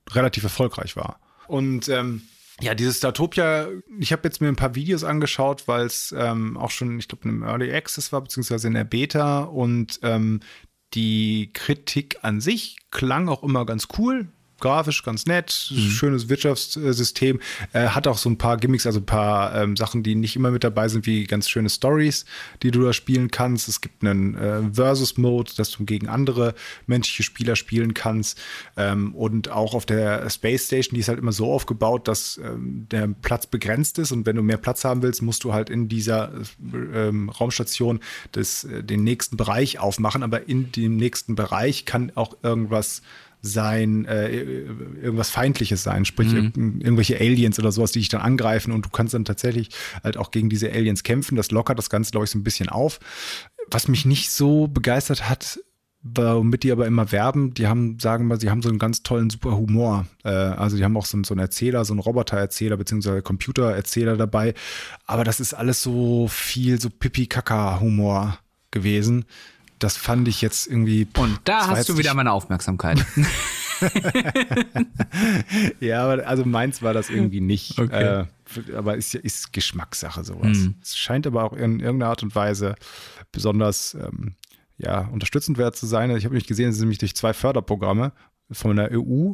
relativ 0.09 0.43
erfolgreich 0.43 0.95
war. 0.95 1.19
Und 1.47 1.89
ähm, 1.89 2.23
ja, 2.61 2.73
dieses 2.73 2.97
Statopia, 2.97 3.67
ich 3.99 4.11
habe 4.11 4.21
jetzt 4.25 4.39
mir 4.39 4.47
ein 4.47 4.55
paar 4.55 4.75
Videos 4.75 5.03
angeschaut, 5.03 5.67
weil 5.67 5.85
es 5.85 6.15
ähm, 6.17 6.57
auch 6.57 6.71
schon, 6.71 6.97
ich 6.99 7.07
glaube, 7.07 7.23
in 7.25 7.31
einem 7.31 7.43
Early 7.43 7.73
Access 7.73 8.13
war, 8.13 8.21
beziehungsweise 8.21 8.67
in 8.67 8.73
der 8.73 8.85
Beta. 8.85 9.43
Und 9.43 9.99
ähm, 10.03 10.39
die 10.93 11.51
Kritik 11.53 12.19
an 12.21 12.39
sich 12.39 12.77
klang 12.91 13.27
auch 13.27 13.43
immer 13.43 13.65
ganz 13.65 13.87
cool 13.97 14.29
grafisch 14.59 15.03
ganz 15.03 15.25
nett, 15.25 15.71
mhm. 15.71 15.89
schönes 15.89 16.29
Wirtschaftssystem. 16.29 17.39
Äh, 17.73 17.87
hat 17.87 18.07
auch 18.07 18.17
so 18.17 18.29
ein 18.29 18.37
paar 18.37 18.57
Gimmicks, 18.57 18.85
also 18.85 18.99
ein 18.99 19.05
paar 19.05 19.55
ähm, 19.55 19.75
Sachen, 19.75 20.03
die 20.03 20.15
nicht 20.15 20.35
immer 20.35 20.51
mit 20.51 20.63
dabei 20.63 20.87
sind, 20.87 21.05
wie 21.05 21.25
ganz 21.25 21.49
schöne 21.49 21.69
Stories, 21.69 22.25
die 22.63 22.71
du 22.71 22.81
da 22.81 22.93
spielen 22.93 23.31
kannst. 23.31 23.67
Es 23.67 23.81
gibt 23.81 24.03
einen 24.03 24.35
äh, 24.35 24.61
Versus-Mode, 24.73 25.51
dass 25.57 25.71
du 25.71 25.85
gegen 25.85 26.07
andere 26.07 26.55
menschliche 26.87 27.23
Spieler 27.23 27.55
spielen 27.55 27.93
kannst. 27.93 28.39
Ähm, 28.77 29.13
und 29.15 29.49
auch 29.49 29.73
auf 29.73 29.85
der 29.85 30.29
Space 30.29 30.65
Station, 30.67 30.95
die 30.95 31.01
ist 31.01 31.09
halt 31.09 31.19
immer 31.19 31.31
so 31.31 31.51
aufgebaut, 31.51 32.07
dass 32.07 32.37
ähm, 32.37 32.87
der 32.89 33.07
Platz 33.21 33.47
begrenzt 33.47 33.99
ist. 33.99 34.11
Und 34.11 34.25
wenn 34.25 34.35
du 34.35 34.41
mehr 34.41 34.57
Platz 34.57 34.85
haben 34.85 35.01
willst, 35.01 35.21
musst 35.21 35.43
du 35.43 35.53
halt 35.53 35.69
in 35.69 35.89
dieser 35.89 36.31
ähm, 36.93 37.29
Raumstation 37.29 37.99
des, 38.33 38.63
äh, 38.63 38.83
den 38.83 39.03
nächsten 39.03 39.37
Bereich 39.37 39.79
aufmachen. 39.79 40.23
Aber 40.23 40.47
in 40.47 40.71
dem 40.71 40.95
nächsten 40.95 41.35
Bereich 41.35 41.85
kann 41.85 42.11
auch 42.15 42.37
irgendwas 42.41 43.01
sein, 43.45 44.05
äh, 44.05 44.29
irgendwas 44.29 45.29
Feindliches 45.29 45.83
sein, 45.83 46.05
sprich 46.05 46.33
mhm. 46.33 46.81
irgendwelche 46.81 47.19
Aliens 47.19 47.59
oder 47.59 47.71
sowas, 47.71 47.91
die 47.91 47.99
dich 47.99 48.09
dann 48.09 48.21
angreifen 48.21 48.71
und 48.71 48.85
du 48.85 48.89
kannst 48.89 49.13
dann 49.13 49.25
tatsächlich 49.25 49.69
halt 50.03 50.17
auch 50.17 50.31
gegen 50.31 50.49
diese 50.49 50.71
Aliens 50.71 51.03
kämpfen. 51.03 51.35
Das 51.35 51.51
lockert 51.51 51.77
das 51.77 51.89
Ganze, 51.89 52.11
glaube 52.11 52.25
ich, 52.25 52.31
so 52.31 52.39
ein 52.39 52.43
bisschen 52.43 52.69
auf. 52.69 52.99
Was 53.69 53.87
mich 53.87 54.05
nicht 54.05 54.31
so 54.31 54.67
begeistert 54.67 55.29
hat, 55.29 55.59
womit 56.01 56.63
die 56.63 56.71
aber 56.71 56.85
immer 56.85 57.11
werben, 57.11 57.53
die 57.55 57.67
haben, 57.67 57.97
sagen 57.99 58.27
wir, 58.27 58.37
sie 58.37 58.49
haben 58.49 58.61
so 58.61 58.69
einen 58.69 58.77
ganz 58.77 59.01
tollen, 59.01 59.29
super 59.29 59.57
Humor. 59.57 60.05
Äh, 60.23 60.29
also 60.29 60.77
die 60.77 60.83
haben 60.83 60.95
auch 60.97 61.05
so, 61.05 61.17
so 61.23 61.33
einen 61.33 61.41
Erzähler, 61.41 61.83
so 61.83 61.93
einen 61.93 61.99
Roboter-Erzähler 61.99 62.77
beziehungsweise 62.77 63.23
Computer-Erzähler 63.23 64.15
dabei. 64.15 64.53
Aber 65.05 65.23
das 65.23 65.39
ist 65.39 65.55
alles 65.55 65.81
so 65.81 66.27
viel 66.27 66.79
so 66.79 66.89
Pipi-Kaka-Humor 66.89 68.37
gewesen. 68.69 69.25
Das 69.79 69.97
fand 69.97 70.27
ich 70.27 70.41
jetzt 70.41 70.67
irgendwie. 70.67 71.07
Und 71.17 71.39
da 71.43 71.67
hast 71.67 71.89
du 71.89 71.97
wieder 71.97 72.13
meine 72.13 72.31
Aufmerksamkeit. 72.31 73.05
ja, 75.79 76.03
aber 76.03 76.27
also 76.27 76.45
meins 76.45 76.81
war 76.81 76.93
das 76.93 77.09
irgendwie 77.09 77.41
nicht. 77.41 77.79
Okay. 77.85 78.21
Äh, 78.21 78.25
aber 78.75 78.95
ist, 78.95 79.15
ist 79.15 79.53
Geschmackssache 79.53 80.23
sowas. 80.23 80.57
Mhm. 80.57 80.75
Es 80.81 80.97
scheint 80.97 81.27
aber 81.27 81.43
auch 81.43 81.53
in 81.53 81.79
irgendeiner 81.79 82.11
Art 82.11 82.23
und 82.23 82.35
Weise 82.35 82.75
besonders 83.31 83.95
ähm, 83.95 84.35
ja, 84.77 85.01
unterstützend 85.11 85.57
wert 85.57 85.75
zu 85.75 85.87
sein. 85.87 86.09
Ich 86.11 86.25
habe 86.25 86.33
nämlich 86.33 86.47
gesehen, 86.47 86.69
es 86.69 86.75
sind 86.75 86.85
nämlich 86.85 86.99
durch 86.99 87.15
zwei 87.15 87.33
Förderprogramme 87.33 88.13
von 88.51 88.75
der 88.75 88.91
EU 88.91 89.33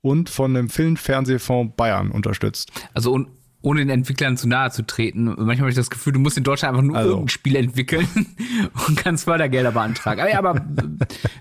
und 0.00 0.30
von 0.30 0.54
dem 0.54 0.68
Filmfernsehfonds 0.68 1.74
Bayern 1.76 2.10
unterstützt. 2.10 2.72
Also 2.94 3.12
und 3.12 3.28
ohne 3.62 3.80
den 3.80 3.90
Entwicklern 3.90 4.36
zu 4.36 4.48
nahe 4.48 4.70
zu 4.70 4.84
treten. 4.84 5.24
Manchmal 5.24 5.58
habe 5.58 5.70
ich 5.70 5.76
das 5.76 5.88
Gefühl, 5.88 6.12
du 6.12 6.18
musst 6.18 6.36
in 6.36 6.44
Deutschland 6.44 6.74
einfach 6.74 6.86
nur 6.86 6.96
also. 6.96 7.10
irgendein 7.10 7.28
Spiel 7.28 7.56
entwickeln 7.56 8.08
und 8.88 8.96
kannst 8.96 9.24
Fördergelder 9.24 9.72
beantragen. 9.72 10.20
Aber, 10.20 10.30
ja, 10.30 10.38
aber 10.38 10.54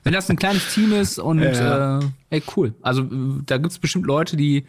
wenn 0.03 0.13
das 0.13 0.29
ein 0.29 0.37
kleines 0.37 0.73
Team 0.73 0.93
ist 0.93 1.19
und 1.19 1.41
ja. 1.41 1.99
äh, 1.99 2.03
ey, 2.29 2.43
cool. 2.55 2.75
Also 2.81 3.03
da 3.45 3.57
gibt 3.57 3.71
es 3.71 3.79
bestimmt 3.79 4.05
Leute, 4.05 4.37
die 4.37 4.65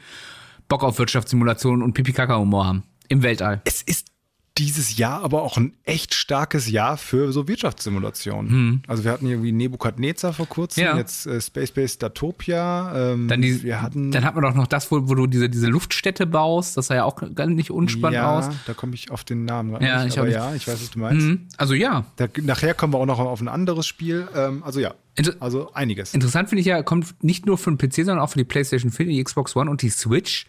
Bock 0.68 0.82
auf 0.82 0.98
Wirtschaftssimulationen 0.98 1.82
und 1.82 1.92
Pipi-Kaka-Humor 1.92 2.66
haben. 2.66 2.82
Im 3.08 3.22
Weltall. 3.22 3.60
Es 3.64 3.82
ist 3.82 4.11
dieses 4.58 4.98
Jahr 4.98 5.22
aber 5.22 5.42
auch 5.42 5.56
ein 5.56 5.72
echt 5.84 6.14
starkes 6.14 6.70
Jahr 6.70 6.98
für 6.98 7.32
so 7.32 7.48
Wirtschaftssimulationen. 7.48 8.50
Hm. 8.50 8.82
Also 8.86 9.04
wir 9.04 9.10
hatten 9.10 9.26
irgendwie 9.26 9.52
Nebukadnezar 9.52 10.34
vor 10.34 10.46
kurzem, 10.46 10.84
ja. 10.84 10.96
jetzt 10.96 11.26
äh, 11.26 11.40
Space 11.40 11.70
Base 11.70 11.98
Datopia. 11.98 13.12
Ähm, 13.12 13.28
dann, 13.28 13.40
die, 13.40 13.62
wir 13.62 13.80
hatten, 13.80 14.10
dann 14.10 14.24
hat 14.24 14.34
man 14.34 14.44
doch 14.44 14.54
noch 14.54 14.66
das, 14.66 14.90
wo, 14.90 15.08
wo 15.08 15.14
du 15.14 15.26
diese, 15.26 15.48
diese 15.48 15.68
Luftstätte 15.68 16.26
baust. 16.26 16.76
Das 16.76 16.88
sah 16.88 16.96
ja 16.96 17.04
auch 17.04 17.16
gar 17.34 17.46
nicht 17.46 17.70
unspannend 17.70 18.16
ja, 18.16 18.38
aus. 18.38 18.50
da 18.66 18.74
komme 18.74 18.94
ich 18.94 19.10
auf 19.10 19.24
den 19.24 19.46
Namen 19.46 19.72
ja, 19.80 20.04
nicht. 20.04 20.18
Aber 20.18 20.28
ich 20.28 20.34
ja, 20.34 20.54
ich 20.54 20.68
weiß, 20.68 20.82
was 20.82 20.90
du 20.90 20.98
meinst. 20.98 21.26
Mhm. 21.26 21.48
Also 21.56 21.72
ja. 21.72 22.04
Da, 22.16 22.28
nachher 22.42 22.74
kommen 22.74 22.92
wir 22.92 22.98
auch 22.98 23.06
noch 23.06 23.18
auf 23.20 23.40
ein 23.40 23.48
anderes 23.48 23.86
Spiel. 23.86 24.28
Ähm, 24.34 24.62
also 24.64 24.80
ja. 24.80 24.94
Inter 25.14 25.34
also 25.40 25.72
einiges. 25.74 26.14
Interessant 26.14 26.48
finde 26.48 26.60
ich 26.60 26.66
ja, 26.66 26.82
kommt 26.82 27.22
nicht 27.22 27.44
nur 27.44 27.58
für 27.58 27.70
den 27.70 27.76
PC, 27.76 27.96
sondern 27.96 28.20
auch 28.20 28.30
für 28.30 28.38
die 28.38 28.44
PlayStation 28.44 28.90
4, 28.90 29.06
die 29.06 29.22
Xbox 29.22 29.54
One 29.56 29.70
und 29.70 29.82
die 29.82 29.90
Switch. 29.90 30.46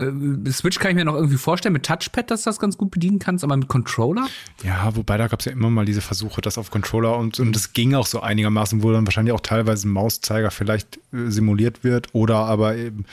Äh, 0.00 0.50
Switch 0.50 0.78
kann 0.78 0.90
ich 0.90 0.96
mir 0.96 1.04
noch 1.04 1.14
irgendwie 1.14 1.36
vorstellen 1.36 1.72
mit 1.72 1.84
Touchpad, 1.84 2.30
dass 2.30 2.42
du 2.42 2.50
das 2.50 2.58
ganz 2.58 2.78
gut 2.78 2.90
bedienen 2.90 3.18
kannst, 3.18 3.44
aber 3.44 3.56
mit 3.56 3.68
Controller? 3.68 4.26
Ja, 4.64 4.94
wobei 4.96 5.16
da 5.16 5.28
gab 5.28 5.40
es 5.40 5.46
ja 5.46 5.52
immer 5.52 5.70
mal 5.70 5.84
diese 5.84 6.00
Versuche, 6.00 6.40
das 6.40 6.58
auf 6.58 6.70
Controller 6.70 7.16
und, 7.16 7.38
und 7.40 7.54
das 7.54 7.72
ging 7.72 7.94
auch 7.94 8.06
so 8.06 8.20
einigermaßen, 8.20 8.82
wo 8.82 8.92
dann 8.92 9.06
wahrscheinlich 9.06 9.32
auch 9.32 9.40
teilweise 9.40 9.88
ein 9.88 9.92
Mauszeiger 9.92 10.50
vielleicht 10.50 10.96
äh, 11.12 11.30
simuliert 11.30 11.84
wird 11.84 12.08
oder 12.12 12.36
aber 12.36 12.76
eben, 12.76 13.04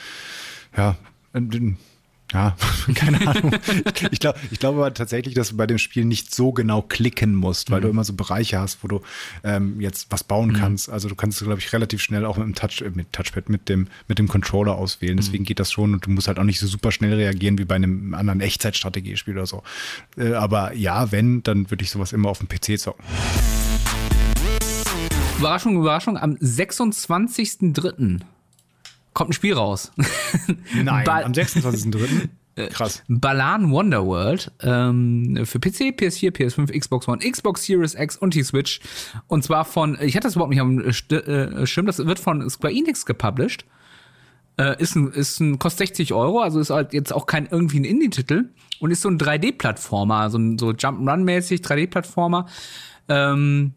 ja, 0.76 0.96
ja, 2.32 2.56
keine 2.94 3.26
Ahnung. 3.26 3.54
ich 4.10 4.20
glaube 4.20 4.38
ich 4.50 4.58
glaube 4.58 4.78
aber 4.78 4.92
tatsächlich, 4.92 5.34
dass 5.34 5.50
du 5.50 5.56
bei 5.56 5.66
dem 5.66 5.78
Spiel 5.78 6.04
nicht 6.04 6.34
so 6.34 6.52
genau 6.52 6.82
klicken 6.82 7.34
musst, 7.34 7.70
weil 7.70 7.80
mhm. 7.80 7.82
du 7.82 7.88
immer 7.88 8.04
so 8.04 8.12
Bereiche 8.12 8.58
hast, 8.58 8.84
wo 8.84 8.88
du 8.88 9.00
ähm, 9.44 9.80
jetzt 9.80 10.10
was 10.10 10.24
bauen 10.24 10.50
mhm. 10.50 10.54
kannst. 10.54 10.90
Also 10.90 11.08
du 11.08 11.14
kannst, 11.14 11.42
glaube 11.42 11.58
ich, 11.58 11.72
relativ 11.72 12.02
schnell 12.02 12.26
auch 12.26 12.36
mit 12.36 12.46
dem 12.46 12.54
Touch, 12.54 12.82
äh, 12.82 12.90
mit 12.90 13.12
Touchpad, 13.12 13.48
mit 13.48 13.68
dem, 13.68 13.88
mit 14.08 14.18
dem 14.18 14.28
Controller 14.28 14.74
auswählen. 14.74 15.14
Mhm. 15.14 15.20
Deswegen 15.20 15.44
geht 15.44 15.58
das 15.58 15.72
schon 15.72 15.94
und 15.94 16.06
du 16.06 16.10
musst 16.10 16.28
halt 16.28 16.38
auch 16.38 16.44
nicht 16.44 16.60
so 16.60 16.66
super 16.66 16.92
schnell 16.92 17.14
reagieren 17.14 17.58
wie 17.58 17.64
bei 17.64 17.76
einem 17.76 18.14
anderen 18.14 18.40
Echtzeitstrategiespiel 18.40 19.34
oder 19.34 19.46
so. 19.46 19.62
Äh, 20.16 20.34
aber 20.34 20.74
ja, 20.74 21.10
wenn, 21.10 21.42
dann 21.42 21.70
würde 21.70 21.82
ich 21.82 21.90
sowas 21.90 22.12
immer 22.12 22.28
auf 22.28 22.38
dem 22.38 22.48
PC 22.48 22.78
zocken. 22.78 23.04
Überraschung, 25.38 25.76
Überraschung, 25.76 26.18
am 26.18 26.34
26.03 26.34 28.20
kommt 29.18 29.30
ein 29.30 29.32
Spiel 29.32 29.54
raus. 29.54 29.90
Nein, 30.74 31.04
ba 31.04 31.22
am 31.22 31.32
26.03. 31.32 32.28
Äh, 32.54 32.70
Krass. 32.70 33.04
Balan 33.06 33.70
Wonderworld 33.70 34.50
ähm, 34.64 35.42
für 35.44 35.60
PC, 35.60 35.94
PS4, 35.94 36.32
PS5, 36.32 36.76
Xbox 36.76 37.06
One, 37.06 37.18
Xbox 37.18 37.64
Series 37.64 37.94
X 37.94 38.16
und 38.16 38.34
die 38.34 38.42
Switch. 38.42 38.80
Und 39.28 39.44
zwar 39.44 39.64
von, 39.64 39.96
ich 40.00 40.16
hatte 40.16 40.26
das 40.26 40.34
überhaupt 40.34 40.50
nicht 40.50 40.60
am 40.60 40.80
äh, 40.80 41.66
Schirm, 41.68 41.86
das 41.86 42.04
wird 42.04 42.18
von 42.18 42.50
Square 42.50 42.74
Enix 42.74 43.06
gepublished. 43.06 43.64
Äh, 44.56 44.82
ist 44.82 44.96
ein, 44.96 45.12
ist 45.12 45.38
ein, 45.38 45.60
kostet 45.60 45.86
60 45.86 46.12
Euro, 46.14 46.40
also 46.40 46.58
ist 46.58 46.70
halt 46.70 46.92
jetzt 46.94 47.12
auch 47.12 47.26
kein 47.26 47.46
irgendwie 47.46 47.78
ein 47.78 47.84
Indie-Titel 47.84 48.48
und 48.80 48.90
ist 48.90 49.02
so 49.02 49.08
ein 49.08 49.18
3D-Plattformer, 49.18 50.28
so 50.30 50.38
ein 50.38 50.58
so 50.58 50.70
Jump'n'Run-mäßig 50.70 51.62
3D-Plattformer. 51.62 52.46
Ähm, 53.08 53.74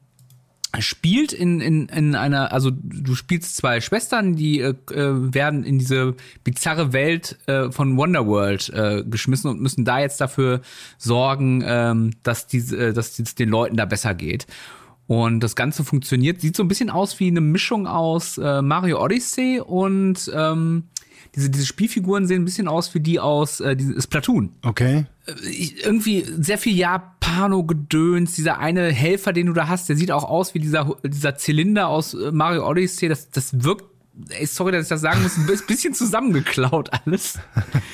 spielt 0.79 1.34
in, 1.34 1.60
in, 1.60 1.89
in 1.89 2.15
einer, 2.15 2.53
also 2.53 2.71
du 2.71 3.15
spielst 3.15 3.57
zwei 3.57 3.81
Schwestern, 3.81 4.36
die 4.36 4.62
äh, 4.62 4.69
äh, 4.91 5.34
werden 5.34 5.63
in 5.63 5.79
diese 5.79 6.15
bizarre 6.43 6.93
Welt 6.93 7.38
äh, 7.47 7.71
von 7.71 7.97
Wonderworld 7.97 8.69
äh, 8.69 9.03
geschmissen 9.03 9.49
und 9.49 9.62
müssen 9.62 9.84
da 9.84 9.99
jetzt 9.99 10.21
dafür 10.21 10.62
sorgen, 10.97 11.63
ähm, 11.65 12.12
dass, 12.23 12.47
diese, 12.47 12.77
äh, 12.77 12.93
dass 12.93 13.19
es 13.19 13.36
den 13.36 13.49
Leuten 13.49 13.75
da 13.75 13.86
besser 13.86 14.13
geht. 14.13 14.47
Und 15.07 15.41
das 15.41 15.57
Ganze 15.57 15.84
funktioniert, 15.84 16.39
sieht 16.39 16.55
so 16.55 16.63
ein 16.63 16.69
bisschen 16.69 16.89
aus 16.89 17.19
wie 17.19 17.27
eine 17.27 17.41
Mischung 17.41 17.86
aus 17.86 18.38
äh, 18.38 18.62
Mario 18.62 19.03
Odyssey 19.03 19.60
und 19.60 20.31
ähm, 20.34 20.84
diese, 21.36 21.50
diese 21.50 21.65
Spielfiguren 21.65 22.28
sehen 22.28 22.41
ein 22.41 22.46
bisschen 22.46 22.67
aus 22.67 22.94
wie 22.94 23.00
die 23.00 23.20
aus 23.20 23.60
äh, 23.60 23.76
dieses 23.76 24.08
Platoon. 24.08 24.52
Okay. 24.63 25.06
Äh, 25.26 25.50
ich, 25.50 25.84
irgendwie 25.86 26.26
sehr 26.26 26.58
viel 26.58 26.76
Japano-Gedöns. 26.76 28.34
Dieser 28.34 28.60
eine 28.60 28.91
Helfer, 28.91 29.32
den 29.32 29.48
du 29.48 29.54
da 29.54 29.67
hast, 29.67 29.88
der 29.88 29.96
sieht 29.96 30.12
auch 30.12 30.26
aus 30.26 30.54
wie 30.54 30.60
dieser, 30.60 30.96
dieser 31.04 31.38
Zylinder 31.38 31.88
aus 31.88 32.13
äh, 32.13 32.32
Mario 32.32 32.67
Odyssey. 32.67 33.08
Das, 33.08 33.30
das 33.30 33.63
wirkt 33.63 33.86
ey, 34.29 34.45
sorry, 34.45 34.71
dass 34.71 34.84
ich 34.84 34.89
das 34.89 35.01
sagen 35.01 35.21
muss, 35.23 35.38
ein 35.38 35.45
bisschen 35.67 35.93
zusammengeklaut 35.93 36.89
alles. 36.91 37.39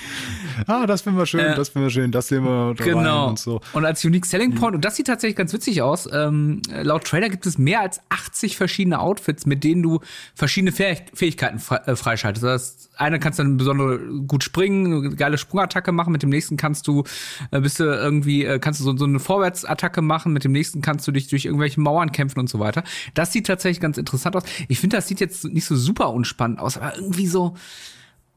ah, 0.67 0.85
das 0.85 1.01
finden 1.01 1.19
wir 1.19 1.25
schön, 1.25 1.41
äh, 1.41 1.55
das 1.55 1.69
finden 1.69 1.87
wir 1.87 1.91
schön, 1.91 2.11
das 2.11 2.27
sehen 2.27 2.43
wir 2.43 2.75
genau. 2.75 3.29
und 3.29 3.39
so. 3.39 3.61
Und 3.73 3.85
als 3.85 4.03
Unique 4.03 4.25
Selling 4.25 4.55
Point, 4.55 4.75
und 4.75 4.85
das 4.85 4.95
sieht 4.95 5.07
tatsächlich 5.07 5.35
ganz 5.35 5.53
witzig 5.53 5.81
aus, 5.81 6.07
ähm, 6.11 6.61
laut 6.69 7.05
Trailer 7.05 7.29
gibt 7.29 7.45
es 7.45 7.57
mehr 7.57 7.81
als 7.81 8.01
80 8.09 8.57
verschiedene 8.57 8.99
Outfits, 8.99 9.45
mit 9.45 9.63
denen 9.63 9.83
du 9.83 9.99
verschiedene 10.35 10.71
Fähigkeiten 10.71 11.61
äh, 11.85 11.95
freischaltest. 11.95 12.43
Das 12.43 12.89
eine 12.97 13.19
kannst 13.19 13.39
du 13.39 13.43
dann 13.43 13.57
besonders 13.57 13.99
gut 14.27 14.43
springen, 14.43 15.05
eine 15.05 15.15
geile 15.15 15.37
Sprungattacke 15.37 15.91
machen, 15.91 16.11
mit 16.11 16.23
dem 16.23 16.29
nächsten 16.29 16.57
kannst 16.57 16.87
du, 16.87 17.03
äh, 17.51 17.61
bist 17.61 17.79
du 17.79 17.83
irgendwie, 17.83 18.45
äh, 18.45 18.59
kannst 18.59 18.79
du 18.79 18.83
so, 18.83 18.95
so 18.97 19.05
eine 19.05 19.19
Vorwärtsattacke 19.19 20.01
machen, 20.01 20.33
mit 20.33 20.43
dem 20.43 20.51
nächsten 20.51 20.81
kannst 20.81 21.07
du 21.07 21.11
dich 21.11 21.27
durch 21.27 21.45
irgendwelche 21.45 21.79
Mauern 21.79 22.11
kämpfen 22.11 22.39
und 22.39 22.49
so 22.49 22.59
weiter. 22.59 22.83
Das 23.13 23.31
sieht 23.31 23.47
tatsächlich 23.47 23.79
ganz 23.79 23.97
interessant 23.97 24.35
aus. 24.35 24.43
Ich 24.67 24.79
finde, 24.79 24.97
das 24.97 25.07
sieht 25.07 25.19
jetzt 25.19 25.45
nicht 25.45 25.65
so 25.65 25.75
super 25.75 26.09
unspannend 26.17 26.59
aus, 26.59 26.77
aber 26.77 26.95
irgendwie 26.95 27.27
so, 27.27 27.55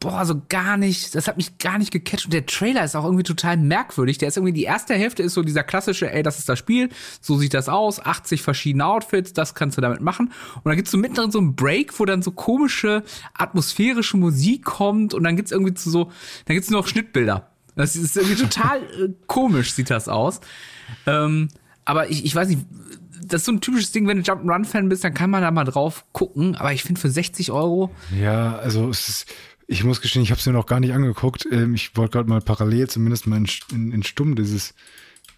boah, 0.01 0.25
so 0.25 0.41
gar 0.49 0.79
nicht, 0.79 1.15
das 1.15 1.29
hat 1.29 1.37
mich 1.37 1.59
gar 1.59 1.79
nicht 1.79 1.91
gecatcht. 1.93 2.25
Und 2.25 2.33
der 2.33 2.47
Trailer 2.47 2.83
ist 2.85 2.97
auch 2.97 3.05
irgendwie 3.05 3.23
total 3.23 3.59
merkwürdig. 3.59 4.17
Der 4.17 4.29
ist 4.29 4.39
irgendwie, 4.39 4.55
die 4.55 4.65
erste 4.65 4.95
Hälfte 4.95 5.23
ist 5.23 5.35
so 5.35 5.43
dieser 5.43 5.63
klassische, 5.63 6.11
ey, 6.11 6.23
das 6.23 6.39
ist 6.39 6.49
das 6.49 6.59
Spiel, 6.59 6.89
so 7.21 7.37
sieht 7.37 7.53
das 7.53 7.69
aus, 7.69 8.01
80 8.01 8.41
verschiedene 8.41 8.87
Outfits, 8.87 9.35
das 9.35 9.55
kannst 9.55 9.77
du 9.77 9.83
damit 9.83 10.01
machen. 10.01 10.33
Und 10.57 10.65
dann 10.65 10.77
gibt's 10.77 10.91
so 10.91 10.97
mittendrin 10.97 11.31
so 11.31 11.39
einen 11.39 11.55
Break, 11.55 12.01
wo 12.01 12.07
dann 12.07 12.23
so 12.23 12.31
komische, 12.31 13.05
atmosphärische 13.35 14.17
Musik 14.17 14.65
kommt 14.65 15.13
und 15.13 15.23
dann 15.23 15.37
gibt's 15.37 15.53
irgendwie 15.53 15.75
so, 15.77 16.05
dann 16.47 16.55
gibt's 16.55 16.71
nur 16.71 16.81
noch 16.81 16.89
Schnittbilder. 16.89 17.51
Das 17.77 17.95
ist 17.95 18.17
irgendwie 18.17 18.43
total 18.43 18.83
äh, 18.83 19.09
komisch, 19.27 19.75
sieht 19.75 19.91
das 19.91 20.09
aus. 20.09 20.41
Ähm, 21.07 21.49
aber 21.85 22.09
ich, 22.09 22.25
ich 22.25 22.35
weiß 22.35 22.49
nicht, 22.49 22.61
das 23.23 23.43
ist 23.43 23.47
so 23.47 23.53
ein 23.53 23.61
typisches 23.61 23.93
Ding, 23.93 24.07
wenn 24.07 24.23
du 24.23 24.33
Jump'n'Run-Fan 24.33 24.89
bist, 24.89 25.05
dann 25.05 25.15
kann 25.15 25.31
man 25.31 25.43
da 25.43 25.51
mal 25.51 25.65
drauf 25.65 26.05
gucken. 26.13 26.57
Aber 26.57 26.73
ich 26.73 26.83
finde 26.83 27.01
für 27.01 27.11
60 27.11 27.53
Euro. 27.53 27.91
Ja, 28.19 28.57
also 28.57 28.89
es 28.89 29.09
ist, 29.09 29.35
ich 29.67 29.85
muss 29.85 30.01
gestehen, 30.01 30.23
ich 30.23 30.31
habe 30.31 30.41
es 30.41 30.47
mir 30.47 30.53
noch 30.53 30.67
gar 30.67 30.81
nicht 30.81 30.93
angeguckt. 30.93 31.47
Ähm, 31.51 31.75
ich 31.75 31.97
wollte 31.97 32.13
gerade 32.13 32.29
mal 32.29 32.41
parallel 32.41 32.89
zumindest 32.89 33.27
mal 33.27 33.37
in, 33.37 33.47
in, 33.73 33.93
in, 33.93 34.03
Stumm 34.03 34.35
dieses, 34.35 34.75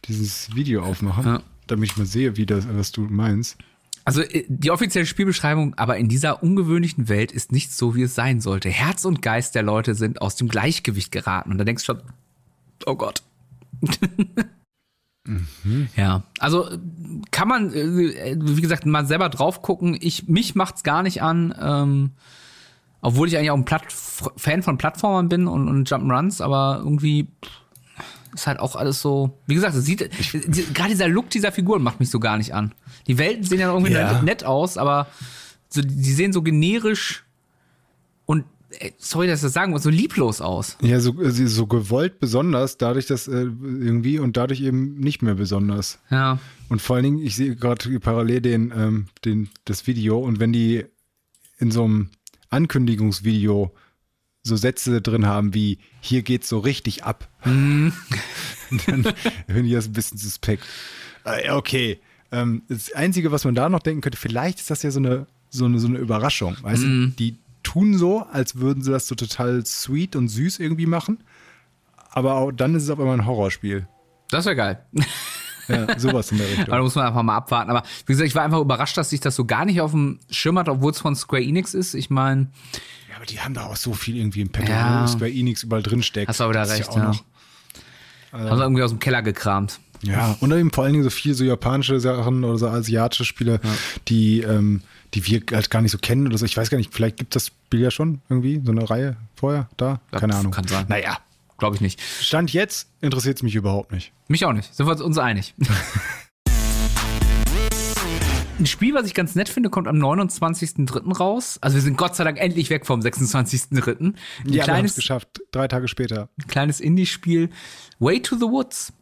dieses 0.07 0.55
Video 0.55 0.83
aufmachen, 0.83 1.25
ja. 1.27 1.43
damit 1.67 1.91
ich 1.91 1.97
mal 1.97 2.07
sehe, 2.07 2.37
wie 2.37 2.47
das, 2.47 2.67
was 2.69 2.93
du 2.93 3.03
meinst. 3.03 3.59
Also 4.05 4.23
äh, 4.23 4.45
die 4.49 4.71
offizielle 4.71 5.07
Spielbeschreibung, 5.07 5.75
aber 5.75 5.97
in 5.97 6.09
dieser 6.09 6.43
ungewöhnlichen 6.43 7.09
Welt 7.09 7.33
ist 7.33 7.53
nichts 7.53 7.77
so, 7.77 7.95
wie 7.95 8.03
es 8.03 8.15
sein 8.15 8.41
sollte. 8.41 8.69
Herz 8.69 9.05
und 9.05 9.23
Geist 9.23 9.55
der 9.55 9.63
Leute 9.63 9.95
sind 9.95 10.23
aus 10.23 10.37
dem 10.37 10.49
Gleichgewicht 10.49 11.13
geraten. 11.13 11.53
Und 11.53 11.59
da 11.59 11.65
denkst 11.65 11.85
du 11.87 11.95
schon, 11.95 12.03
oh 12.87 12.97
Gott. 12.97 13.23
mhm. 15.25 15.89
Ja, 15.97 16.23
also 16.39 16.69
kann 17.31 17.49
man, 17.49 17.73
äh, 17.73 18.37
wie 18.39 18.61
gesagt, 18.61 18.87
mal 18.87 19.07
selber 19.07 19.29
drauf 19.29 19.63
gucken. 19.63 19.97
Ich, 20.01 20.29
mich 20.29 20.55
macht's 20.55 20.83
gar 20.83 21.03
nicht 21.03 21.23
an. 21.23 21.55
Ähm, 21.61 22.11
obwohl 23.03 23.27
ich 23.29 23.37
eigentlich 23.37 23.51
auch 23.51 23.57
ein 23.57 23.65
Platt 23.65 23.85
Fan 23.91 24.63
von 24.63 24.79
Plattformern 24.79 25.29
bin 25.29 25.49
und, 25.49 25.69
und 25.69 25.91
Jump'n'Runs, 25.91 26.41
aber 26.41 26.81
irgendwie 26.83 27.27
ist 28.33 28.47
halt 28.47 28.61
auch 28.61 28.77
alles 28.77 29.03
so. 29.03 29.39
Wie 29.47 29.55
gesagt, 29.55 29.75
es 29.75 29.85
sieht 29.85 30.09
gerade 30.73 30.91
dieser 30.91 31.09
Look 31.09 31.29
dieser 31.31 31.53
Figuren 31.53 31.83
macht 31.83 32.01
mich 32.01 32.11
so 32.11 32.21
gar 32.21 32.39
nicht 32.39 32.55
an. 32.55 32.73
Die 33.07 33.19
Welten 33.19 33.45
sehen 33.45 33.61
ja 33.61 33.73
irgendwie 33.73 33.93
ja. 33.93 34.23
nett 34.23 34.45
aus, 34.45 34.79
aber 34.79 35.09
so, 35.69 35.83
die 35.83 36.13
sehen 36.13 36.33
so 36.33 36.43
generisch 36.43 37.25
sorry, 38.99 39.27
dass 39.27 39.41
ich 39.41 39.45
das 39.45 39.53
sagen 39.53 39.73
muss, 39.73 39.83
so 39.83 39.91
lieblos 39.91 40.41
aus. 40.41 40.77
Ja, 40.81 41.01
so, 41.01 41.15
so 41.31 41.67
gewollt 41.67 42.21
besonders, 42.21 42.79
dadurch, 42.79 43.07
dass 43.07 43.29
äh, 43.29 43.43
irgendwie 43.43 44.19
und 44.19 44.37
dadurch 44.37 44.61
eben 44.61 44.99
nicht 44.99 45.23
mehr 45.23 45.35
besonders. 45.35 45.99
Ja. 46.11 46.39
Und 46.69 46.81
vor 46.81 46.97
allen 46.97 47.05
Dingen, 47.05 47.19
ich 47.19 47.37
sehe 47.37 47.57
gerade 47.57 48.01
parallel 48.01 48.41
den, 48.41 48.73
ähm, 48.75 49.07
den, 49.25 49.51
das 49.65 49.87
Video 49.87 50.19
und 50.19 50.41
wenn 50.41 50.53
die 50.53 50.85
in 51.59 51.71
so 51.71 51.85
einem 51.85 52.11
Ankündigungsvideo 52.51 53.73
so 54.43 54.57
Sätze 54.57 55.01
drin 55.01 55.27
haben 55.27 55.55
wie 55.55 55.79
hier 56.01 56.23
geht's 56.23 56.49
so 56.49 56.59
richtig 56.59 57.05
ab, 57.05 57.29
mm. 57.45 57.89
dann 58.87 59.05
finde 59.47 59.67
ich 59.67 59.73
das 59.73 59.87
ein 59.87 59.93
bisschen 59.93 60.19
suspekt. 60.19 60.65
Äh, 61.25 61.51
okay. 61.51 62.01
Ähm, 62.33 62.63
das 62.69 62.93
Einzige, 62.93 63.31
was 63.31 63.45
man 63.45 63.55
da 63.55 63.69
noch 63.69 63.81
denken 63.81 64.01
könnte, 64.01 64.19
vielleicht 64.19 64.59
ist 64.59 64.71
das 64.71 64.83
ja 64.83 64.91
so 64.91 64.99
eine, 64.99 65.27
so 65.51 65.67
eine, 65.67 65.79
so 65.79 65.87
eine 65.87 65.99
Überraschung. 65.99 66.57
Weißt 66.63 66.83
mm. 66.83 66.85
du, 66.85 66.89
mhm. 66.89 67.17
die 67.17 67.37
tun 67.73 67.97
so, 67.97 68.21
als 68.21 68.57
würden 68.57 68.83
sie 68.83 68.91
das 68.91 69.07
so 69.07 69.15
total 69.15 69.65
sweet 69.65 70.15
und 70.15 70.29
süß 70.29 70.59
irgendwie 70.59 70.87
machen. 70.87 71.25
Aber 72.11 72.35
auch, 72.35 72.53
dann 72.53 72.75
ist 72.75 72.83
es 72.83 72.91
auf 72.91 73.01
einmal 73.01 73.19
ein 73.19 73.27
Horrorspiel. 73.27 73.89
Das 74.29 74.45
wäre 74.45 74.57
geil. 74.57 74.85
Ja, 75.69 75.99
sowas 75.99 76.31
in 76.33 76.39
der 76.39 76.49
Richtung. 76.51 76.67
Aber 76.67 76.77
da 76.77 76.83
muss 76.83 76.95
man 76.95 77.07
einfach 77.07 77.23
mal 77.23 77.37
abwarten. 77.37 77.71
Aber 77.71 77.83
wie 78.07 78.13
gesagt, 78.13 78.27
ich 78.27 78.35
war 78.35 78.43
einfach 78.43 78.61
überrascht, 78.61 78.97
dass 78.99 79.11
sich 79.11 79.21
das 79.21 79.37
so 79.37 79.47
gar 79.47 79.65
nicht 79.65 79.81
auf 79.81 79.93
dem 79.93 80.21
Schirm 80.31 80.59
hat, 80.59 80.69
obwohl 80.69 80.93
es 80.93 81.01
von 81.01 81.17
Square 81.17 81.43
Enix 81.43 81.73
ist. 81.73 81.95
Ich 81.95 82.11
meine. 82.11 82.49
Ja, 83.09 83.17
aber 83.17 83.25
die 83.25 83.41
haben 83.41 83.55
da 83.55 83.67
auch 83.67 83.77
so 83.77 83.95
viel 83.95 84.17
irgendwie 84.17 84.43
im 84.43 84.51
Petto, 84.51 84.71
ja. 84.71 85.07
Square 85.07 85.31
Enix 85.31 85.63
überall 85.63 85.83
drin 85.83 86.03
steckt. 86.03 86.29
Hast 86.29 86.41
du 86.41 86.45
auch 86.45 86.51
wieder 86.51 86.69
recht, 86.69 86.95
ja. 86.95 87.05
Noch, 87.05 87.25
also, 88.33 88.51
haben 88.51 88.57
sie 88.59 88.63
irgendwie 88.65 88.83
aus 88.83 88.91
dem 88.91 88.99
Keller 88.99 89.23
gekramt. 89.23 89.81
Ja, 90.03 90.37
und 90.41 90.53
eben 90.53 90.73
vor 90.73 90.85
allen 90.85 90.93
Dingen 90.93 91.05
so 91.05 91.11
viel 91.11 91.33
so 91.33 91.45
japanische 91.45 92.01
Sachen 92.01 92.45
oder 92.45 92.59
so 92.59 92.69
asiatische 92.69 93.25
Spiele, 93.25 93.61
ja. 93.63 93.71
die, 94.09 94.41
ähm, 94.41 94.83
die 95.15 95.27
wir 95.27 95.43
halt 95.53 95.71
gar 95.71 95.83
nicht 95.83 95.93
so 95.93 95.99
kennen 95.99 96.27
oder 96.27 96.39
so. 96.39 96.45
Ich 96.45 96.57
weiß 96.57 96.71
gar 96.71 96.79
nicht, 96.79 96.93
vielleicht 96.93 97.17
gibt 97.17 97.37
das 97.37 97.49
Spiel 97.49 97.81
ja 97.81 97.91
schon 97.91 98.21
irgendwie, 98.29 98.61
so 98.65 98.73
eine 98.73 98.89
Reihe 98.89 99.17
vorher 99.35 99.69
da? 99.77 100.01
Keine 100.11 100.29
das 100.33 100.41
Ahnung. 100.41 100.53
Kann 100.53 100.67
sein. 100.67 100.87
Naja, 100.89 101.19
glaube 101.59 101.77
ich 101.77 101.81
nicht. 101.81 102.01
Stand 102.01 102.53
jetzt 102.53 102.89
interessiert 103.01 103.37
es 103.37 103.43
mich 103.43 103.55
überhaupt 103.55 103.93
nicht. 103.93 104.13
Mich 104.29 104.45
auch 104.45 104.53
nicht. 104.53 104.75
Sind 104.75 104.87
wir 104.87 105.05
uns 105.05 105.19
einig. 105.19 105.55
Ein 108.59 108.67
Spiel, 108.67 108.95
was 108.95 109.07
ich 109.07 109.15
ganz 109.15 109.35
nett 109.35 109.49
finde, 109.49 109.71
kommt 109.71 109.89
am 109.89 109.97
29.03. 109.97 111.17
raus. 111.17 111.59
Also 111.63 111.75
wir 111.75 111.83
sind 111.83 111.97
Gott 111.97 112.15
sei 112.15 112.23
Dank 112.23 112.39
endlich 112.39 112.71
weg 112.71 112.87
vom 112.87 113.01
26.03. 113.01 114.15
Ja, 114.45 114.67
wir 114.67 114.77
haben 114.77 114.85
es 114.85 114.95
geschafft. 114.95 115.41
Drei 115.51 115.67
Tage 115.67 115.89
später. 115.89 116.29
Ein 116.41 116.47
kleines 116.47 116.79
Indie-Spiel. 116.79 117.51
Way 117.99 118.23
to 118.23 118.37
the 118.37 118.43
Woods 118.43 118.93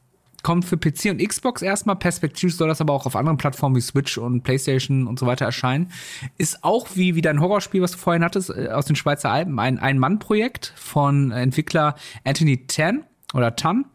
kommt 0.43 0.65
für 0.65 0.77
PC 0.77 1.07
und 1.11 1.27
Xbox 1.27 1.63
erstmal. 1.63 1.97
Perspektivisch 1.97 2.57
soll 2.57 2.69
das 2.69 2.81
aber 2.81 2.93
auch 2.93 3.07
auf 3.07 3.17
anderen 3.17 3.39
Plattformen 3.39 3.77
wie 3.77 3.81
Switch 3.81 4.19
und 4.19 4.43
PlayStation 4.43 5.07
und 5.07 5.19
so 5.19 5.27
weiter 5.27 5.45
erscheinen. 5.45 5.91
Ist 6.39 6.65
auch 6.65 6.89
wie, 6.95 7.15
wie 7.15 7.23
dein 7.23 7.41
Horrorspiel, 7.41 7.83
was 7.83 7.93
du 7.93 7.99
vorhin 7.99 8.25
hattest, 8.25 8.51
äh, 8.51 8.69
aus 8.69 8.87
den 8.87 8.97
Schweizer 8.97 9.31
Alpen, 9.31 9.59
ein 9.59 9.79
Ein-Mann-Projekt 9.79 10.73
von 10.77 11.31
Entwickler 11.31 11.95
Anthony 12.25 12.67
Tan 12.67 13.05
oder 13.35 13.57
Tan. 13.57 13.87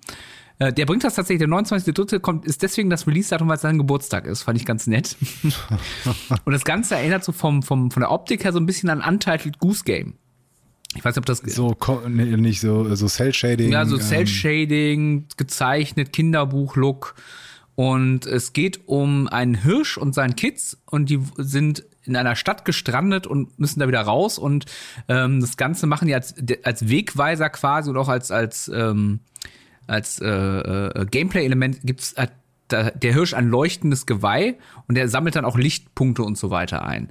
Äh, 0.59 0.71
der 0.71 0.85
bringt 0.85 1.03
das 1.03 1.15
tatsächlich, 1.15 1.47
der 1.47 1.55
29.3. 1.55 2.19
kommt, 2.19 2.45
ist 2.45 2.61
deswegen 2.61 2.89
das 2.89 3.07
Release-Datum, 3.07 3.47
weil 3.47 3.55
es 3.55 3.61
sein 3.61 3.77
Geburtstag 3.77 4.25
ist. 4.25 4.43
Fand 4.43 4.57
ich 4.57 4.65
ganz 4.65 4.87
nett. 4.87 5.17
und 6.45 6.53
das 6.53 6.63
Ganze 6.63 6.95
erinnert 6.95 7.23
so 7.23 7.31
vom, 7.31 7.61
vom, 7.61 7.91
von 7.91 8.01
der 8.01 8.11
Optik 8.11 8.43
her 8.43 8.53
so 8.53 8.59
ein 8.59 8.65
bisschen 8.65 8.89
an 8.89 9.01
Untitled 9.01 9.59
Goose 9.59 9.83
Game. 9.83 10.15
Ich 10.95 11.03
weiß 11.03 11.15
nicht, 11.15 11.19
ob 11.19 11.25
das 11.25 11.39
so 11.39 11.75
nicht 12.07 12.61
so 12.61 12.95
so 12.95 13.07
Cell 13.07 13.33
Shading. 13.33 13.71
Ja, 13.71 13.85
so 13.85 13.97
Cell 13.97 14.27
Shading, 14.27 14.99
ähm. 14.99 15.25
gezeichnet, 15.37 16.13
Kinderbuch-Look. 16.13 17.15
Und 17.75 18.25
es 18.25 18.53
geht 18.53 18.87
um 18.87 19.27
einen 19.27 19.55
Hirsch 19.55 19.97
und 19.97 20.15
seinen 20.15 20.37
Kids 20.37 20.77
und 20.85 21.09
die 21.09 21.19
sind 21.37 21.83
in 22.03 22.15
einer 22.15 22.35
Stadt 22.37 22.63
gestrandet 22.63 23.27
und 23.27 23.59
müssen 23.59 23.81
da 23.81 23.87
wieder 23.87 24.01
raus 24.01 24.37
und 24.37 24.65
ähm, 25.09 25.41
das 25.41 25.57
Ganze 25.57 25.87
machen 25.87 26.07
die 26.07 26.15
als 26.15 26.35
als 26.63 26.87
Wegweiser 26.87 27.49
quasi 27.49 27.89
und 27.89 27.97
auch 27.97 28.07
als 28.07 28.31
als 28.31 28.71
ähm, 28.73 29.19
als 29.87 30.19
äh, 30.21 30.27
äh, 30.27 31.05
Gameplay-Element 31.05 31.79
gibt's 31.83 32.13
äh, 32.13 32.27
der 32.69 33.13
Hirsch 33.13 33.33
ein 33.33 33.49
leuchtendes 33.49 34.05
Geweih 34.05 34.55
und 34.87 34.95
der 34.95 35.09
sammelt 35.09 35.35
dann 35.35 35.45
auch 35.45 35.57
Lichtpunkte 35.57 36.23
und 36.23 36.37
so 36.37 36.49
weiter 36.49 36.85
ein. 36.85 37.09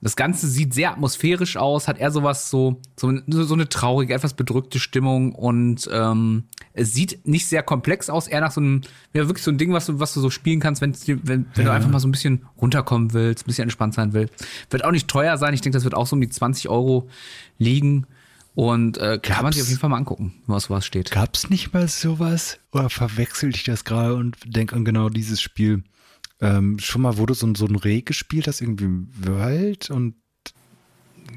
Das 0.00 0.14
Ganze 0.14 0.46
sieht 0.46 0.74
sehr 0.74 0.92
atmosphärisch 0.92 1.56
aus, 1.56 1.88
hat 1.88 1.98
eher 1.98 2.12
sowas 2.12 2.50
so, 2.50 2.80
so, 2.96 3.12
so 3.26 3.54
eine 3.54 3.68
traurige, 3.68 4.14
etwas 4.14 4.34
bedrückte 4.34 4.78
Stimmung 4.78 5.34
und 5.34 5.88
ähm, 5.92 6.44
es 6.72 6.92
sieht 6.92 7.26
nicht 7.26 7.48
sehr 7.48 7.64
komplex 7.64 8.08
aus, 8.08 8.28
eher 8.28 8.40
nach 8.40 8.52
so 8.52 8.60
einem, 8.60 8.82
ja, 9.12 9.26
wirklich 9.26 9.42
so 9.42 9.50
ein 9.50 9.58
Ding, 9.58 9.72
was 9.72 9.86
du, 9.86 9.98
was 9.98 10.14
du 10.14 10.20
so 10.20 10.30
spielen 10.30 10.60
kannst, 10.60 10.80
wenn, 10.80 10.94
wenn, 11.06 11.26
wenn 11.26 11.46
ja. 11.56 11.64
du 11.64 11.72
einfach 11.72 11.90
mal 11.90 11.98
so 11.98 12.06
ein 12.06 12.12
bisschen 12.12 12.46
runterkommen 12.60 13.12
willst, 13.12 13.44
ein 13.44 13.46
bisschen 13.46 13.64
entspannt 13.64 13.94
sein 13.94 14.12
willst. 14.12 14.46
Wird 14.70 14.84
auch 14.84 14.92
nicht 14.92 15.08
teuer 15.08 15.36
sein, 15.36 15.52
ich 15.52 15.62
denke, 15.62 15.76
das 15.76 15.84
wird 15.84 15.94
auch 15.94 16.06
so 16.06 16.14
um 16.14 16.20
die 16.20 16.28
20 16.28 16.68
Euro 16.68 17.08
liegen. 17.58 18.06
Und 18.54 18.98
äh, 18.98 19.20
kann 19.22 19.44
man 19.44 19.52
sich 19.52 19.62
auf 19.62 19.68
jeden 19.68 19.78
Fall 19.78 19.90
mal 19.90 19.98
angucken, 19.98 20.34
was 20.48 20.64
sowas 20.64 20.84
steht. 20.84 21.12
Gab's 21.12 21.48
nicht 21.48 21.72
mal 21.72 21.86
sowas? 21.86 22.58
Oder 22.72 22.90
verwechsel 22.90 23.50
ich 23.50 23.62
das 23.62 23.84
gerade 23.84 24.16
und 24.16 24.36
denk 24.44 24.72
an 24.72 24.84
genau 24.84 25.10
dieses 25.10 25.40
Spiel? 25.40 25.84
Ähm, 26.40 26.78
schon 26.78 27.02
mal 27.02 27.16
wurde 27.16 27.34
so, 27.34 27.52
so 27.54 27.66
ein 27.66 27.76
Reh 27.76 28.02
gespielt 28.02 28.46
hast, 28.46 28.60
irgendwie 28.60 28.84
im 28.84 29.08
Wald 29.20 29.90
und 29.90 30.14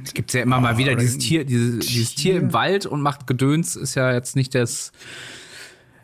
es 0.04 0.14
gibt 0.14 0.34
ja 0.34 0.42
immer 0.42 0.58
oh, 0.58 0.62
mal 0.62 0.78
wieder 0.78 0.96
dieses 0.96 1.18
Tier, 1.18 1.46
dieses, 1.46 1.86
dieses 1.86 2.16
Tier 2.16 2.38
im 2.38 2.54
Wald 2.54 2.86
und 2.86 3.02
macht 3.02 3.28
Gedöns, 3.28 3.76
ist 3.76 3.96
ja 3.96 4.14
jetzt 4.14 4.36
nicht 4.36 4.56
das. 4.56 4.92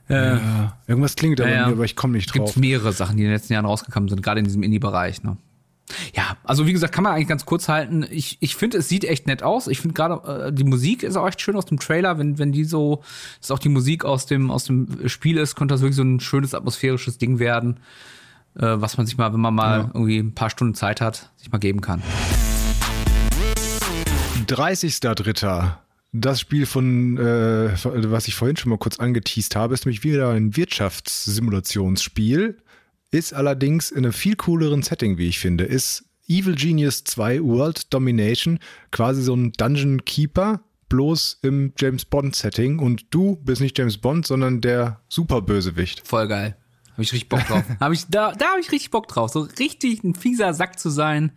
Äh, 0.09 0.35
ja, 0.35 0.77
irgendwas 0.87 1.15
klingt 1.15 1.41
aber, 1.41 1.49
ja, 1.49 1.67
mir, 1.67 1.73
aber 1.73 1.85
ich 1.85 1.95
komme 1.95 2.13
nicht 2.13 2.27
drauf. 2.27 2.49
Es 2.49 2.53
gibt 2.53 2.61
mehrere 2.61 2.93
Sachen, 2.93 3.17
die 3.17 3.23
in 3.23 3.29
den 3.29 3.35
letzten 3.35 3.53
Jahren 3.53 3.65
rausgekommen 3.65 4.07
sind, 4.09 4.21
gerade 4.23 4.39
in 4.39 4.45
diesem 4.45 4.63
Indie-Bereich. 4.63 5.23
Ne? 5.23 5.37
Ja, 6.13 6.37
also 6.43 6.65
wie 6.65 6.73
gesagt, 6.73 6.93
kann 6.93 7.03
man 7.03 7.13
eigentlich 7.13 7.27
ganz 7.27 7.45
kurz 7.45 7.67
halten. 7.67 8.05
Ich, 8.09 8.37
ich 8.39 8.55
finde, 8.55 8.77
es 8.77 8.87
sieht 8.87 9.03
echt 9.03 9.27
nett 9.27 9.43
aus. 9.43 9.67
Ich 9.67 9.81
finde 9.81 9.93
gerade, 9.93 10.47
äh, 10.47 10.53
die 10.53 10.63
Musik 10.63 11.03
ist 11.03 11.17
auch 11.17 11.27
echt 11.27 11.41
schön 11.41 11.55
aus 11.55 11.65
dem 11.65 11.79
Trailer. 11.79 12.17
Wenn, 12.19 12.37
wenn 12.37 12.51
die 12.51 12.63
so, 12.63 13.03
dass 13.41 13.51
auch 13.51 13.59
die 13.59 13.69
Musik 13.69 14.05
aus 14.05 14.25
dem, 14.25 14.51
aus 14.51 14.65
dem 14.65 15.07
Spiel 15.09 15.37
ist, 15.37 15.55
könnte 15.55 15.73
das 15.73 15.81
wirklich 15.81 15.97
so 15.97 16.03
ein 16.03 16.19
schönes 16.19 16.53
atmosphärisches 16.53 17.17
Ding 17.17 17.39
werden 17.39 17.77
äh, 17.77 17.79
was 18.65 18.97
man 18.97 19.05
sich 19.05 19.17
mal, 19.17 19.33
wenn 19.33 19.39
man 19.39 19.53
mal 19.53 19.79
ja. 19.79 19.91
irgendwie 19.93 20.19
ein 20.19 20.33
paar 20.33 20.49
Stunden 20.49 20.75
Zeit 20.75 21.01
hat, 21.01 21.31
sich 21.37 21.51
mal 21.51 21.59
geben 21.59 21.81
kann. 21.81 22.01
30.3. 24.47 25.77
Das 26.13 26.39
Spiel 26.39 26.65
von, 26.65 27.17
äh, 27.17 27.71
was 27.83 28.27
ich 28.27 28.35
vorhin 28.35 28.57
schon 28.57 28.69
mal 28.69 28.77
kurz 28.77 28.99
angeteased 28.99 29.55
habe, 29.55 29.73
ist 29.73 29.85
nämlich 29.85 30.03
wieder 30.03 30.31
ein 30.31 30.55
Wirtschaftssimulationsspiel. 30.55 32.57
Ist 33.11 33.33
allerdings 33.33 33.91
in 33.91 33.99
einem 33.99 34.13
viel 34.13 34.35
cooleren 34.35 34.83
Setting, 34.83 35.17
wie 35.17 35.27
ich 35.27 35.39
finde. 35.39 35.65
Ist 35.65 36.05
Evil 36.27 36.55
Genius 36.55 37.03
2 37.03 37.43
World 37.43 37.93
Domination 37.93 38.59
quasi 38.91 39.21
so 39.21 39.35
ein 39.35 39.51
Dungeon 39.53 40.03
Keeper, 40.05 40.61
bloß 40.89 41.39
im 41.41 41.73
James 41.77 42.05
Bond 42.05 42.35
Setting. 42.35 42.79
Und 42.79 43.05
du 43.11 43.35
bist 43.37 43.61
nicht 43.61 43.77
James 43.77 43.97
Bond, 43.97 44.25
sondern 44.25 44.61
der 44.61 45.01
Superbösewicht. 45.09 46.07
Voll 46.07 46.27
geil. 46.27 46.57
Habe 46.97 47.03
ich 47.03 47.13
richtig 47.13 47.29
Bock 47.29 47.45
drauf. 47.45 47.63
hab 47.79 47.91
ich, 47.91 48.07
da 48.09 48.31
da 48.31 48.47
habe 48.49 48.59
ich 48.59 48.71
richtig 48.71 48.89
Bock 48.89 49.07
drauf. 49.07 49.29
So 49.29 49.41
richtig 49.41 50.03
ein 50.03 50.15
fieser 50.15 50.55
Sack 50.55 50.79
zu 50.79 50.89
sein. 50.89 51.31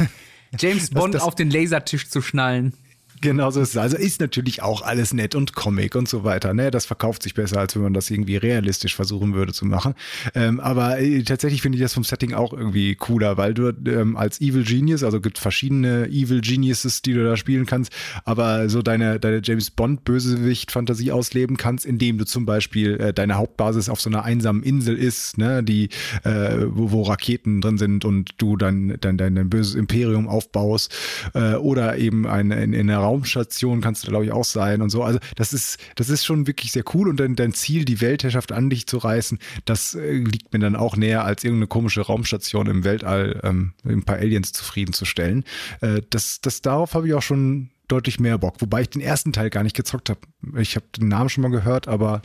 James 0.58 0.90
Bond 0.90 1.14
das, 1.14 1.22
das, 1.22 1.28
auf 1.28 1.34
den 1.34 1.50
Lasertisch 1.50 2.10
zu 2.10 2.20
schnallen. 2.20 2.74
Genau 3.20 3.50
so 3.50 3.60
ist 3.60 3.70
es. 3.70 3.76
Also 3.76 3.96
ist 3.96 4.20
natürlich 4.20 4.62
auch 4.62 4.82
alles 4.82 5.12
nett 5.12 5.34
und 5.34 5.54
Comic 5.54 5.96
und 5.96 6.08
so 6.08 6.24
weiter. 6.24 6.54
Ne? 6.54 6.70
Das 6.70 6.86
verkauft 6.86 7.22
sich 7.22 7.34
besser, 7.34 7.58
als 7.58 7.74
wenn 7.74 7.82
man 7.82 7.94
das 7.94 8.10
irgendwie 8.10 8.36
realistisch 8.36 8.94
versuchen 8.94 9.34
würde 9.34 9.52
zu 9.52 9.66
machen. 9.66 9.94
Ähm, 10.34 10.60
aber 10.60 11.00
äh, 11.00 11.22
tatsächlich 11.22 11.62
finde 11.62 11.76
ich 11.76 11.82
das 11.82 11.94
vom 11.94 12.04
Setting 12.04 12.34
auch 12.34 12.52
irgendwie 12.52 12.94
cooler, 12.94 13.36
weil 13.36 13.54
du 13.54 13.72
ähm, 13.86 14.16
als 14.16 14.40
Evil 14.40 14.64
Genius, 14.64 15.02
also 15.02 15.20
gibt 15.20 15.38
verschiedene 15.38 16.06
Evil 16.06 16.40
Geniuses, 16.40 17.02
die 17.02 17.12
du 17.12 17.24
da 17.24 17.36
spielen 17.36 17.66
kannst, 17.66 17.92
aber 18.24 18.68
so 18.68 18.82
deine, 18.82 19.18
deine 19.18 19.40
James 19.42 19.70
Bond 19.70 20.04
Bösewicht-Fantasie 20.04 21.10
ausleben 21.10 21.56
kannst, 21.56 21.86
indem 21.86 22.18
du 22.18 22.24
zum 22.24 22.46
Beispiel 22.46 23.00
äh, 23.00 23.12
deine 23.12 23.34
Hauptbasis 23.34 23.88
auf 23.88 24.00
so 24.00 24.10
einer 24.10 24.24
einsamen 24.24 24.62
Insel 24.62 24.96
ist, 24.96 25.38
ne? 25.38 25.62
die, 25.64 25.88
äh, 26.24 26.56
wo, 26.66 26.92
wo 26.92 27.02
Raketen 27.02 27.60
drin 27.60 27.78
sind 27.78 28.04
und 28.04 28.34
du 28.38 28.56
dann 28.56 28.96
dein, 29.00 29.16
dein, 29.16 29.34
dein 29.34 29.50
böses 29.50 29.74
Imperium 29.74 30.28
aufbaust 30.28 30.94
äh, 31.34 31.54
oder 31.54 31.98
eben 31.98 32.26
eine, 32.26 32.62
in, 32.62 32.72
in 32.72 32.88
einer 32.88 33.07
Raumstation 33.08 33.80
kannst 33.80 34.04
du, 34.04 34.10
glaube 34.10 34.26
ich, 34.26 34.32
auch 34.32 34.44
sein 34.44 34.82
und 34.82 34.90
so. 34.90 35.02
Also 35.02 35.18
das 35.36 35.52
ist, 35.52 35.78
das 35.96 36.10
ist 36.10 36.24
schon 36.24 36.46
wirklich 36.46 36.72
sehr 36.72 36.84
cool 36.94 37.08
und 37.08 37.18
dein, 37.18 37.36
dein 37.36 37.54
Ziel, 37.54 37.84
die 37.84 38.00
Weltherrschaft 38.00 38.52
an 38.52 38.68
dich 38.68 38.86
zu 38.86 38.98
reißen, 38.98 39.38
das 39.64 39.94
äh, 39.94 40.12
liegt 40.12 40.52
mir 40.52 40.58
dann 40.58 40.76
auch 40.76 40.96
näher, 40.96 41.24
als 41.24 41.44
irgendeine 41.44 41.68
komische 41.68 42.02
Raumstation 42.02 42.66
im 42.66 42.84
Weltall 42.84 43.40
ähm, 43.42 43.72
ein 43.84 44.02
paar 44.02 44.16
Aliens 44.16 44.52
zufriedenzustellen. 44.52 45.44
Äh, 45.80 46.02
das, 46.10 46.40
das 46.40 46.60
darauf 46.62 46.94
habe 46.94 47.08
ich 47.08 47.14
auch 47.14 47.22
schon 47.22 47.70
deutlich 47.88 48.20
mehr 48.20 48.36
Bock, 48.36 48.56
wobei 48.60 48.82
ich 48.82 48.90
den 48.90 49.00
ersten 49.00 49.32
Teil 49.32 49.48
gar 49.48 49.62
nicht 49.62 49.74
gezockt 49.74 50.10
habe. 50.10 50.20
Ich 50.58 50.76
habe 50.76 50.84
den 50.96 51.08
Namen 51.08 51.30
schon 51.30 51.42
mal 51.42 51.50
gehört, 51.50 51.88
aber 51.88 52.20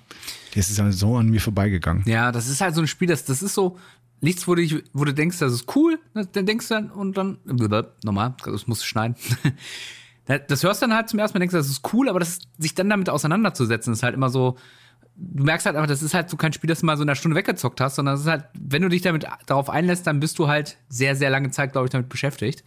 das 0.54 0.70
ist 0.70 0.80
halt 0.80 0.94
so 0.94 1.16
an 1.16 1.30
mir 1.30 1.40
vorbeigegangen. 1.40 2.04
Ja, 2.06 2.34
das 2.34 2.50
ist 2.50 2.60
halt 2.60 2.76
so 2.76 2.82
ein 2.82 2.88
Spiel, 2.88 3.08
das, 3.08 3.24
das 3.24 3.42
ist 3.42 3.54
so, 3.54 3.78
nichts, 4.24 4.48
wo 4.48 4.56
du, 4.56 4.64
wo 4.94 5.06
du 5.06 5.14
denkst, 5.14 5.40
das 5.40 5.54
ist 5.54 5.76
cool, 5.76 6.00
dann 6.14 6.46
denkst 6.46 6.68
du 6.68 6.74
dann 6.74 6.92
und 6.92 7.18
dann, 7.18 7.38
nochmal, 8.04 8.36
das 8.44 8.68
musst 8.68 8.82
du 8.82 8.86
schneiden. 8.86 9.16
Das 10.26 10.64
hörst 10.64 10.82
du 10.82 10.88
dann 10.88 10.96
halt 10.96 11.10
zum 11.10 11.20
ersten 11.20 11.38
Mal, 11.38 11.40
denkst 11.40 11.54
das 11.54 11.68
ist 11.68 11.94
cool, 11.94 12.08
aber 12.10 12.20
das, 12.20 12.40
sich 12.58 12.74
dann 12.76 12.90
damit 12.90 13.10
auseinanderzusetzen, 13.10 13.94
ist 13.94 14.04
halt 14.04 14.16
immer 14.16 14.30
so, 14.30 14.58
du 15.16 15.44
merkst 15.44 15.66
halt 15.66 15.76
einfach, 15.76 15.88
das 15.88 16.02
ist 16.02 16.14
halt 16.14 16.30
so 16.30 16.38
kein 16.38 16.54
Spiel, 16.54 16.68
das 16.68 16.80
du 16.80 16.86
mal 16.86 16.96
so 16.98 17.04
in 17.04 17.10
einer 17.10 17.16
Stunde 17.16 17.36
weggezockt 17.36 17.82
hast, 17.82 17.96
sondern 17.96 18.16
es 18.16 18.22
ist 18.22 18.28
halt, 18.28 18.46
wenn 18.58 18.82
du 18.82 18.90
dich 18.90 19.02
damit 19.02 19.28
darauf 19.46 19.70
einlässt, 19.70 20.08
dann 20.08 20.20
bist 20.20 20.40
du 20.40 20.48
halt 20.48 20.78
sehr, 20.90 21.16
sehr 21.16 21.30
lange 21.30 21.52
Zeit, 21.52 21.74
glaube 21.74 21.88
ich, 21.88 21.92
damit 21.92 22.10
beschäftigt. 22.10 22.64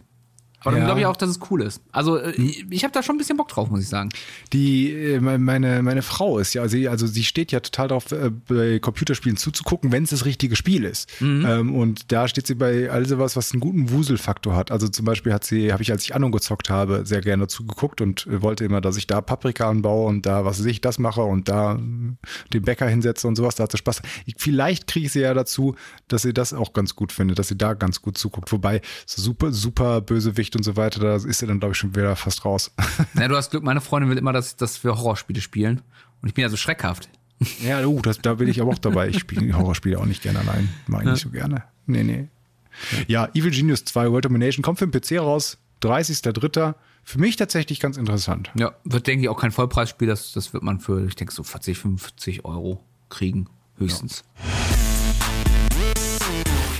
Aber 0.61 0.71
dann 0.71 0.81
ja. 0.81 0.85
glaube 0.85 1.01
ich 1.01 1.05
auch, 1.05 1.15
dass 1.15 1.29
es 1.29 1.39
cool 1.51 1.61
ist. 1.61 1.81
Also 1.91 2.17
äh, 2.17 2.31
ich 2.69 2.83
habe 2.83 2.91
da 2.91 3.03
schon 3.03 3.15
ein 3.15 3.19
bisschen 3.19 3.37
Bock 3.37 3.47
drauf, 3.49 3.69
muss 3.69 3.81
ich 3.81 3.89
sagen. 3.89 4.09
Die 4.53 4.91
äh, 4.91 5.19
meine 5.19 5.83
meine 5.83 6.01
Frau 6.01 6.39
ist 6.39 6.53
ja, 6.55 6.67
sie, 6.67 6.87
also 6.87 7.05
sie 7.05 7.23
steht 7.23 7.51
ja 7.51 7.59
total 7.59 7.89
darauf, 7.89 8.11
äh, 8.11 8.31
bei 8.31 8.79
Computerspielen 8.79 9.37
zuzugucken, 9.37 9.91
wenn 9.91 10.03
es 10.03 10.09
das 10.09 10.25
richtige 10.25 10.55
Spiel 10.55 10.83
ist. 10.83 11.09
Mhm. 11.21 11.45
Ähm, 11.47 11.75
und 11.75 12.11
da 12.11 12.27
steht 12.27 12.47
sie 12.47 12.55
bei 12.55 12.89
all 12.89 13.05
sowas, 13.05 13.35
was 13.35 13.51
einen 13.51 13.59
guten 13.59 13.91
Wuselfaktor 13.91 14.55
hat. 14.55 14.71
Also 14.71 14.87
zum 14.87 15.05
Beispiel 15.05 15.31
hat 15.31 15.43
sie, 15.43 15.71
habe 15.71 15.83
ich, 15.83 15.91
als 15.91 16.03
ich 16.03 16.15
Anno 16.15 16.31
gezockt 16.31 16.69
habe, 16.69 17.05
sehr 17.05 17.21
gerne 17.21 17.47
zugeguckt 17.47 18.01
und 18.01 18.25
wollte 18.29 18.65
immer, 18.65 18.81
dass 18.81 18.97
ich 18.97 19.05
da 19.05 19.21
Paprika 19.21 19.69
anbaue 19.69 20.07
und 20.07 20.25
da, 20.25 20.43
was 20.43 20.59
weiß 20.59 20.65
ich, 20.65 20.81
das 20.81 20.97
mache 20.97 21.21
und 21.21 21.49
da 21.49 21.75
den 21.75 22.63
Bäcker 22.63 22.87
hinsetze 22.87 23.27
und 23.27 23.35
sowas. 23.35 23.55
Da 23.55 23.63
hat 23.63 23.71
sie 23.71 23.77
Spaß. 23.77 24.01
Ich, 24.25 24.35
vielleicht 24.37 24.87
kriege 24.87 25.05
ich 25.05 25.11
sie 25.11 25.21
ja 25.21 25.33
dazu, 25.33 25.75
dass 26.07 26.23
sie 26.23 26.33
das 26.33 26.53
auch 26.53 26.73
ganz 26.73 26.95
gut 26.95 27.11
findet, 27.11 27.37
dass 27.37 27.49
sie 27.49 27.57
da 27.57 27.75
ganz 27.75 28.01
gut 28.01 28.17
zuguckt. 28.17 28.51
Wobei 28.51 28.81
so 29.05 29.21
super 29.21 29.51
super 29.51 30.01
Bösewicht 30.01 30.46
und 30.55 30.63
so 30.63 30.75
weiter, 30.75 30.99
da 30.99 31.15
ist 31.15 31.41
er 31.41 31.47
dann, 31.47 31.59
glaube 31.59 31.73
ich, 31.73 31.77
schon 31.77 31.95
wieder 31.95 32.15
fast 32.15 32.45
raus. 32.45 32.71
Ja, 33.15 33.27
du 33.27 33.35
hast 33.35 33.51
Glück, 33.51 33.63
meine 33.63 33.81
Freundin 33.81 34.09
will 34.09 34.17
immer, 34.17 34.33
dass, 34.33 34.55
dass 34.55 34.83
wir 34.83 34.97
Horrorspiele 34.97 35.41
spielen. 35.41 35.81
Und 36.21 36.29
ich 36.29 36.33
bin 36.33 36.43
ja 36.43 36.49
so 36.49 36.57
schreckhaft. 36.57 37.09
Ja, 37.63 37.85
uh, 37.85 38.01
das, 38.01 38.19
da 38.19 38.35
bin 38.35 38.47
ich 38.47 38.61
aber 38.61 38.71
auch 38.71 38.77
dabei. 38.77 39.09
Ich 39.09 39.19
spiele 39.19 39.55
Horrorspiele 39.55 39.99
auch 39.99 40.05
nicht 40.05 40.23
gerne 40.23 40.39
allein. 40.39 40.69
Mag 40.87 41.01
ich 41.01 41.05
ja. 41.05 41.11
nicht 41.13 41.23
so 41.23 41.29
gerne. 41.29 41.63
Nee, 41.85 42.03
nee. 42.03 42.27
Ja, 43.07 43.29
Evil 43.33 43.51
Genius 43.51 43.85
2 43.85 44.11
World 44.11 44.25
Domination 44.25 44.63
kommt 44.63 44.79
für 44.79 44.87
den 44.87 44.99
PC 44.99 45.19
raus. 45.19 45.57
30.03. 45.83 46.73
Für 47.03 47.19
mich 47.19 47.35
tatsächlich 47.35 47.79
ganz 47.79 47.97
interessant. 47.97 48.51
Ja, 48.55 48.73
wird, 48.83 49.07
denke 49.07 49.23
ich, 49.23 49.29
auch 49.29 49.39
kein 49.39 49.51
Vollpreisspiel. 49.51 50.07
Das, 50.07 50.33
das 50.33 50.53
wird 50.53 50.63
man 50.63 50.79
für, 50.79 51.05
ich 51.05 51.15
denke, 51.15 51.33
so 51.33 51.43
40, 51.43 51.77
50 51.77 52.45
Euro 52.45 52.83
kriegen. 53.09 53.47
Höchstens. 53.77 54.23
Ja. 54.39 54.87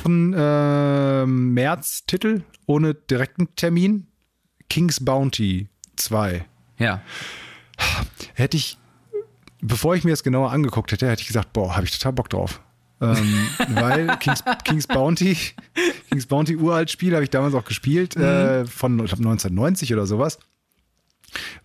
Äh, 0.07 1.25
März-Titel 1.25 2.43
ohne 2.65 2.93
direkten 2.93 3.55
Termin. 3.55 4.07
King's 4.69 5.03
Bounty 5.03 5.69
2. 5.95 6.45
Ja. 6.77 7.01
Hätte 8.33 8.57
ich, 8.57 8.77
bevor 9.61 9.95
ich 9.95 10.03
mir 10.03 10.11
das 10.11 10.23
genauer 10.23 10.51
angeguckt 10.51 10.91
hätte, 10.91 11.09
hätte 11.09 11.21
ich 11.21 11.27
gesagt, 11.27 11.53
boah, 11.53 11.75
habe 11.75 11.85
ich 11.85 11.97
total 11.97 12.13
Bock 12.13 12.29
drauf. 12.29 12.61
ähm, 13.01 13.47
weil 13.69 14.17
King's, 14.17 14.43
King's 14.63 14.87
Bounty, 14.87 15.37
King's 16.09 16.25
Bounty 16.25 16.55
uralt 16.55 16.89
Spiel 16.89 17.13
habe 17.13 17.23
ich 17.23 17.29
damals 17.29 17.53
auch 17.53 17.65
gespielt, 17.65 18.15
mhm. 18.15 18.23
äh, 18.23 18.65
von 18.65 18.99
ich 18.99 19.11
glaub, 19.11 19.19
1990 19.19 19.93
oder 19.93 20.05
sowas. 20.05 20.39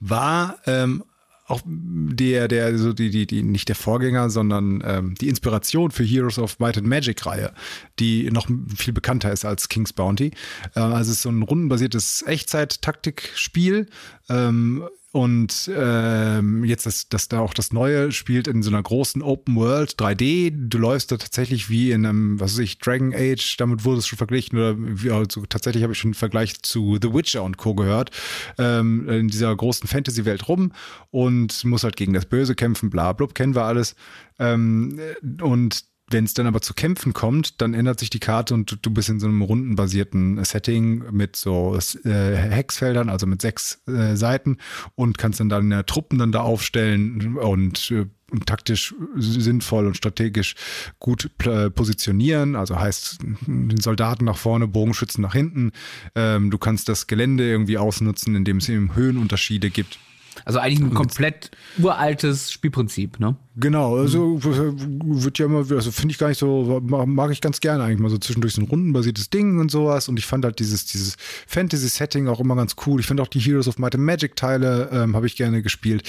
War 0.00 0.58
ähm, 0.66 1.04
auch 1.52 1.60
der, 1.66 2.48
der, 2.48 2.78
so 2.78 2.92
die, 2.92 3.10
die, 3.10 3.26
die, 3.26 3.42
nicht 3.42 3.68
der 3.68 3.76
Vorgänger, 3.76 4.30
sondern 4.30 4.82
ähm, 4.86 5.14
die 5.14 5.28
Inspiration 5.28 5.90
für 5.90 6.02
Heroes 6.02 6.38
of 6.38 6.58
Might 6.58 6.78
and 6.78 6.86
Magic 6.86 7.24
Reihe, 7.26 7.52
die 7.98 8.30
noch 8.30 8.48
viel 8.74 8.94
bekannter 8.94 9.30
ist 9.32 9.44
als 9.44 9.68
King's 9.68 9.92
Bounty. 9.92 10.32
Äh, 10.74 10.80
also 10.80 11.10
es 11.10 11.18
ist 11.18 11.22
so 11.22 11.30
ein 11.30 11.42
rundenbasiertes 11.42 12.24
Echtzeit-Taktikspiel. 12.26 13.86
Ähm, 14.30 14.88
und 15.12 15.70
ähm, 15.76 16.64
jetzt, 16.64 16.86
dass 16.86 17.06
das 17.10 17.28
da 17.28 17.40
auch 17.40 17.52
das 17.52 17.70
Neue 17.70 18.12
spielt 18.12 18.48
in 18.48 18.62
so 18.62 18.70
einer 18.70 18.82
großen 18.82 19.20
Open 19.20 19.56
World 19.56 19.94
3D. 20.00 20.68
Du 20.68 20.78
läufst 20.78 21.12
da 21.12 21.18
tatsächlich 21.18 21.68
wie 21.68 21.92
in 21.92 22.06
einem, 22.06 22.40
was 22.40 22.54
weiß 22.54 22.60
ich, 22.60 22.78
Dragon 22.78 23.12
Age, 23.14 23.58
damit 23.58 23.84
wurde 23.84 23.98
es 23.98 24.06
schon 24.06 24.16
verglichen. 24.16 24.58
Oder 24.58 24.74
wie, 24.78 25.10
also 25.10 25.44
tatsächlich 25.44 25.82
habe 25.82 25.92
ich 25.92 25.98
schon 25.98 26.08
einen 26.08 26.14
Vergleich 26.14 26.62
zu 26.62 26.98
The 27.00 27.12
Witcher 27.12 27.42
und 27.42 27.58
Co. 27.58 27.74
gehört. 27.74 28.10
Ähm, 28.56 29.06
in 29.06 29.28
dieser 29.28 29.54
großen 29.54 29.86
Fantasy-Welt 29.86 30.48
rum 30.48 30.72
und 31.10 31.62
muss 31.64 31.84
halt 31.84 31.96
gegen 31.96 32.14
das 32.14 32.24
Böse 32.24 32.54
kämpfen, 32.54 32.88
bla 32.88 33.12
blub, 33.12 33.34
kennen 33.34 33.54
wir 33.54 33.64
alles. 33.64 33.94
Ähm, 34.38 34.98
und 35.42 35.91
wenn 36.12 36.24
es 36.24 36.34
dann 36.34 36.46
aber 36.46 36.60
zu 36.60 36.74
Kämpfen 36.74 37.12
kommt, 37.12 37.60
dann 37.60 37.74
ändert 37.74 37.98
sich 37.98 38.10
die 38.10 38.20
Karte 38.20 38.54
und 38.54 38.78
du, 38.82 38.90
bist 38.90 39.08
in 39.08 39.20
so 39.20 39.26
einem 39.26 39.42
rundenbasierten 39.42 40.44
Setting 40.44 41.04
mit 41.10 41.36
so 41.36 41.78
äh, 42.04 42.34
Hexfeldern, 42.36 43.08
also 43.08 43.26
mit 43.26 43.42
sechs 43.42 43.80
äh, 43.86 44.16
Seiten 44.16 44.58
und 44.94 45.18
kannst 45.18 45.40
dann 45.40 45.48
deine 45.48 45.86
Truppen 45.86 46.18
dann 46.18 46.32
da 46.32 46.42
aufstellen 46.42 47.36
und 47.38 47.90
äh, 47.90 48.06
und 48.32 48.46
taktisch 48.46 48.94
sinnvoll 49.14 49.86
und 49.86 49.96
strategisch 49.96 50.54
gut 50.98 51.30
positionieren. 51.74 52.56
Also 52.56 52.78
heißt, 52.80 53.18
den 53.46 53.78
Soldaten 53.78 54.24
nach 54.24 54.38
vorne, 54.38 54.66
Bogenschützen 54.66 55.20
nach 55.20 55.34
hinten. 55.34 55.72
Ähm, 56.14 56.50
du 56.50 56.56
kannst 56.56 56.88
das 56.88 57.06
Gelände 57.06 57.46
irgendwie 57.46 57.76
ausnutzen, 57.76 58.34
indem 58.34 58.56
es 58.56 58.70
eben 58.70 58.94
Höhenunterschiede 58.94 59.68
gibt. 59.68 59.98
Also 60.44 60.58
eigentlich 60.58 60.80
ein 60.80 60.94
komplett 60.94 61.50
uraltes 61.78 62.52
Spielprinzip, 62.52 63.20
ne? 63.20 63.36
Genau, 63.56 63.96
also 63.96 64.42
wird 64.42 65.38
ja 65.38 65.46
immer, 65.46 65.58
also 65.58 65.92
finde 65.92 66.12
ich 66.12 66.18
gar 66.18 66.28
nicht 66.28 66.38
so, 66.38 66.80
mag 66.82 67.30
ich 67.30 67.40
ganz 67.40 67.60
gerne 67.60 67.84
eigentlich 67.84 67.98
mal 67.98 68.08
so 68.08 68.18
zwischendurch 68.18 68.54
so 68.54 68.62
ein 68.62 68.66
rundenbasiertes 68.66 69.30
Ding 69.30 69.58
und 69.60 69.70
sowas. 69.70 70.08
Und 70.08 70.18
ich 70.18 70.26
fand 70.26 70.44
halt 70.44 70.58
dieses, 70.58 70.86
dieses 70.86 71.16
Fantasy-Setting 71.46 72.28
auch 72.28 72.40
immer 72.40 72.56
ganz 72.56 72.76
cool. 72.86 73.00
Ich 73.00 73.06
finde 73.06 73.22
auch 73.22 73.28
die 73.28 73.40
Heroes 73.40 73.68
of 73.68 73.78
Might 73.78 73.94
and 73.94 74.04
Magic-Teile 74.04 74.88
ähm, 74.92 75.14
habe 75.14 75.26
ich 75.26 75.36
gerne 75.36 75.62
gespielt. 75.62 76.08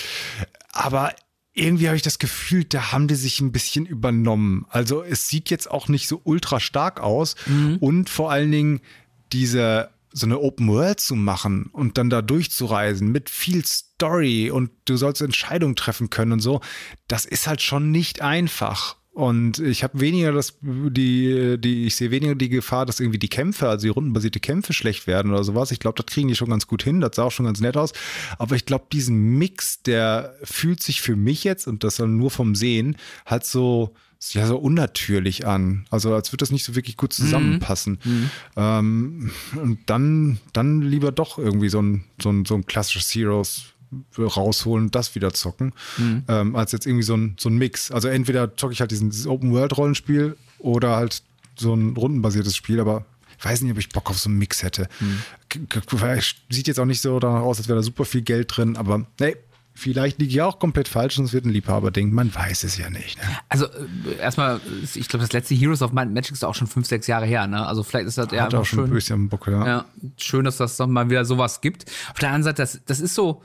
Aber 0.72 1.14
irgendwie 1.54 1.88
habe 1.88 1.98
ich 1.98 2.02
das 2.02 2.18
Gefühl, 2.18 2.64
da 2.64 2.92
haben 2.92 3.08
die 3.08 3.16
sich 3.16 3.40
ein 3.40 3.52
bisschen 3.52 3.86
übernommen. 3.86 4.66
Also 4.70 5.04
es 5.04 5.28
sieht 5.28 5.50
jetzt 5.50 5.70
auch 5.70 5.88
nicht 5.88 6.08
so 6.08 6.22
ultra 6.24 6.60
stark 6.60 7.00
aus 7.00 7.36
mhm. 7.46 7.78
und 7.80 8.10
vor 8.10 8.32
allen 8.32 8.52
Dingen 8.52 8.82
diese 9.32 9.90
so 10.14 10.28
eine 10.28 10.40
Open 10.40 10.68
World 10.68 11.00
zu 11.00 11.16
machen 11.16 11.70
und 11.74 11.98
dann 11.98 12.10
da 12.10 12.22
durchzureisen 12.22 13.12
mit 13.12 13.30
viel 13.30 13.66
Story 13.66 13.93
und 14.52 14.72
du 14.86 14.98
sollst 14.98 15.22
Entscheidungen 15.22 15.76
treffen 15.76 16.10
können 16.10 16.34
und 16.34 16.40
so, 16.40 16.62
das 17.08 17.26
ist 17.26 17.48
halt 17.48 17.62
schon 17.62 17.92
nicht 17.92 18.22
einfach. 18.22 18.96
Und 19.14 19.60
ich 19.60 19.84
habe 19.84 20.00
weniger 20.00 20.32
das, 20.32 20.58
die, 20.62 21.58
die, 21.60 21.86
ich 21.86 21.96
sehe 21.96 22.10
weniger 22.10 22.34
die 22.34 22.50
Gefahr, 22.50 22.88
dass 22.88 23.00
irgendwie 23.00 23.20
die 23.20 23.30
Kämpfe, 23.30 23.70
also 23.70 23.84
die 23.86 23.92
rundenbasierte 23.92 24.40
Kämpfe 24.40 24.74
schlecht 24.74 25.06
werden 25.06 25.32
oder 25.32 25.44
sowas. 25.44 25.70
Ich 25.70 25.80
glaube, 25.80 26.02
das 26.02 26.08
kriegen 26.08 26.30
die 26.30 26.36
schon 26.36 26.50
ganz 26.50 26.66
gut 26.66 26.82
hin. 26.82 27.00
Das 27.00 27.16
sah 27.16 27.26
auch 27.26 27.32
schon 27.32 27.46
ganz 27.46 27.62
nett 27.62 27.78
aus. 27.78 27.94
Aber 28.40 28.56
ich 28.56 28.66
glaube, 28.66 28.86
diesen 28.92 29.38
Mix, 29.38 29.84
der 29.84 30.36
fühlt 30.44 30.82
sich 30.82 31.02
für 31.02 31.16
mich 31.16 31.44
jetzt, 31.44 31.68
und 31.68 31.84
das 31.84 31.98
dann 31.98 32.18
nur 32.18 32.32
vom 32.32 32.56
Sehen, 32.56 32.98
halt 33.28 33.46
so, 33.46 33.94
ja 34.32 34.48
so 34.48 34.58
unnatürlich 34.58 35.46
an. 35.46 35.86
Also 35.92 36.16
als 36.16 36.32
würde 36.32 36.42
das 36.42 36.52
nicht 36.52 36.66
so 36.66 36.74
wirklich 36.74 36.98
gut 36.98 37.14
zusammenpassen. 37.14 38.00
Mhm. 38.04 38.12
mhm. 38.12 38.30
Ähm, 38.56 39.32
und 39.62 39.80
dann, 39.86 40.40
dann 40.54 40.82
lieber 40.82 41.12
doch 41.12 41.38
irgendwie 41.38 41.70
so 41.70 41.84
ein, 41.84 42.06
so 42.20 42.32
ein, 42.32 42.46
so 42.46 42.56
ein 42.56 42.66
klassisches 42.66 43.14
Heroes 43.14 43.66
rausholen 44.18 44.86
und 44.86 44.96
das 44.96 45.16
wieder 45.16 45.34
zocken, 45.34 45.74
mhm. 45.98 46.24
ähm, 46.28 46.56
als 46.56 46.72
jetzt 46.72 46.86
irgendwie 46.86 47.04
so 47.04 47.16
ein, 47.16 47.36
so 47.40 47.50
ein 47.50 47.58
Mix. 47.58 47.92
Also 47.92 48.08
entweder 48.08 48.56
zocke 48.56 48.74
ich 48.74 48.82
halt 48.82 48.92
diesen, 48.92 49.10
dieses 49.10 49.28
Open-World-Rollenspiel 49.28 50.38
oder 50.60 50.96
halt 50.96 51.24
so 51.56 51.74
ein 51.74 51.96
rundenbasiertes 51.96 52.56
Spiel, 52.56 52.80
aber 52.80 53.06
ich 53.38 53.46
weiß 53.46 53.62
nicht, 53.62 53.72
ob 53.72 53.78
ich 53.78 53.90
Bock 53.90 54.10
auf 54.10 54.20
so 54.20 54.30
einen 54.30 54.38
Mix 54.38 54.64
hätte. 54.64 54.88
Mhm. 55.00 55.68
Sieht 56.50 56.68
jetzt 56.68 56.80
auch 56.80 56.86
nicht 56.86 57.02
so 57.02 57.20
danach 57.20 57.42
aus, 57.42 57.58
als 57.58 57.68
wäre 57.68 57.80
da 57.80 57.84
super 57.84 58.06
viel 58.06 58.22
Geld 58.22 58.56
drin, 58.56 58.78
aber 58.78 59.06
nee, 59.20 59.36
Vielleicht 59.76 60.20
liege 60.20 60.32
ich 60.32 60.42
auch 60.42 60.60
komplett 60.60 60.88
falsch 60.88 61.18
und 61.18 61.26
es 61.26 61.34
wird 61.34 61.46
ein 61.46 61.50
Liebhaberding. 61.50 62.12
Man 62.12 62.34
weiß 62.34 62.64
es 62.64 62.78
ja 62.78 62.92
nicht. 62.92 63.18
Ne? 63.18 63.24
Also 63.50 63.66
äh, 63.66 64.20
erstmal, 64.20 64.62
ich 64.94 65.08
glaube, 65.08 65.24
das 65.24 65.34
letzte 65.34 65.56
Heroes 65.56 65.82
of 65.82 65.94
Might 65.94 66.12
Magic 66.12 66.32
ist 66.32 66.46
auch 66.46 66.54
schon 66.54 66.68
fünf, 66.68 66.86
sechs 66.86 67.08
Jahre 67.08 67.26
her. 67.26 67.48
Ne? 67.48 67.66
Also 67.66 67.82
vielleicht 67.82 68.08
ist 68.08 68.20
das 68.20 68.32
ja 68.32 68.48
auch 68.48 68.52
schon 68.52 68.66
schön, 68.66 68.84
ein 68.86 68.94
bisschen 68.94 69.30
Bock, 69.30 69.48
ja. 69.48 69.66
ja. 69.66 69.86
Schön, 70.18 70.46
dass 70.46 70.58
das 70.58 70.78
doch 70.78 70.86
mal 70.86 71.10
wieder 71.10 71.26
sowas 71.26 71.62
gibt. 71.62 71.86
Auf 72.12 72.20
der 72.20 72.30
anderen 72.30 72.44
Seite, 72.44 72.62
das, 72.62 72.82
das 72.86 73.00
ist 73.00 73.16
so 73.16 73.42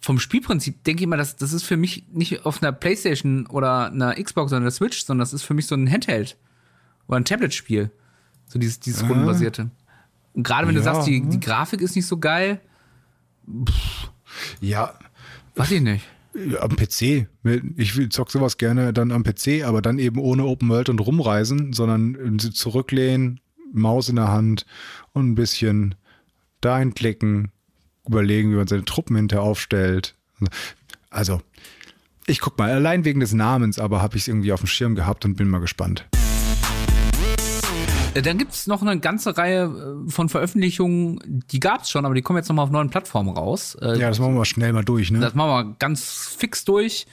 vom 0.00 0.18
Spielprinzip, 0.18 0.84
denke 0.84 1.02
ich 1.02 1.08
mal, 1.08 1.16
das, 1.16 1.36
das 1.36 1.52
ist 1.52 1.64
für 1.64 1.76
mich 1.76 2.04
nicht 2.12 2.46
auf 2.46 2.62
einer 2.62 2.72
Playstation 2.72 3.46
oder 3.46 3.90
einer 3.90 4.14
Xbox 4.14 4.52
oder 4.52 4.60
einer 4.60 4.70
Switch, 4.70 5.04
sondern 5.04 5.22
das 5.22 5.32
ist 5.32 5.42
für 5.42 5.54
mich 5.54 5.66
so 5.66 5.74
ein 5.74 5.90
Handheld 5.90 6.36
oder 7.08 7.18
ein 7.18 7.24
Tablet-Spiel. 7.24 7.90
So 8.46 8.58
dieses, 8.58 8.80
dieses 8.80 9.02
äh. 9.02 9.06
rundenbasierte. 9.06 9.70
Und 10.34 10.42
gerade 10.44 10.68
wenn 10.68 10.74
ja. 10.74 10.80
du 10.80 10.84
sagst, 10.84 11.08
die, 11.08 11.20
die 11.20 11.40
Grafik 11.40 11.80
ist 11.80 11.96
nicht 11.96 12.06
so 12.06 12.18
geil. 12.18 12.60
Pff. 13.66 14.10
Ja, 14.60 14.94
Weiß 15.58 15.72
ich 15.72 15.80
nicht. 15.80 16.06
Am 16.60 16.76
PC. 16.76 17.26
Ich 17.76 18.10
zock 18.10 18.30
sowas 18.30 18.58
gerne 18.58 18.92
dann 18.92 19.10
am 19.10 19.24
PC, 19.24 19.64
aber 19.64 19.82
dann 19.82 19.98
eben 19.98 20.20
ohne 20.20 20.44
Open 20.44 20.68
World 20.68 20.88
und 20.88 21.00
rumreisen, 21.00 21.72
sondern 21.72 22.38
zurücklehnen, 22.38 23.40
Maus 23.72 24.08
in 24.08 24.16
der 24.16 24.28
Hand 24.28 24.64
und 25.12 25.30
ein 25.30 25.34
bisschen 25.34 25.96
dahin 26.60 26.94
klicken, 26.94 27.50
überlegen, 28.08 28.50
wie 28.52 28.56
man 28.56 28.66
seine 28.66 28.84
Truppen 28.84 29.16
hinter 29.16 29.42
aufstellt. 29.42 30.14
Also, 31.10 31.40
ich 32.26 32.40
guck 32.40 32.58
mal, 32.58 32.70
allein 32.70 33.04
wegen 33.04 33.20
des 33.20 33.32
Namens, 33.32 33.78
aber 33.78 34.02
habe 34.02 34.16
ich 34.16 34.22
es 34.22 34.28
irgendwie 34.28 34.52
auf 34.52 34.60
dem 34.60 34.66
Schirm 34.66 34.94
gehabt 34.94 35.24
und 35.24 35.36
bin 35.36 35.48
mal 35.48 35.60
gespannt. 35.60 36.06
Äh, 38.14 38.22
dann 38.22 38.38
gibt 38.38 38.52
es 38.52 38.66
noch 38.66 38.82
eine 38.82 38.98
ganze 38.98 39.36
Reihe 39.36 40.04
äh, 40.06 40.10
von 40.10 40.28
Veröffentlichungen, 40.28 41.20
die 41.50 41.60
gab 41.60 41.82
es 41.82 41.90
schon, 41.90 42.04
aber 42.04 42.14
die 42.14 42.22
kommen 42.22 42.36
jetzt 42.36 42.48
noch 42.48 42.56
mal 42.56 42.62
auf 42.62 42.70
neuen 42.70 42.90
Plattformen 42.90 43.30
raus. 43.30 43.76
Äh, 43.80 43.98
ja, 43.98 44.08
das 44.08 44.18
machen 44.18 44.34
wir 44.34 44.44
schnell 44.44 44.72
mal 44.72 44.84
durch, 44.84 45.10
ne? 45.10 45.20
Das 45.20 45.34
machen 45.34 45.50
wir 45.50 45.76
ganz 45.78 46.34
fix 46.38 46.64
durch. 46.64 47.06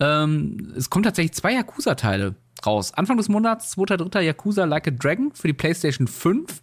Ähm, 0.00 0.72
es 0.76 0.90
kommen 0.90 1.02
tatsächlich 1.02 1.34
zwei 1.34 1.52
Yakuza-Teile 1.54 2.34
raus. 2.64 2.94
Anfang 2.94 3.16
des 3.16 3.28
Monats, 3.28 3.76
2.3. 3.76 4.20
Yakuza 4.20 4.64
Like 4.64 4.88
a 4.88 4.90
Dragon 4.90 5.32
für 5.34 5.46
die 5.46 5.52
PlayStation 5.52 6.06
5. 6.06 6.62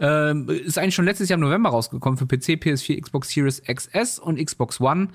Ähm, 0.00 0.48
ist 0.48 0.78
eigentlich 0.78 0.94
schon 0.94 1.04
letztes 1.04 1.28
Jahr 1.28 1.36
im 1.36 1.44
November 1.44 1.70
rausgekommen 1.70 2.16
für 2.16 2.26
PC, 2.26 2.62
PS4, 2.62 3.00
Xbox 3.00 3.30
Series 3.30 3.62
XS 3.62 4.18
und 4.18 4.44
Xbox 4.44 4.80
One 4.80 5.08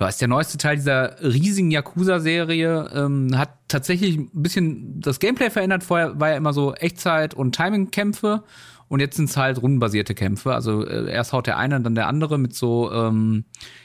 ja, 0.00 0.08
ist 0.08 0.20
der 0.20 0.28
neueste 0.28 0.56
Teil 0.56 0.76
dieser 0.76 1.22
riesigen 1.22 1.70
Yakuza-Serie. 1.70 2.90
Ähm, 2.94 3.36
hat 3.36 3.50
tatsächlich 3.68 4.16
ein 4.16 4.30
bisschen 4.32 5.00
das 5.00 5.20
Gameplay 5.20 5.50
verändert. 5.50 5.84
Vorher 5.84 6.18
war 6.18 6.30
ja 6.30 6.36
immer 6.36 6.54
so 6.54 6.74
Echtzeit- 6.74 7.34
und 7.34 7.54
Timing-Kämpfe. 7.54 8.42
Und 8.88 9.00
jetzt 9.00 9.16
sind 9.16 9.28
es 9.28 9.36
halt 9.36 9.60
rundenbasierte 9.60 10.14
Kämpfe. 10.14 10.54
Also 10.54 10.86
äh, 10.86 11.12
erst 11.12 11.34
haut 11.34 11.46
der 11.46 11.58
eine, 11.58 11.80
dann 11.82 11.94
der 11.94 12.08
andere 12.08 12.38
mit 12.38 12.54
so 12.54 12.90
ähm, 12.90 13.44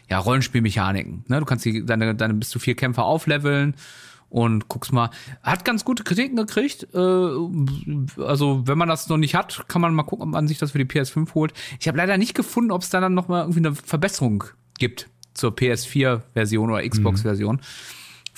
ja, 0.10 0.18
Rollenspielmechaniken. 0.18 1.26
Ne? 1.28 1.40
Du 1.40 1.46
kannst 1.46 1.66
die, 1.66 1.86
deine, 1.86 2.16
deine 2.16 2.34
bis 2.34 2.50
zu 2.50 2.60
vier 2.60 2.76
Kämpfer 2.76 3.04
aufleveln 3.04 3.76
und 4.36 4.68
guck's 4.68 4.92
mal. 4.92 5.12
Hat 5.44 5.64
ganz 5.64 5.86
gute 5.86 6.04
Kritiken 6.04 6.36
gekriegt. 6.36 6.90
Äh, 6.94 6.98
also, 8.22 8.68
wenn 8.68 8.78
man 8.78 8.90
das 8.90 9.08
noch 9.08 9.16
nicht 9.16 9.34
hat, 9.34 9.64
kann 9.70 9.82
man 9.82 9.94
mal 9.96 10.04
gucken, 10.04 10.24
ob 10.24 10.30
man 10.34 10.50
sich 10.50 10.58
das 10.58 10.72
für 10.72 10.78
die 10.78 10.84
PS5 10.84 11.34
holt. 11.36 11.54
Ich 11.80 11.88
habe 11.88 11.98
leider 11.98 12.18
nicht 12.18 12.36
gefunden, 12.36 12.72
ob 12.72 12.82
es 12.82 12.90
da 12.90 13.00
dann 13.00 13.14
noch 13.14 13.30
mal 13.30 13.44
irgendwie 13.44 13.60
eine 13.60 13.74
Verbesserung 13.74 14.44
gibt 14.78 15.10
zur 15.34 15.52
PS4-Version 15.52 16.70
oder 16.70 16.86
Xbox-Version. 16.86 17.56
Mhm. 17.56 17.62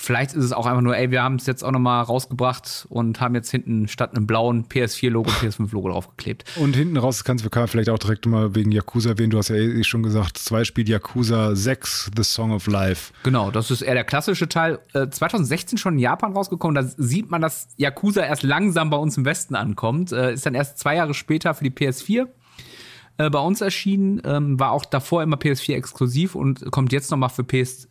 Vielleicht 0.00 0.32
ist 0.34 0.44
es 0.44 0.52
auch 0.52 0.66
einfach 0.66 0.80
nur, 0.80 0.96
ey, 0.96 1.10
wir 1.10 1.24
haben 1.24 1.34
es 1.34 1.46
jetzt 1.46 1.64
auch 1.64 1.72
nochmal 1.72 2.04
rausgebracht 2.04 2.86
und 2.88 3.20
haben 3.20 3.34
jetzt 3.34 3.50
hinten 3.50 3.88
statt 3.88 4.14
einem 4.14 4.28
blauen 4.28 4.66
PS4-Logo 4.68 5.28
PS5-Logo 5.28 5.88
draufgeklebt. 5.88 6.44
Und 6.54 6.76
hinten 6.76 6.96
raus 6.96 7.24
kannst 7.24 7.44
du 7.44 7.66
vielleicht 7.66 7.90
auch 7.90 7.98
direkt 7.98 8.24
mal 8.26 8.54
wegen 8.54 8.70
Yakuza 8.70 9.10
erwähnen. 9.10 9.30
Du 9.30 9.38
hast 9.38 9.48
ja 9.48 9.56
eh 9.56 9.82
schon 9.82 10.04
gesagt, 10.04 10.38
zwei 10.38 10.62
Spiel 10.62 10.88
Yakuza 10.88 11.56
6, 11.56 12.12
The 12.16 12.22
Song 12.22 12.52
of 12.52 12.68
Life. 12.68 13.12
Genau, 13.24 13.50
das 13.50 13.72
ist 13.72 13.82
eher 13.82 13.94
der 13.94 14.04
klassische 14.04 14.48
Teil. 14.48 14.78
Äh, 14.92 15.08
2016 15.08 15.78
schon 15.78 15.94
in 15.94 15.98
Japan 15.98 16.32
rausgekommen. 16.32 16.76
Da 16.76 16.88
sieht 16.96 17.28
man, 17.28 17.40
dass 17.40 17.66
Yakuza 17.76 18.22
erst 18.22 18.44
langsam 18.44 18.90
bei 18.90 18.96
uns 18.96 19.16
im 19.16 19.24
Westen 19.24 19.56
ankommt. 19.56 20.12
Äh, 20.12 20.34
ist 20.34 20.46
dann 20.46 20.54
erst 20.54 20.78
zwei 20.78 20.94
Jahre 20.94 21.12
später 21.12 21.54
für 21.54 21.64
die 21.64 21.72
PS4 21.72 22.28
äh, 23.18 23.30
bei 23.30 23.40
uns 23.40 23.60
erschienen, 23.60 24.22
ähm, 24.24 24.58
war 24.58 24.70
auch 24.70 24.84
davor 24.84 25.22
immer 25.22 25.36
PS4 25.36 25.74
exklusiv 25.74 26.34
und 26.34 26.70
kommt 26.70 26.92
jetzt 26.92 27.10
nochmal 27.10 27.30
für 27.30 27.44
PS, 27.44 27.87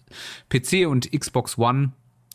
PC 0.49 0.87
und 0.87 1.11
Xbox 1.11 1.57
One. 1.57 1.91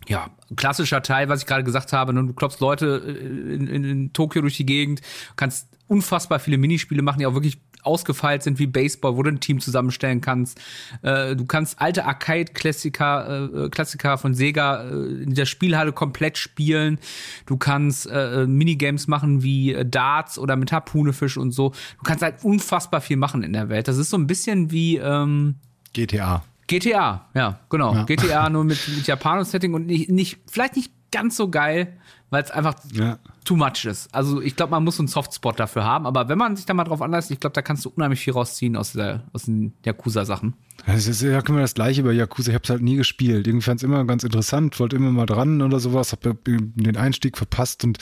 Ja, 0.09 0.31
klassischer 0.57 1.03
Teil, 1.03 1.29
was 1.29 1.41
ich 1.41 1.47
gerade 1.47 1.65
gesagt 1.65 1.93
habe. 1.93 2.13
Ne? 2.13 2.25
Du 2.25 2.33
klopfst 2.33 2.61
Leute 2.61 3.03
äh, 3.07 3.55
in, 3.55 3.67
in, 3.69 3.85
in 3.85 4.13
Tokio 4.13 4.43
durch 4.43 4.57
die 4.57 4.67
Gegend, 4.67 5.01
kannst 5.37 5.69
unfassbar 5.87 6.41
viele 6.41 6.59
Minispiele 6.59 7.03
machen, 7.03 7.19
die 7.19 7.27
auch 7.27 7.35
wirklich 7.35 7.61
ausgefeilt 7.83 8.43
sind 8.43 8.59
wie 8.59 8.67
Baseball, 8.67 9.17
wo 9.17 9.23
du 9.23 9.31
ein 9.31 9.41
Team 9.41 9.61
zusammenstellen 9.61 10.21
kannst. 10.21 10.61
Äh, 11.03 11.37
du 11.37 11.45
kannst 11.45 11.81
alte 11.81 12.05
Arcade-Klassiker 12.05 13.65
äh, 13.65 13.69
Klassiker 13.71 14.19
von 14.19 14.35
Sega 14.35 14.85
äh, 14.85 15.23
in 15.23 15.35
der 15.35 15.47
Spielhalle 15.47 15.93
komplett 15.93 16.39
spielen. 16.39 16.99
Du 17.47 17.57
kannst 17.57 18.07
äh, 18.07 18.47
Minigames 18.47 19.09
machen 19.09 19.43
wie 19.43 19.75
äh, 19.75 19.85
Darts 19.85 20.39
oder 20.39 20.57
mit 20.57 20.73
Harpunefisch 20.73 21.37
und 21.37 21.51
so. 21.51 21.71
Du 21.71 22.03
kannst 22.05 22.23
halt 22.23 22.45
unfassbar 22.45 23.01
viel 23.01 23.17
machen 23.17 23.43
in 23.43 23.53
der 23.53 23.69
Welt. 23.69 23.89
Das 23.89 23.99
ist 23.99 24.11
so 24.11 24.17
ein 24.17 24.27
bisschen 24.27 24.71
wie 24.71 24.97
ähm, 24.99 25.57
GTA. 25.93 26.45
GTA, 26.81 27.29
ja, 27.35 27.61
genau. 27.69 27.95
Ja. 27.95 28.05
GTA 28.05 28.49
nur 28.49 28.65
mit, 28.65 28.79
mit 28.89 29.07
Japano-Setting 29.07 29.75
und 29.75 29.87
nicht, 29.87 30.11
nicht, 30.11 30.39
vielleicht 30.51 30.77
nicht 30.77 30.93
ganz 31.11 31.37
so 31.37 31.51
geil, 31.51 31.99
weil 32.31 32.43
es 32.43 32.51
einfach 32.51 32.77
ja. 32.93 33.19
too 33.45 33.57
much 33.57 33.85
ist. 33.85 34.13
Also 34.15 34.41
ich 34.41 34.57
glaube, 34.57 34.71
man 34.71 34.83
muss 34.83 34.99
einen 34.99 35.09
Softspot 35.09 35.61
dafür 35.61 35.85
haben, 35.85 36.07
aber 36.07 36.29
wenn 36.29 36.39
man 36.39 36.57
sich 36.57 36.65
da 36.65 36.73
mal 36.73 36.85
drauf 36.85 37.03
anlässt, 37.03 37.31
ich 37.31 37.41
glaube, 37.41 37.53
da 37.53 37.61
kannst 37.61 37.85
du 37.85 37.91
unheimlich 37.91 38.21
viel 38.21 38.33
rausziehen 38.33 38.77
aus, 38.77 38.93
der, 38.93 39.25
aus 39.35 39.45
den 39.45 39.75
Yakuza-Sachen. 39.85 40.55
Das 40.87 41.07
ist 41.07 41.21
ja 41.21 41.41
immer 41.41 41.61
das 41.61 41.75
gleiche 41.75 42.03
bei 42.03 42.13
Yakuza. 42.13 42.51
Ich 42.51 42.55
habe 42.55 42.65
es 42.65 42.71
halt 42.71 42.83
nie 42.83 42.97
gespielt. 42.97 43.47
Irgendwie 43.47 43.65
fand 43.65 43.81
es 43.81 43.85
immer 43.85 44.05
ganz 44.07 44.25
interessant, 44.25 44.81
wollte 44.81 44.97
immer 44.97 45.11
mal 45.11 45.27
dran 45.27 45.61
oder 45.61 45.79
sowas, 45.79 46.13
habe 46.13 46.35
den 46.45 46.97
Einstieg 46.97 47.37
verpasst 47.37 47.85
und 47.85 47.99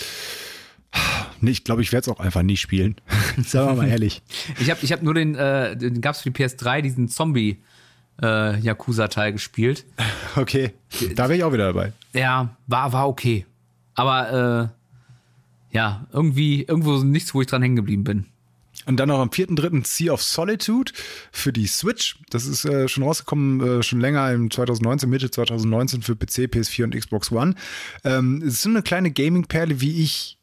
Nee, 1.43 1.53
ich 1.53 1.65
glaube, 1.65 1.83
ich 1.83 1.93
werde 1.93 2.11
es 2.11 2.17
auch 2.17 2.21
einfach 2.21 2.43
nie 2.43 2.57
spielen. 2.57 2.97
Sagen 3.45 3.69
wir 3.69 3.75
mal 3.77 3.89
ehrlich. 3.89 4.23
ich 4.59 4.71
habe 4.71 4.81
ich 4.83 4.93
hab 4.93 5.03
nur 5.03 5.15
den, 5.15 5.35
äh, 5.35 5.77
den 5.77 6.01
gab 6.01 6.15
es 6.15 6.21
für 6.21 6.31
die 6.31 6.45
PS3, 6.45 6.83
diesen 6.83 7.09
Zombie 7.09 7.63
äh, 8.23 8.59
Yakuza-Teil 8.59 9.33
gespielt. 9.33 9.85
Okay, 10.37 10.75
da 11.17 11.25
wäre 11.25 11.39
ich 11.39 11.43
auch 11.43 11.53
wieder 11.53 11.73
dabei. 11.73 11.93
Ja, 12.13 12.55
war, 12.69 12.93
war 12.93 13.09
okay. 13.09 13.47
Aber 13.97 14.71
äh, 15.73 15.77
ja, 15.77 16.07
irgendwie, 16.13 16.63
irgendwo 16.63 16.99
nichts, 16.99 17.35
wo 17.35 17.41
ich 17.41 17.49
dran 17.49 17.63
hängen 17.63 17.75
geblieben 17.75 18.05
bin. 18.05 18.27
Und 18.87 18.99
dann 18.99 19.09
noch 19.09 19.19
am 19.19 19.31
4.3. 19.31 19.85
Sea 19.85 20.13
of 20.13 20.23
Solitude 20.23 20.93
für 21.33 21.53
die 21.53 21.67
Switch. 21.67 22.17
Das 22.31 22.47
ist 22.47 22.65
äh, 22.65 22.87
schon 22.87 23.03
rausgekommen, 23.03 23.81
äh, 23.81 23.83
schon 23.83 24.01
länger 24.01 24.31
im 24.31 24.53
2019, 24.53 25.11
Mitte 25.11 25.31
2019 25.31 26.03
für 26.03 26.15
PC, 26.15 26.47
PS4 26.47 26.85
und 26.85 26.97
Xbox 26.97 27.33
One. 27.33 27.57
Ähm, 28.05 28.41
es 28.47 28.55
ist 28.55 28.63
so 28.63 28.69
eine 28.69 28.83
kleine 28.83 29.11
Gaming-Perle, 29.11 29.81
wie 29.81 30.03
ich 30.03 30.39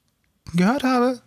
gehört 0.53 0.83
habe 0.83 1.21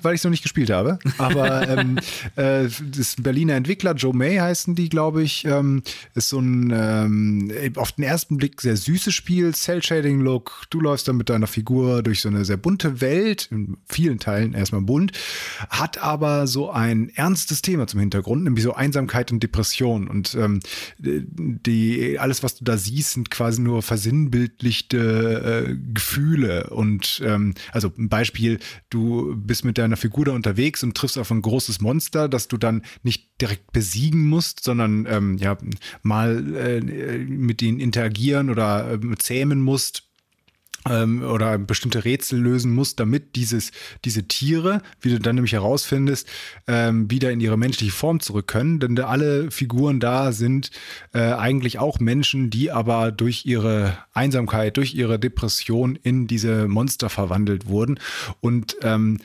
weil 0.00 0.14
ich 0.14 0.20
es 0.20 0.24
noch 0.24 0.30
nicht 0.30 0.42
gespielt 0.42 0.70
habe. 0.70 0.98
Aber 1.18 1.68
ähm, 1.78 1.98
äh, 2.36 2.68
das 2.90 3.16
Berliner 3.18 3.54
Entwickler, 3.54 3.94
Joe 3.94 4.14
May 4.14 4.36
heißen 4.36 4.74
die, 4.74 4.88
glaube 4.88 5.22
ich, 5.22 5.44
ähm, 5.44 5.82
ist 6.14 6.28
so 6.28 6.38
ein 6.38 6.72
ähm, 6.74 7.52
auf 7.76 7.92
den 7.92 8.04
ersten 8.04 8.36
Blick 8.36 8.60
sehr 8.60 8.76
süßes 8.76 9.14
Spiel, 9.14 9.54
Cell-Shading-Look. 9.54 10.64
Du 10.70 10.80
läufst 10.80 11.08
dann 11.08 11.16
mit 11.16 11.28
deiner 11.28 11.46
Figur 11.46 12.02
durch 12.02 12.20
so 12.20 12.28
eine 12.28 12.44
sehr 12.44 12.56
bunte 12.56 13.00
Welt, 13.00 13.48
in 13.50 13.76
vielen 13.88 14.18
Teilen 14.18 14.54
erstmal 14.54 14.82
bunt, 14.82 15.12
hat 15.68 15.98
aber 16.02 16.46
so 16.46 16.70
ein 16.70 17.10
ernstes 17.14 17.62
Thema 17.62 17.86
zum 17.86 18.00
Hintergrund, 18.00 18.44
nämlich 18.44 18.64
so 18.64 18.74
Einsamkeit 18.74 19.32
und 19.32 19.42
Depression. 19.42 20.08
Und 20.08 20.34
ähm, 20.34 20.60
die, 20.98 22.18
alles, 22.18 22.42
was 22.42 22.56
du 22.56 22.64
da 22.64 22.76
siehst, 22.76 23.12
sind 23.12 23.30
quasi 23.30 23.60
nur 23.60 23.82
versinnbildlichte 23.82 25.66
äh, 25.68 25.76
Gefühle. 25.92 26.70
Und 26.70 27.22
ähm, 27.24 27.54
also 27.72 27.92
ein 27.98 28.08
Beispiel, 28.08 28.58
du 28.90 29.34
bist 29.36 29.64
mit 29.64 29.76
der 29.78 29.81
deiner 29.82 29.96
Figur 29.96 30.24
da 30.24 30.32
unterwegs 30.32 30.82
und 30.82 30.96
triffst 30.96 31.18
auf 31.18 31.30
ein 31.30 31.42
großes 31.42 31.80
Monster, 31.80 32.28
das 32.28 32.48
du 32.48 32.56
dann 32.56 32.82
nicht 33.02 33.30
direkt 33.40 33.72
besiegen 33.72 34.28
musst, 34.28 34.62
sondern 34.64 35.06
ähm, 35.08 35.38
ja 35.38 35.58
mal 36.02 36.56
äh, 36.56 36.80
mit 36.80 37.62
ihnen 37.62 37.80
interagieren 37.80 38.50
oder 38.50 38.92
äh, 38.92 39.16
zähmen 39.18 39.60
musst 39.60 40.04
ähm, 40.88 41.22
oder 41.22 41.58
bestimmte 41.58 42.04
Rätsel 42.04 42.40
lösen 42.40 42.72
musst, 42.74 43.00
damit 43.00 43.36
dieses, 43.36 43.72
diese 44.04 44.26
Tiere, 44.26 44.82
wie 45.00 45.10
du 45.10 45.18
dann 45.18 45.36
nämlich 45.36 45.52
herausfindest, 45.52 46.28
ähm, 46.66 47.10
wieder 47.10 47.30
in 47.30 47.40
ihre 47.40 47.56
menschliche 47.56 47.92
Form 47.92 48.20
zurück 48.20 48.48
können. 48.48 48.80
Denn 48.80 48.98
alle 48.98 49.50
Figuren 49.50 50.00
da 50.00 50.32
sind 50.32 50.70
äh, 51.12 51.20
eigentlich 51.20 51.78
auch 51.78 52.00
Menschen, 52.00 52.50
die 52.50 52.70
aber 52.70 53.12
durch 53.12 53.46
ihre 53.46 53.98
Einsamkeit, 54.12 54.76
durch 54.76 54.94
ihre 54.94 55.18
Depression 55.18 55.96
in 55.96 56.26
diese 56.26 56.68
Monster 56.68 57.08
verwandelt 57.10 57.66
wurden. 57.66 57.98
Und 58.40 58.76
ähm, 58.82 59.18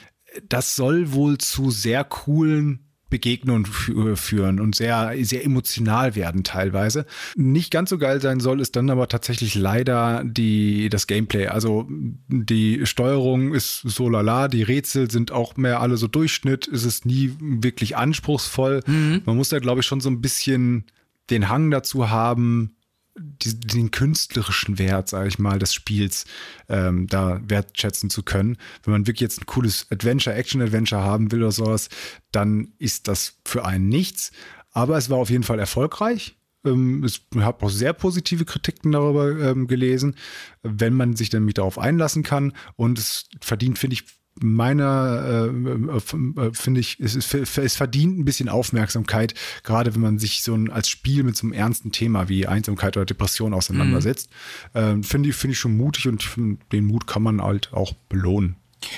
das 0.48 0.76
soll 0.76 1.14
wohl 1.14 1.38
zu 1.38 1.72
sehr 1.72 2.04
coolen 2.04 2.88
Begegnungen 3.10 3.66
führen 3.66 4.60
und 4.60 4.76
sehr, 4.76 5.14
sehr 5.22 5.46
emotional 5.46 6.16
werden 6.16 6.44
teilweise. 6.44 7.06
Nicht 7.36 7.72
ganz 7.72 7.90
so 7.90 7.98
geil 7.98 8.20
sein 8.20 8.42
soll, 8.42 8.60
ist 8.60 8.76
dann 8.76 8.90
aber 8.90 9.08
tatsächlich 9.08 9.56
leider 9.56 10.24
die, 10.26 10.90
das 10.90 11.08
Gameplay. 11.08 11.48
Also 11.48 11.88
die 11.90 12.86
Steuerung 12.86 13.54
ist 13.54 13.82
so 13.86 14.10
lala, 14.10 14.50
die 14.50 14.64
Rätsel 14.64 15.10
sind 15.10 15.32
auch 15.32 15.56
mehr 15.56 15.80
alle 15.80 15.96
so 15.96 16.08
Durchschnitt, 16.08 16.68
ist 16.68 16.84
es 16.84 17.06
nie 17.06 17.34
wirklich 17.40 17.96
anspruchsvoll. 17.96 18.82
Mhm. 18.86 19.22
Man 19.26 19.38
muss 19.38 19.50
da, 19.50 19.60
glaube 19.60 19.80
ich, 19.80 19.88
schon 19.88 20.02
so 20.02 20.10
ein 20.10 20.20
bisschen 20.20 20.84
den 21.30 21.48
Hang 21.48 21.72
dazu 21.72 22.10
haben, 22.10 22.76
die, 23.18 23.60
den 23.60 23.92
künstlerischen 23.92 24.78
Wert, 24.78 25.10
sage 25.10 25.28
ich 25.28 25.40
mal, 25.40 25.60
des 25.60 25.74
Spiels 25.74 26.26
ähm, 26.70 27.08
da 27.08 27.42
wertschätzen 27.48 28.10
zu 28.10 28.24
können. 28.24 28.58
Wenn 28.84 28.92
man 28.92 29.08
wirklich 29.08 29.22
jetzt 29.22 29.42
ein 29.42 29.46
cooles 29.46 29.88
Adventure, 29.92 30.36
Action-Adventure 30.36 31.02
haben 31.02 31.32
will 31.32 31.44
oder 31.44 31.52
sowas, 31.52 31.90
dann 32.32 32.74
ist 32.78 33.08
das 33.08 33.40
für 33.46 33.66
einen 33.66 33.90
nichts. 33.90 34.32
Aber 34.72 34.98
es 34.98 35.10
war 35.10 35.18
auf 35.18 35.30
jeden 35.30 35.44
Fall 35.44 35.60
erfolgreich. 35.60 36.38
Ähm, 36.66 37.04
ich 37.04 37.26
habe 37.36 37.66
auch 37.66 37.70
sehr 37.70 37.94
positive 37.94 38.46
Kritiken 38.46 38.92
darüber 38.92 39.30
ähm, 39.40 39.68
gelesen, 39.68 40.16
wenn 40.64 40.94
man 40.94 41.16
sich 41.16 41.32
nämlich 41.32 41.56
darauf 41.56 41.80
einlassen 41.80 42.24
kann. 42.24 42.54
Und 42.76 43.00
es 43.00 43.30
verdient, 43.42 43.80
finde 43.80 43.96
ich, 43.96 44.04
meiner 44.42 45.50
äh, 45.50 45.98
äh, 45.98 46.52
finde 46.54 46.80
ich, 46.80 47.00
es, 47.00 47.16
ist, 47.16 47.34
es 47.34 47.76
verdient 47.76 48.20
ein 48.20 48.26
bisschen 48.26 48.50
Aufmerksamkeit, 48.50 49.34
gerade 49.64 49.94
wenn 49.94 50.02
man 50.02 50.20
sich 50.20 50.44
so 50.44 50.54
ein, 50.54 50.72
als 50.72 50.90
Spiel 50.90 51.24
mit 51.24 51.36
so 51.36 51.48
einem 51.48 51.54
ernsten 51.54 51.92
Thema 51.92 52.30
wie 52.30 52.48
Einsamkeit 52.48 52.98
oder 52.98 53.06
Depression 53.06 53.54
auseinandersetzt. 53.54 54.30
Mhm. 54.74 54.80
Äh, 55.02 55.04
finde 55.04 55.30
ich, 55.30 55.36
finde 55.36 55.54
ich 55.54 55.60
schon 55.60 55.76
mutig 55.76 56.08
und 56.08 56.28
den 56.72 56.86
Mut 56.86 57.08
kann 57.08 57.24
man 57.24 57.42
halt 57.42 57.74
auch 57.74 57.94
belohnen. 58.10 58.56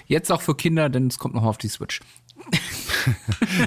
Jetzt 0.08 0.32
auch 0.32 0.42
für 0.42 0.56
Kinder, 0.56 0.90
denn 0.90 1.08
es 1.08 1.18
kommt 1.18 1.36
noch 1.36 1.44
auf 1.44 1.58
die 1.58 1.70
Switch. 1.70 2.02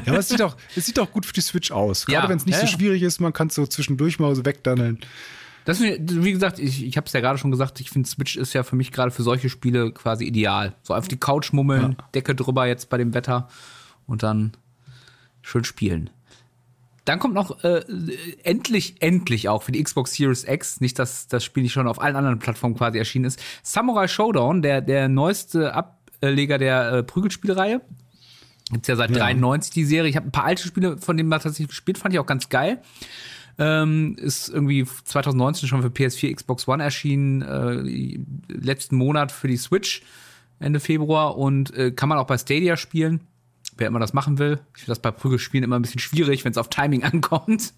ja, 0.06 0.12
aber 0.12 0.18
es 0.18 0.28
sieht 0.28 0.42
auch, 0.42 0.56
es 0.76 0.86
sieht 0.86 0.98
auch 0.98 1.10
gut 1.10 1.26
für 1.26 1.32
die 1.32 1.40
Switch 1.40 1.70
aus. 1.70 2.06
Gerade 2.06 2.24
ja, 2.24 2.28
wenn 2.28 2.38
es 2.38 2.46
nicht 2.46 2.56
ja, 2.56 2.66
so 2.66 2.66
schwierig 2.66 3.02
ist, 3.02 3.20
man 3.20 3.32
kann 3.32 3.48
es 3.48 3.54
so 3.54 3.66
zwischendurch 3.66 4.18
mal 4.18 4.34
so 4.34 4.44
wegdanneln. 4.44 4.98
Das, 5.64 5.80
wie 5.80 6.32
gesagt, 6.32 6.58
ich, 6.58 6.84
ich 6.84 6.96
habe 6.96 7.06
es 7.06 7.12
ja 7.12 7.20
gerade 7.20 7.38
schon 7.38 7.50
gesagt, 7.50 7.80
ich 7.80 7.90
finde 7.90 8.08
Switch 8.08 8.36
ist 8.36 8.52
ja 8.52 8.62
für 8.62 8.76
mich 8.76 8.90
gerade 8.90 9.10
für 9.10 9.22
solche 9.22 9.48
Spiele 9.48 9.92
quasi 9.92 10.24
ideal. 10.24 10.74
So 10.82 10.94
auf 10.94 11.08
die 11.08 11.18
Couch 11.18 11.52
mummeln, 11.52 11.96
ja. 11.98 12.08
Decke 12.14 12.34
drüber 12.34 12.66
jetzt 12.66 12.88
bei 12.88 12.98
dem 12.98 13.14
Wetter 13.14 13.48
und 14.06 14.22
dann 14.22 14.52
schön 15.40 15.64
spielen. 15.64 16.10
Dann 17.04 17.18
kommt 17.18 17.34
noch 17.34 17.64
äh, 17.64 17.82
endlich, 18.44 18.96
endlich 19.00 19.48
auch 19.48 19.64
für 19.64 19.72
die 19.72 19.82
Xbox 19.82 20.14
Series 20.14 20.44
X, 20.44 20.80
nicht 20.80 20.98
dass 20.98 21.26
das 21.26 21.42
Spiel 21.44 21.64
nicht 21.64 21.72
schon 21.72 21.88
auf 21.88 22.00
allen 22.00 22.14
anderen 22.14 22.38
Plattformen 22.38 22.76
quasi 22.76 22.98
erschienen 22.98 23.24
ist, 23.24 23.42
Samurai 23.62 24.06
Showdown, 24.06 24.62
der, 24.62 24.80
der 24.80 25.08
neueste 25.08 25.74
Ableger 25.74 26.58
der 26.58 26.92
äh, 26.92 27.02
Prügelspielreihe. 27.02 27.80
Gibt's 28.70 28.88
ja 28.88 28.96
seit 28.96 29.10
ja. 29.10 29.18
93 29.18 29.72
die 29.72 29.84
Serie. 29.84 30.08
Ich 30.08 30.16
habe 30.16 30.28
ein 30.28 30.32
paar 30.32 30.44
alte 30.44 30.62
Spiele 30.62 30.96
von 30.96 31.16
dem 31.16 31.26
mal 31.26 31.40
tatsächlich 31.40 31.68
gespielt, 31.68 31.98
fand 31.98 32.14
ich 32.14 32.20
auch 32.20 32.26
ganz 32.26 32.48
geil. 32.48 32.80
Ähm, 33.58 34.16
ist 34.18 34.48
irgendwie 34.48 34.84
2019 34.84 35.68
schon 35.68 35.82
für 35.82 35.88
PS4, 35.88 36.34
Xbox 36.34 36.66
One 36.68 36.82
erschienen, 36.82 37.42
äh, 37.42 38.18
letzten 38.48 38.96
Monat 38.96 39.30
für 39.32 39.48
die 39.48 39.56
Switch, 39.56 40.02
Ende 40.58 40.80
Februar 40.80 41.36
und 41.36 41.74
äh, 41.74 41.90
kann 41.90 42.08
man 42.08 42.18
auch 42.18 42.26
bei 42.26 42.38
Stadia 42.38 42.76
spielen. 42.76 43.20
wer 43.76 43.88
immer 43.88 43.98
das 44.00 44.12
machen 44.12 44.38
will. 44.38 44.60
Ich 44.74 44.82
finde 44.82 44.92
das 44.92 45.00
bei 45.00 45.10
Prügelspielen 45.10 45.64
immer 45.64 45.76
ein 45.78 45.82
bisschen 45.82 46.00
schwierig, 46.00 46.44
wenn 46.44 46.52
es 46.52 46.58
auf 46.58 46.68
Timing 46.70 47.02
ankommt. 47.04 47.74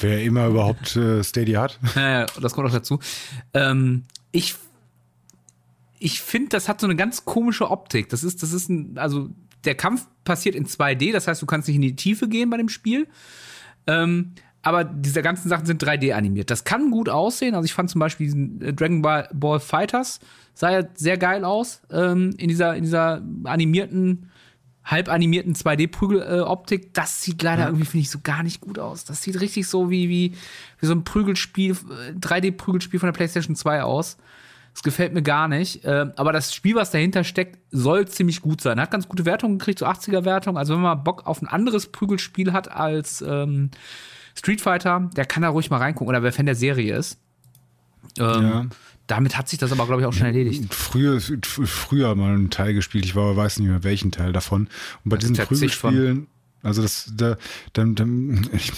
Wer 0.00 0.22
immer 0.22 0.46
überhaupt 0.48 0.96
äh, 0.96 1.22
Stadia 1.22 1.62
hat. 1.62 1.78
Ja, 1.96 2.26
das 2.40 2.52
kommt 2.52 2.68
auch 2.68 2.72
dazu. 2.72 2.98
Ähm, 3.52 4.04
ich 4.32 4.54
ich 5.98 6.20
finde, 6.20 6.50
das 6.50 6.68
hat 6.68 6.80
so 6.80 6.86
eine 6.86 6.96
ganz 6.96 7.24
komische 7.24 7.70
Optik. 7.70 8.10
Das 8.10 8.24
ist, 8.24 8.42
das 8.42 8.52
ist 8.52 8.68
ein, 8.68 8.98
also 8.98 9.30
der 9.64 9.74
Kampf 9.74 10.06
passiert 10.24 10.54
in 10.54 10.66
2D, 10.66 11.12
das 11.12 11.26
heißt, 11.26 11.40
du 11.40 11.46
kannst 11.46 11.66
nicht 11.68 11.76
in 11.76 11.82
die 11.82 11.96
Tiefe 11.96 12.28
gehen 12.28 12.50
bei 12.50 12.58
dem 12.58 12.68
Spiel. 12.68 13.08
Ähm, 13.86 14.32
aber 14.64 14.84
diese 14.84 15.22
ganzen 15.22 15.48
Sachen 15.48 15.66
sind 15.66 15.82
3D 15.82 16.14
animiert. 16.14 16.50
Das 16.50 16.64
kann 16.64 16.90
gut 16.90 17.08
aussehen. 17.08 17.54
Also 17.54 17.66
ich 17.66 17.74
fand 17.74 17.90
zum 17.90 17.98
Beispiel 17.98 18.26
diesen 18.26 18.62
äh, 18.62 18.72
Dragon 18.72 19.02
Ball 19.02 19.60
Fighters 19.60 20.20
sah 20.54 20.70
ja 20.70 20.84
sehr 20.94 21.18
geil 21.18 21.44
aus 21.44 21.82
ähm, 21.90 22.34
in 22.38 22.48
dieser 22.48 22.74
in 22.74 22.84
dieser 22.84 23.22
animierten 23.44 24.30
halb 24.84 25.08
animierten 25.08 25.54
2D-Prügeloptik. 25.54 26.84
Äh, 26.84 26.88
das 26.92 27.22
sieht 27.22 27.42
leider 27.42 27.62
ja. 27.62 27.68
irgendwie, 27.68 27.86
finde 27.86 28.02
ich, 28.02 28.10
so 28.10 28.18
gar 28.22 28.42
nicht 28.42 28.60
gut 28.60 28.78
aus. 28.78 29.04
Das 29.04 29.22
sieht 29.22 29.40
richtig 29.40 29.66
so 29.66 29.88
wie, 29.90 30.08
wie, 30.08 30.34
wie 30.78 30.86
so 30.86 30.92
ein 30.92 31.04
Prügelspiel, 31.04 31.72
3D-Prügelspiel 32.20 33.00
von 33.00 33.06
der 33.06 33.14
PlayStation 33.14 33.56
2 33.56 33.82
aus. 33.82 34.18
Das 34.74 34.82
gefällt 34.82 35.14
mir 35.14 35.22
gar 35.22 35.48
nicht. 35.48 35.84
Äh, 35.84 36.10
aber 36.16 36.32
das 36.32 36.54
Spiel, 36.54 36.74
was 36.74 36.90
dahinter 36.90 37.24
steckt, 37.24 37.58
soll 37.70 38.06
ziemlich 38.08 38.42
gut 38.42 38.60
sein. 38.60 38.78
Hat 38.78 38.90
ganz 38.90 39.08
gute 39.08 39.24
Wertungen 39.24 39.58
gekriegt, 39.58 39.78
so 39.78 39.86
80er-Wertung. 39.86 40.58
Also 40.58 40.74
wenn 40.74 40.82
man 40.82 41.02
Bock 41.02 41.26
auf 41.26 41.40
ein 41.40 41.48
anderes 41.48 41.86
Prügelspiel 41.90 42.52
hat 42.52 42.70
als 42.70 43.24
ähm, 43.26 43.70
Street 44.34 44.60
Fighter, 44.60 45.10
der 45.16 45.24
kann 45.24 45.42
da 45.42 45.48
ruhig 45.48 45.70
mal 45.70 45.78
reingucken. 45.78 46.08
Oder 46.08 46.22
wer 46.22 46.32
Fan 46.32 46.46
der 46.46 46.54
Serie 46.54 46.96
ist. 46.96 47.18
Ähm, 48.18 48.42
ja. 48.42 48.66
Damit 49.06 49.36
hat 49.36 49.48
sich 49.48 49.58
das 49.58 49.70
aber, 49.70 49.86
glaube 49.86 50.00
ich, 50.00 50.06
auch 50.06 50.12
schon 50.12 50.26
erledigt. 50.26 50.72
Früher, 50.72 51.20
früher 51.20 52.14
mal 52.14 52.34
einen 52.34 52.50
Teil 52.50 52.72
gespielt, 52.72 53.04
ich 53.04 53.14
war, 53.14 53.36
weiß 53.36 53.58
nicht 53.58 53.68
mehr 53.68 53.84
welchen 53.84 54.10
Teil 54.12 54.32
davon. 54.32 54.68
Und 55.04 55.10
bei 55.10 55.16
das 55.16 55.30
diesen 55.30 55.46
Prügelspielen, 55.46 56.26
also 56.62 56.80
das, 56.80 57.12
da, 57.14 57.36
dann, 57.74 57.94
dann, 57.94 58.48
ich, 58.54 58.72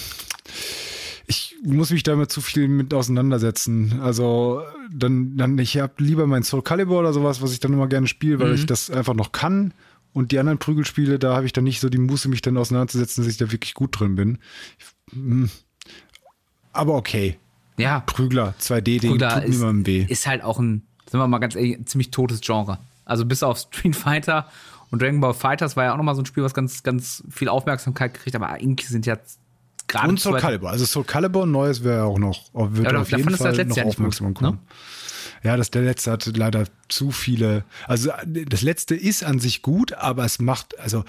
ich 1.28 1.54
muss 1.62 1.90
mich 1.90 2.02
damit 2.02 2.32
zu 2.32 2.40
viel 2.40 2.66
mit 2.66 2.92
auseinandersetzen. 2.92 4.00
Also 4.00 4.62
dann, 4.92 5.36
dann 5.36 5.58
ich 5.58 5.78
habe 5.78 5.94
lieber 5.98 6.26
mein 6.26 6.42
Soul 6.42 6.62
Calibur 6.62 6.98
oder 6.98 7.12
sowas, 7.12 7.40
was 7.40 7.52
ich 7.52 7.60
dann 7.60 7.72
immer 7.72 7.86
gerne 7.86 8.08
spiele, 8.08 8.40
weil 8.40 8.48
mhm. 8.48 8.54
ich 8.54 8.66
das 8.66 8.90
einfach 8.90 9.14
noch 9.14 9.30
kann. 9.30 9.74
Und 10.12 10.32
die 10.32 10.38
anderen 10.40 10.58
Prügelspiele, 10.58 11.20
da 11.20 11.36
habe 11.36 11.46
ich 11.46 11.52
dann 11.52 11.64
nicht 11.64 11.78
so 11.78 11.88
die 11.88 11.98
Muße, 11.98 12.28
mich 12.28 12.42
dann 12.42 12.56
auseinanderzusetzen, 12.56 13.22
dass 13.22 13.30
ich 13.30 13.36
da 13.38 13.52
wirklich 13.52 13.74
gut 13.74 14.00
drin 14.00 14.16
bin. 14.16 14.38
Ich. 14.78 14.86
Aber 16.72 16.94
okay. 16.94 17.38
Ja. 17.78 18.00
Prügler, 18.00 18.54
2D-Ding, 18.60 19.18
tut 19.18 19.48
niemandem 19.48 19.86
weh. 19.86 20.06
Ist 20.08 20.26
halt 20.26 20.42
auch 20.42 20.58
ein, 20.58 20.82
sind 21.10 21.20
wir 21.20 21.28
mal 21.28 21.38
ganz 21.38 21.54
ehrlich, 21.56 21.76
ein 21.76 21.86
ziemlich 21.86 22.10
totes 22.10 22.40
Genre. 22.40 22.78
Also 23.04 23.24
bis 23.24 23.42
auf 23.42 23.58
Street 23.58 23.96
Fighter 23.96 24.48
und 24.90 25.02
Dragon 25.02 25.20
Ball 25.20 25.34
Fighters 25.34 25.76
war 25.76 25.84
ja 25.84 25.92
auch 25.92 25.96
nochmal 25.96 26.14
so 26.14 26.22
ein 26.22 26.26
Spiel, 26.26 26.42
was 26.42 26.54
ganz, 26.54 26.82
ganz 26.82 27.22
viel 27.30 27.48
Aufmerksamkeit 27.48 28.14
kriegt, 28.14 28.34
aber 28.34 28.48
eigentlich 28.48 28.88
sind 28.88 29.06
ja 29.06 29.16
gerade. 29.88 30.08
Und 30.08 30.20
Soul 30.20 30.38
Calibur. 30.38 30.70
Also 30.70 30.84
Soul 30.84 31.04
Calibur, 31.04 31.46
neues 31.46 31.84
wäre 31.84 32.04
auch 32.04 32.18
noch, 32.18 32.50
wird 32.54 32.92
ja, 32.92 32.98
auf 32.98 33.10
jeden 33.10 33.36
Fall 33.36 33.64
noch 33.64 33.78
aufmerksam 33.78 34.34
kommen. 34.34 34.52
Ne? 34.52 34.58
Ja, 35.46 35.56
das 35.56 35.70
der 35.70 35.82
letzte 35.82 36.10
hat 36.10 36.26
leider 36.36 36.64
zu 36.88 37.12
viele. 37.12 37.64
Also 37.86 38.10
das 38.26 38.62
letzte 38.62 38.96
ist 38.96 39.22
an 39.22 39.38
sich 39.38 39.62
gut, 39.62 39.92
aber 39.92 40.24
es 40.24 40.40
macht 40.40 40.76
also 40.80 41.04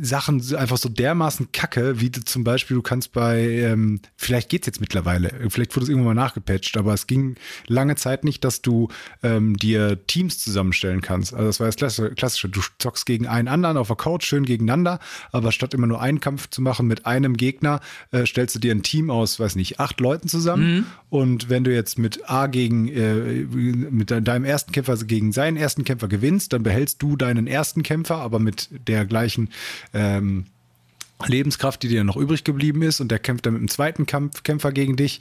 Sachen 0.00 0.42
einfach 0.56 0.78
so 0.78 0.88
dermaßen 0.88 1.52
Kacke, 1.52 2.00
wie 2.00 2.08
du 2.08 2.24
zum 2.24 2.44
Beispiel, 2.44 2.76
du 2.76 2.82
kannst 2.82 3.12
bei, 3.12 3.42
ähm, 3.42 4.00
vielleicht 4.16 4.48
geht's 4.48 4.66
jetzt 4.66 4.80
mittlerweile, 4.80 5.50
vielleicht 5.50 5.76
wurde 5.76 5.84
es 5.84 5.90
irgendwann 5.90 6.14
mal 6.16 6.22
nachgepatcht, 6.22 6.78
aber 6.78 6.94
es 6.94 7.06
ging 7.06 7.36
lange 7.66 7.96
Zeit 7.96 8.24
nicht, 8.24 8.42
dass 8.42 8.62
du 8.62 8.88
ähm, 9.22 9.54
dir 9.58 10.06
Teams 10.06 10.38
zusammenstellen 10.38 11.02
kannst. 11.02 11.34
Also 11.34 11.46
das 11.46 11.60
war 11.60 11.66
das 11.66 11.76
Klassische, 11.76 12.14
Klassische. 12.14 12.48
Du 12.48 12.62
zockst 12.78 13.04
gegen 13.04 13.26
einen 13.26 13.48
anderen 13.48 13.76
auf 13.76 13.88
der 13.88 13.96
Couch 13.96 14.24
schön 14.24 14.46
gegeneinander, 14.46 14.98
aber 15.30 15.52
statt 15.52 15.74
immer 15.74 15.86
nur 15.86 16.00
einen 16.00 16.20
Kampf 16.20 16.48
zu 16.48 16.62
machen 16.62 16.86
mit 16.86 17.04
einem 17.04 17.36
Gegner, 17.36 17.80
äh, 18.12 18.24
stellst 18.24 18.54
du 18.54 18.60
dir 18.60 18.74
ein 18.74 18.82
Team 18.82 19.10
aus, 19.10 19.38
weiß 19.38 19.56
nicht, 19.56 19.78
acht 19.78 20.00
Leuten 20.00 20.28
zusammen. 20.28 20.74
Mhm. 20.74 20.86
Und 21.10 21.50
wenn 21.50 21.64
du 21.64 21.74
jetzt 21.74 21.98
mit 21.98 22.30
A 22.30 22.46
gegen 22.46 22.88
äh, 22.88 23.46
mit 23.58 24.10
deinem 24.10 24.44
ersten 24.44 24.72
Kämpfer 24.72 24.96
gegen 24.98 25.32
seinen 25.32 25.56
ersten 25.56 25.84
Kämpfer 25.84 26.08
gewinnst, 26.08 26.52
dann 26.52 26.62
behältst 26.62 27.02
du 27.02 27.16
deinen 27.16 27.46
ersten 27.46 27.82
Kämpfer, 27.82 28.16
aber 28.16 28.38
mit 28.38 28.68
der 28.86 29.04
gleichen 29.04 29.50
ähm, 29.92 30.46
Lebenskraft, 31.26 31.82
die 31.82 31.88
dir 31.88 32.04
noch 32.04 32.16
übrig 32.16 32.44
geblieben 32.44 32.82
ist, 32.82 33.00
und 33.00 33.10
der 33.10 33.18
kämpft 33.18 33.46
dann 33.46 33.54
mit 33.54 33.62
dem 33.62 33.68
zweiten 33.68 34.06
Kampf, 34.06 34.42
Kämpfer 34.42 34.72
gegen 34.72 34.96
dich. 34.96 35.20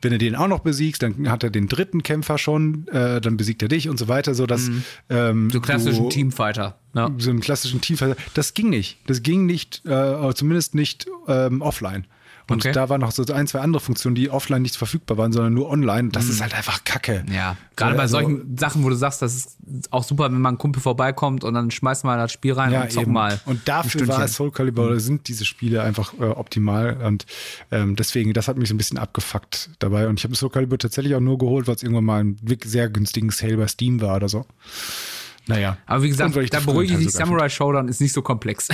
Wenn 0.00 0.12
du 0.12 0.18
den 0.18 0.34
auch 0.34 0.48
noch 0.48 0.60
besiegst, 0.60 1.02
dann 1.02 1.30
hat 1.30 1.44
er 1.44 1.50
den 1.50 1.66
dritten 1.66 2.02
Kämpfer 2.02 2.36
schon, 2.36 2.86
äh, 2.88 3.20
dann 3.20 3.36
besiegt 3.36 3.62
er 3.62 3.68
dich 3.68 3.88
und 3.88 3.98
so 3.98 4.06
weiter, 4.08 4.34
so 4.34 4.46
dass 4.46 4.68
mhm. 4.68 4.84
ähm, 5.08 5.50
so 5.50 5.60
klassischen 5.60 6.04
du, 6.04 6.08
Teamfighter, 6.10 6.78
ja. 6.94 7.10
so 7.18 7.30
einen 7.30 7.40
klassischen 7.40 7.80
Teamfighter. 7.80 8.16
Das 8.34 8.52
ging 8.52 8.68
nicht, 8.68 8.98
das 9.06 9.22
ging 9.22 9.46
nicht, 9.46 9.82
äh, 9.86 10.34
zumindest 10.34 10.74
nicht 10.74 11.06
ähm, 11.26 11.62
offline. 11.62 12.04
Und 12.48 12.58
okay. 12.58 12.72
da 12.72 12.90
waren 12.90 13.00
noch 13.00 13.10
so 13.10 13.24
ein, 13.32 13.46
zwei 13.46 13.60
andere 13.60 13.80
Funktionen, 13.80 14.14
die 14.14 14.28
offline 14.28 14.62
nicht 14.62 14.76
verfügbar 14.76 15.16
waren, 15.16 15.32
sondern 15.32 15.54
nur 15.54 15.70
online. 15.70 16.10
Das 16.10 16.26
mhm. 16.26 16.30
ist 16.30 16.42
halt 16.42 16.54
einfach 16.54 16.84
Kacke. 16.84 17.24
Ja, 17.32 17.56
gerade 17.76 17.98
also, 17.98 18.18
bei 18.18 18.26
solchen 18.26 18.58
Sachen, 18.58 18.84
wo 18.84 18.90
du 18.90 18.96
sagst, 18.96 19.22
das 19.22 19.34
ist 19.34 19.56
auch 19.90 20.04
super, 20.04 20.24
wenn 20.24 20.40
mal 20.40 20.50
ein 20.50 20.58
Kumpel 20.58 20.82
vorbeikommt 20.82 21.42
und 21.42 21.54
dann 21.54 21.70
schmeißt 21.70 22.04
mal 22.04 22.18
das 22.18 22.32
Spiel 22.32 22.52
rein 22.52 22.72
ja, 22.72 22.82
und 22.82 22.92
zock 22.92 23.04
eben. 23.04 23.12
mal. 23.12 23.40
Und 23.46 23.66
dafür 23.66 24.06
war 24.08 24.28
Soul 24.28 24.50
Calibur, 24.50 24.90
mhm. 24.90 25.00
sind 25.00 25.28
diese 25.28 25.46
Spiele 25.46 25.82
einfach 25.82 26.12
äh, 26.20 26.24
optimal 26.24 26.98
und 27.02 27.24
ähm, 27.70 27.96
deswegen, 27.96 28.34
das 28.34 28.46
hat 28.46 28.58
mich 28.58 28.68
so 28.68 28.74
ein 28.74 28.78
bisschen 28.78 28.98
abgefuckt 28.98 29.70
dabei. 29.78 30.06
Und 30.08 30.20
ich 30.20 30.24
habe 30.24 30.36
Soul 30.36 30.50
Calibur 30.50 30.78
tatsächlich 30.78 31.14
auch 31.14 31.20
nur 31.20 31.38
geholt, 31.38 31.66
weil 31.66 31.76
es 31.76 31.82
irgendwann 31.82 32.04
mal 32.04 32.24
ein 32.24 32.36
sehr 32.64 32.90
günstigen 32.90 33.30
Sale 33.30 33.56
bei 33.56 33.68
Steam 33.68 34.02
war 34.02 34.16
oder 34.16 34.28
so. 34.28 34.44
Naja. 35.46 35.78
Aber 35.86 36.02
wie 36.02 36.08
gesagt, 36.08 36.36
da 36.52 36.60
beruhige 36.60 36.94
ich 36.94 37.06
dich, 37.06 37.12
Samurai 37.12 37.48
Showdown 37.48 37.88
ist 37.88 38.00
nicht 38.00 38.12
so 38.12 38.22
komplex. 38.22 38.68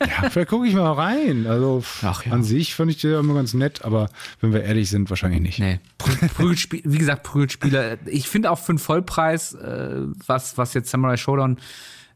Ja, 0.00 0.30
vielleicht 0.30 0.48
gucke 0.48 0.66
ich 0.66 0.74
mal 0.74 0.92
rein. 0.92 1.46
Also 1.46 1.82
Ach, 2.02 2.24
ja. 2.24 2.32
an 2.32 2.42
sich 2.42 2.74
fand 2.74 2.90
ich 2.90 2.98
die 2.98 3.08
immer 3.08 3.34
ganz 3.34 3.54
nett, 3.54 3.84
aber 3.84 4.08
wenn 4.40 4.52
wir 4.52 4.62
ehrlich 4.62 4.90
sind, 4.90 5.10
wahrscheinlich 5.10 5.40
nicht. 5.40 5.58
Nee. 5.58 5.80
Prügelspiel, 5.98 6.82
wie 6.84 6.98
gesagt, 6.98 7.22
Prügelspieler. 7.22 7.98
Ich 8.06 8.28
finde 8.28 8.50
auch 8.50 8.58
für 8.58 8.70
einen 8.70 8.78
Vollpreis, 8.78 9.54
äh, 9.54 10.02
was, 10.26 10.58
was 10.58 10.74
jetzt 10.74 10.90
Samurai 10.90 11.16
Showdown 11.16 11.58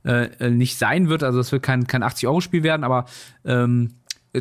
äh, 0.05 0.51
nicht 0.51 0.79
sein 0.79 1.09
wird, 1.09 1.23
also 1.23 1.41
es 1.41 1.53
wird 1.53 1.63
kein, 1.63 1.87
kein 1.87 2.03
80-Euro-Spiel 2.03 2.63
werden, 2.63 2.85
aber 2.85 3.07
ähm, 3.45 3.91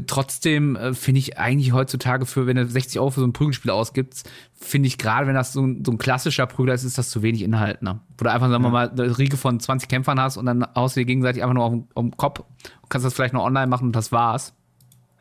trotzdem 0.05 0.75
äh, 0.75 0.93
finde 0.93 1.19
ich 1.19 1.37
eigentlich 1.37 1.71
heutzutage 1.73 2.25
für, 2.25 2.45
wenn 2.45 2.57
du 2.57 2.67
60 2.67 2.99
Euro 2.99 3.11
für 3.11 3.19
so 3.21 3.27
ein 3.27 3.33
Prügelspiel 3.33 3.71
ausgibst, 3.71 4.29
finde 4.53 4.87
ich 4.87 4.97
gerade, 4.97 5.27
wenn 5.27 5.35
das 5.35 5.53
so 5.53 5.65
ein, 5.65 5.83
so 5.85 5.91
ein, 5.91 5.97
klassischer 5.97 6.45
Prügler 6.45 6.73
ist, 6.73 6.83
ist 6.83 6.97
das 6.97 7.09
zu 7.09 7.21
wenig 7.21 7.41
Inhalt. 7.41 7.81
Ne? 7.81 7.99
Wo 8.17 8.23
du 8.23 8.31
einfach, 8.31 8.49
sagen 8.49 8.63
wir 8.63 8.69
mal, 8.69 8.89
eine 8.89 9.17
Riege 9.17 9.37
von 9.37 9.59
20 9.59 9.87
Kämpfern 9.87 10.19
hast 10.19 10.37
und 10.37 10.45
dann 10.45 10.65
haust 10.75 10.95
du 10.95 11.01
dir 11.01 11.05
gegenseitig 11.05 11.41
einfach 11.41 11.53
nur 11.53 11.63
auf, 11.63 11.73
auf 11.93 12.03
den 12.03 12.17
Kopf 12.17 12.39
und 12.39 12.89
kannst 12.89 13.05
das 13.05 13.13
vielleicht 13.13 13.33
noch 13.33 13.43
online 13.43 13.67
machen 13.67 13.87
und 13.87 13.95
das 13.95 14.11
war's. 14.11 14.53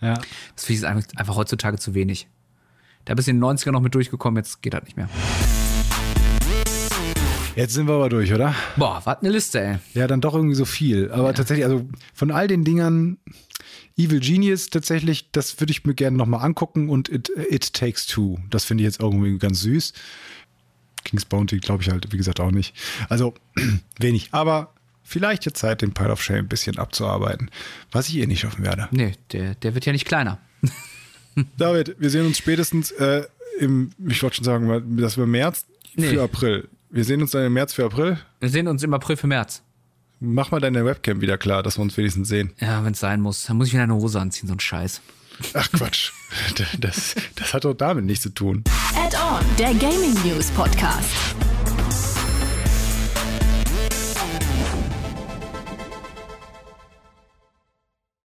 Ja. 0.01 0.15
Das 0.55 0.65
finde 0.65 0.81
ich 0.81 0.87
einfach, 0.87 1.09
einfach 1.17 1.37
heutzutage 1.37 1.79
zu 1.79 1.95
wenig. 1.95 2.29
Da 3.05 3.15
bist 3.15 3.29
du 3.29 3.31
in 3.31 3.41
den 3.41 3.45
90er 3.45 3.71
noch 3.71 3.81
mit 3.81 3.95
durchgekommen, 3.95 4.37
jetzt 4.37 4.63
geht 4.63 4.75
das 4.75 4.83
nicht 4.83 4.97
mehr. 4.97 5.09
Jetzt 7.57 7.73
sind 7.73 7.89
wir 7.89 7.95
aber 7.95 8.11
durch, 8.11 8.35
oder? 8.35 8.55
Boah, 8.77 9.01
was 9.05 9.21
eine 9.21 9.31
Liste, 9.31 9.59
ey. 9.59 9.79
Ja, 9.95 10.07
dann 10.07 10.21
doch 10.21 10.35
irgendwie 10.35 10.55
so 10.55 10.67
viel. 10.67 11.11
Aber 11.11 11.29
ja. 11.29 11.33
tatsächlich, 11.33 11.65
also 11.65 11.89
von 12.13 12.31
all 12.31 12.49
den 12.49 12.65
Dingern, 12.65 13.17
Evil 13.97 14.21
Genius 14.21 14.69
tatsächlich, 14.69 15.31
das 15.33 15.59
würde 15.59 15.71
ich 15.71 15.85
mir 15.85 15.95
gerne 15.95 16.17
nochmal 16.17 16.45
angucken 16.45 16.91
und 16.91 17.09
It, 17.09 17.31
It 17.51 17.73
Takes 17.73 18.07
Two. 18.07 18.39
Das 18.51 18.65
finde 18.65 18.83
ich 18.83 18.87
jetzt 18.87 19.01
irgendwie 19.01 19.39
ganz 19.39 19.61
süß. 19.61 19.93
King's 21.05 21.25
Bounty 21.25 21.59
glaube 21.59 21.83
ich 21.83 21.91
halt, 21.91 22.13
wie 22.13 22.17
gesagt, 22.17 22.41
auch 22.41 22.51
nicht. 22.51 22.75
Also 23.09 23.35
wenig. 23.99 24.29
Aber 24.33 24.75
vielleicht 25.03 25.47
jetzt 25.47 25.59
Zeit, 25.59 25.83
den 25.83 25.95
Pile 25.95 26.11
of 26.13 26.23
Shame 26.23 26.41
ein 26.41 26.49
bisschen 26.49 26.79
abzuarbeiten, 26.79 27.51
was 27.91 28.09
ich 28.09 28.17
eh 28.17 28.27
nicht 28.27 28.41
schaffen 28.41 28.65
werde. 28.65 28.89
Nee, 28.91 29.13
der, 29.33 29.55
der 29.55 29.75
wird 29.75 29.87
ja 29.87 29.93
nicht 29.93 30.07
kleiner. 30.07 30.39
David, 31.57 31.97
wir 31.99 32.11
sehen 32.11 32.27
uns 32.27 32.39
spätestens 32.39 32.91
äh, 32.93 33.25
im, 33.61 33.93
ich 34.07 34.23
wollte 34.23 34.37
schon 34.37 34.45
sagen, 34.45 34.97
das 34.99 35.17
war 35.17 35.27
März 35.27 35.65
nee. 35.95 36.09
für 36.09 36.23
April. 36.23 36.69
Wir 36.91 37.05
sehen 37.05 37.23
uns 37.23 37.31
dann 37.31 37.45
im 37.45 37.53
März 37.53 37.73
für 37.73 37.85
April. 37.85 38.19
Wir 38.41 38.49
sehen 38.49 38.69
uns 38.69 38.83
im 38.83 38.93
April 38.93 39.17
für 39.17 39.27
März. 39.27 39.63
Mach 40.21 40.51
mal 40.51 40.61
deine 40.61 40.85
Webcam 40.85 41.21
wieder 41.21 41.37
klar, 41.37 41.63
dass 41.63 41.79
wir 41.79 41.83
uns 41.83 41.97
wenigstens 41.97 42.29
sehen. 42.29 42.53
Ja, 42.59 42.85
wenn 42.85 42.93
es 42.93 43.01
sein 43.01 43.21
muss. 43.21 43.45
Dann 43.45 43.59
muss 43.59 43.69
ich 43.69 43.75
wieder 43.75 43.83
eine 43.83 43.95
Hose 43.95 44.19
anziehen, 44.19 44.49
so 44.49 44.55
ein 44.55 44.61
Scheiß. 44.61 45.03
Ach 45.55 45.71
Quatsch. 45.73 46.13
Das, 46.81 47.15
das 47.37 47.55
hat 47.55 47.65
doch 47.65 47.75
damit 47.75 48.05
nichts 48.05 48.25
zu 48.25 48.31
tun. 48.31 48.65
Add-on, 48.97 49.45
der 49.59 49.75
Gaming 49.75 50.15
News 50.25 50.51
Podcast. 50.51 51.37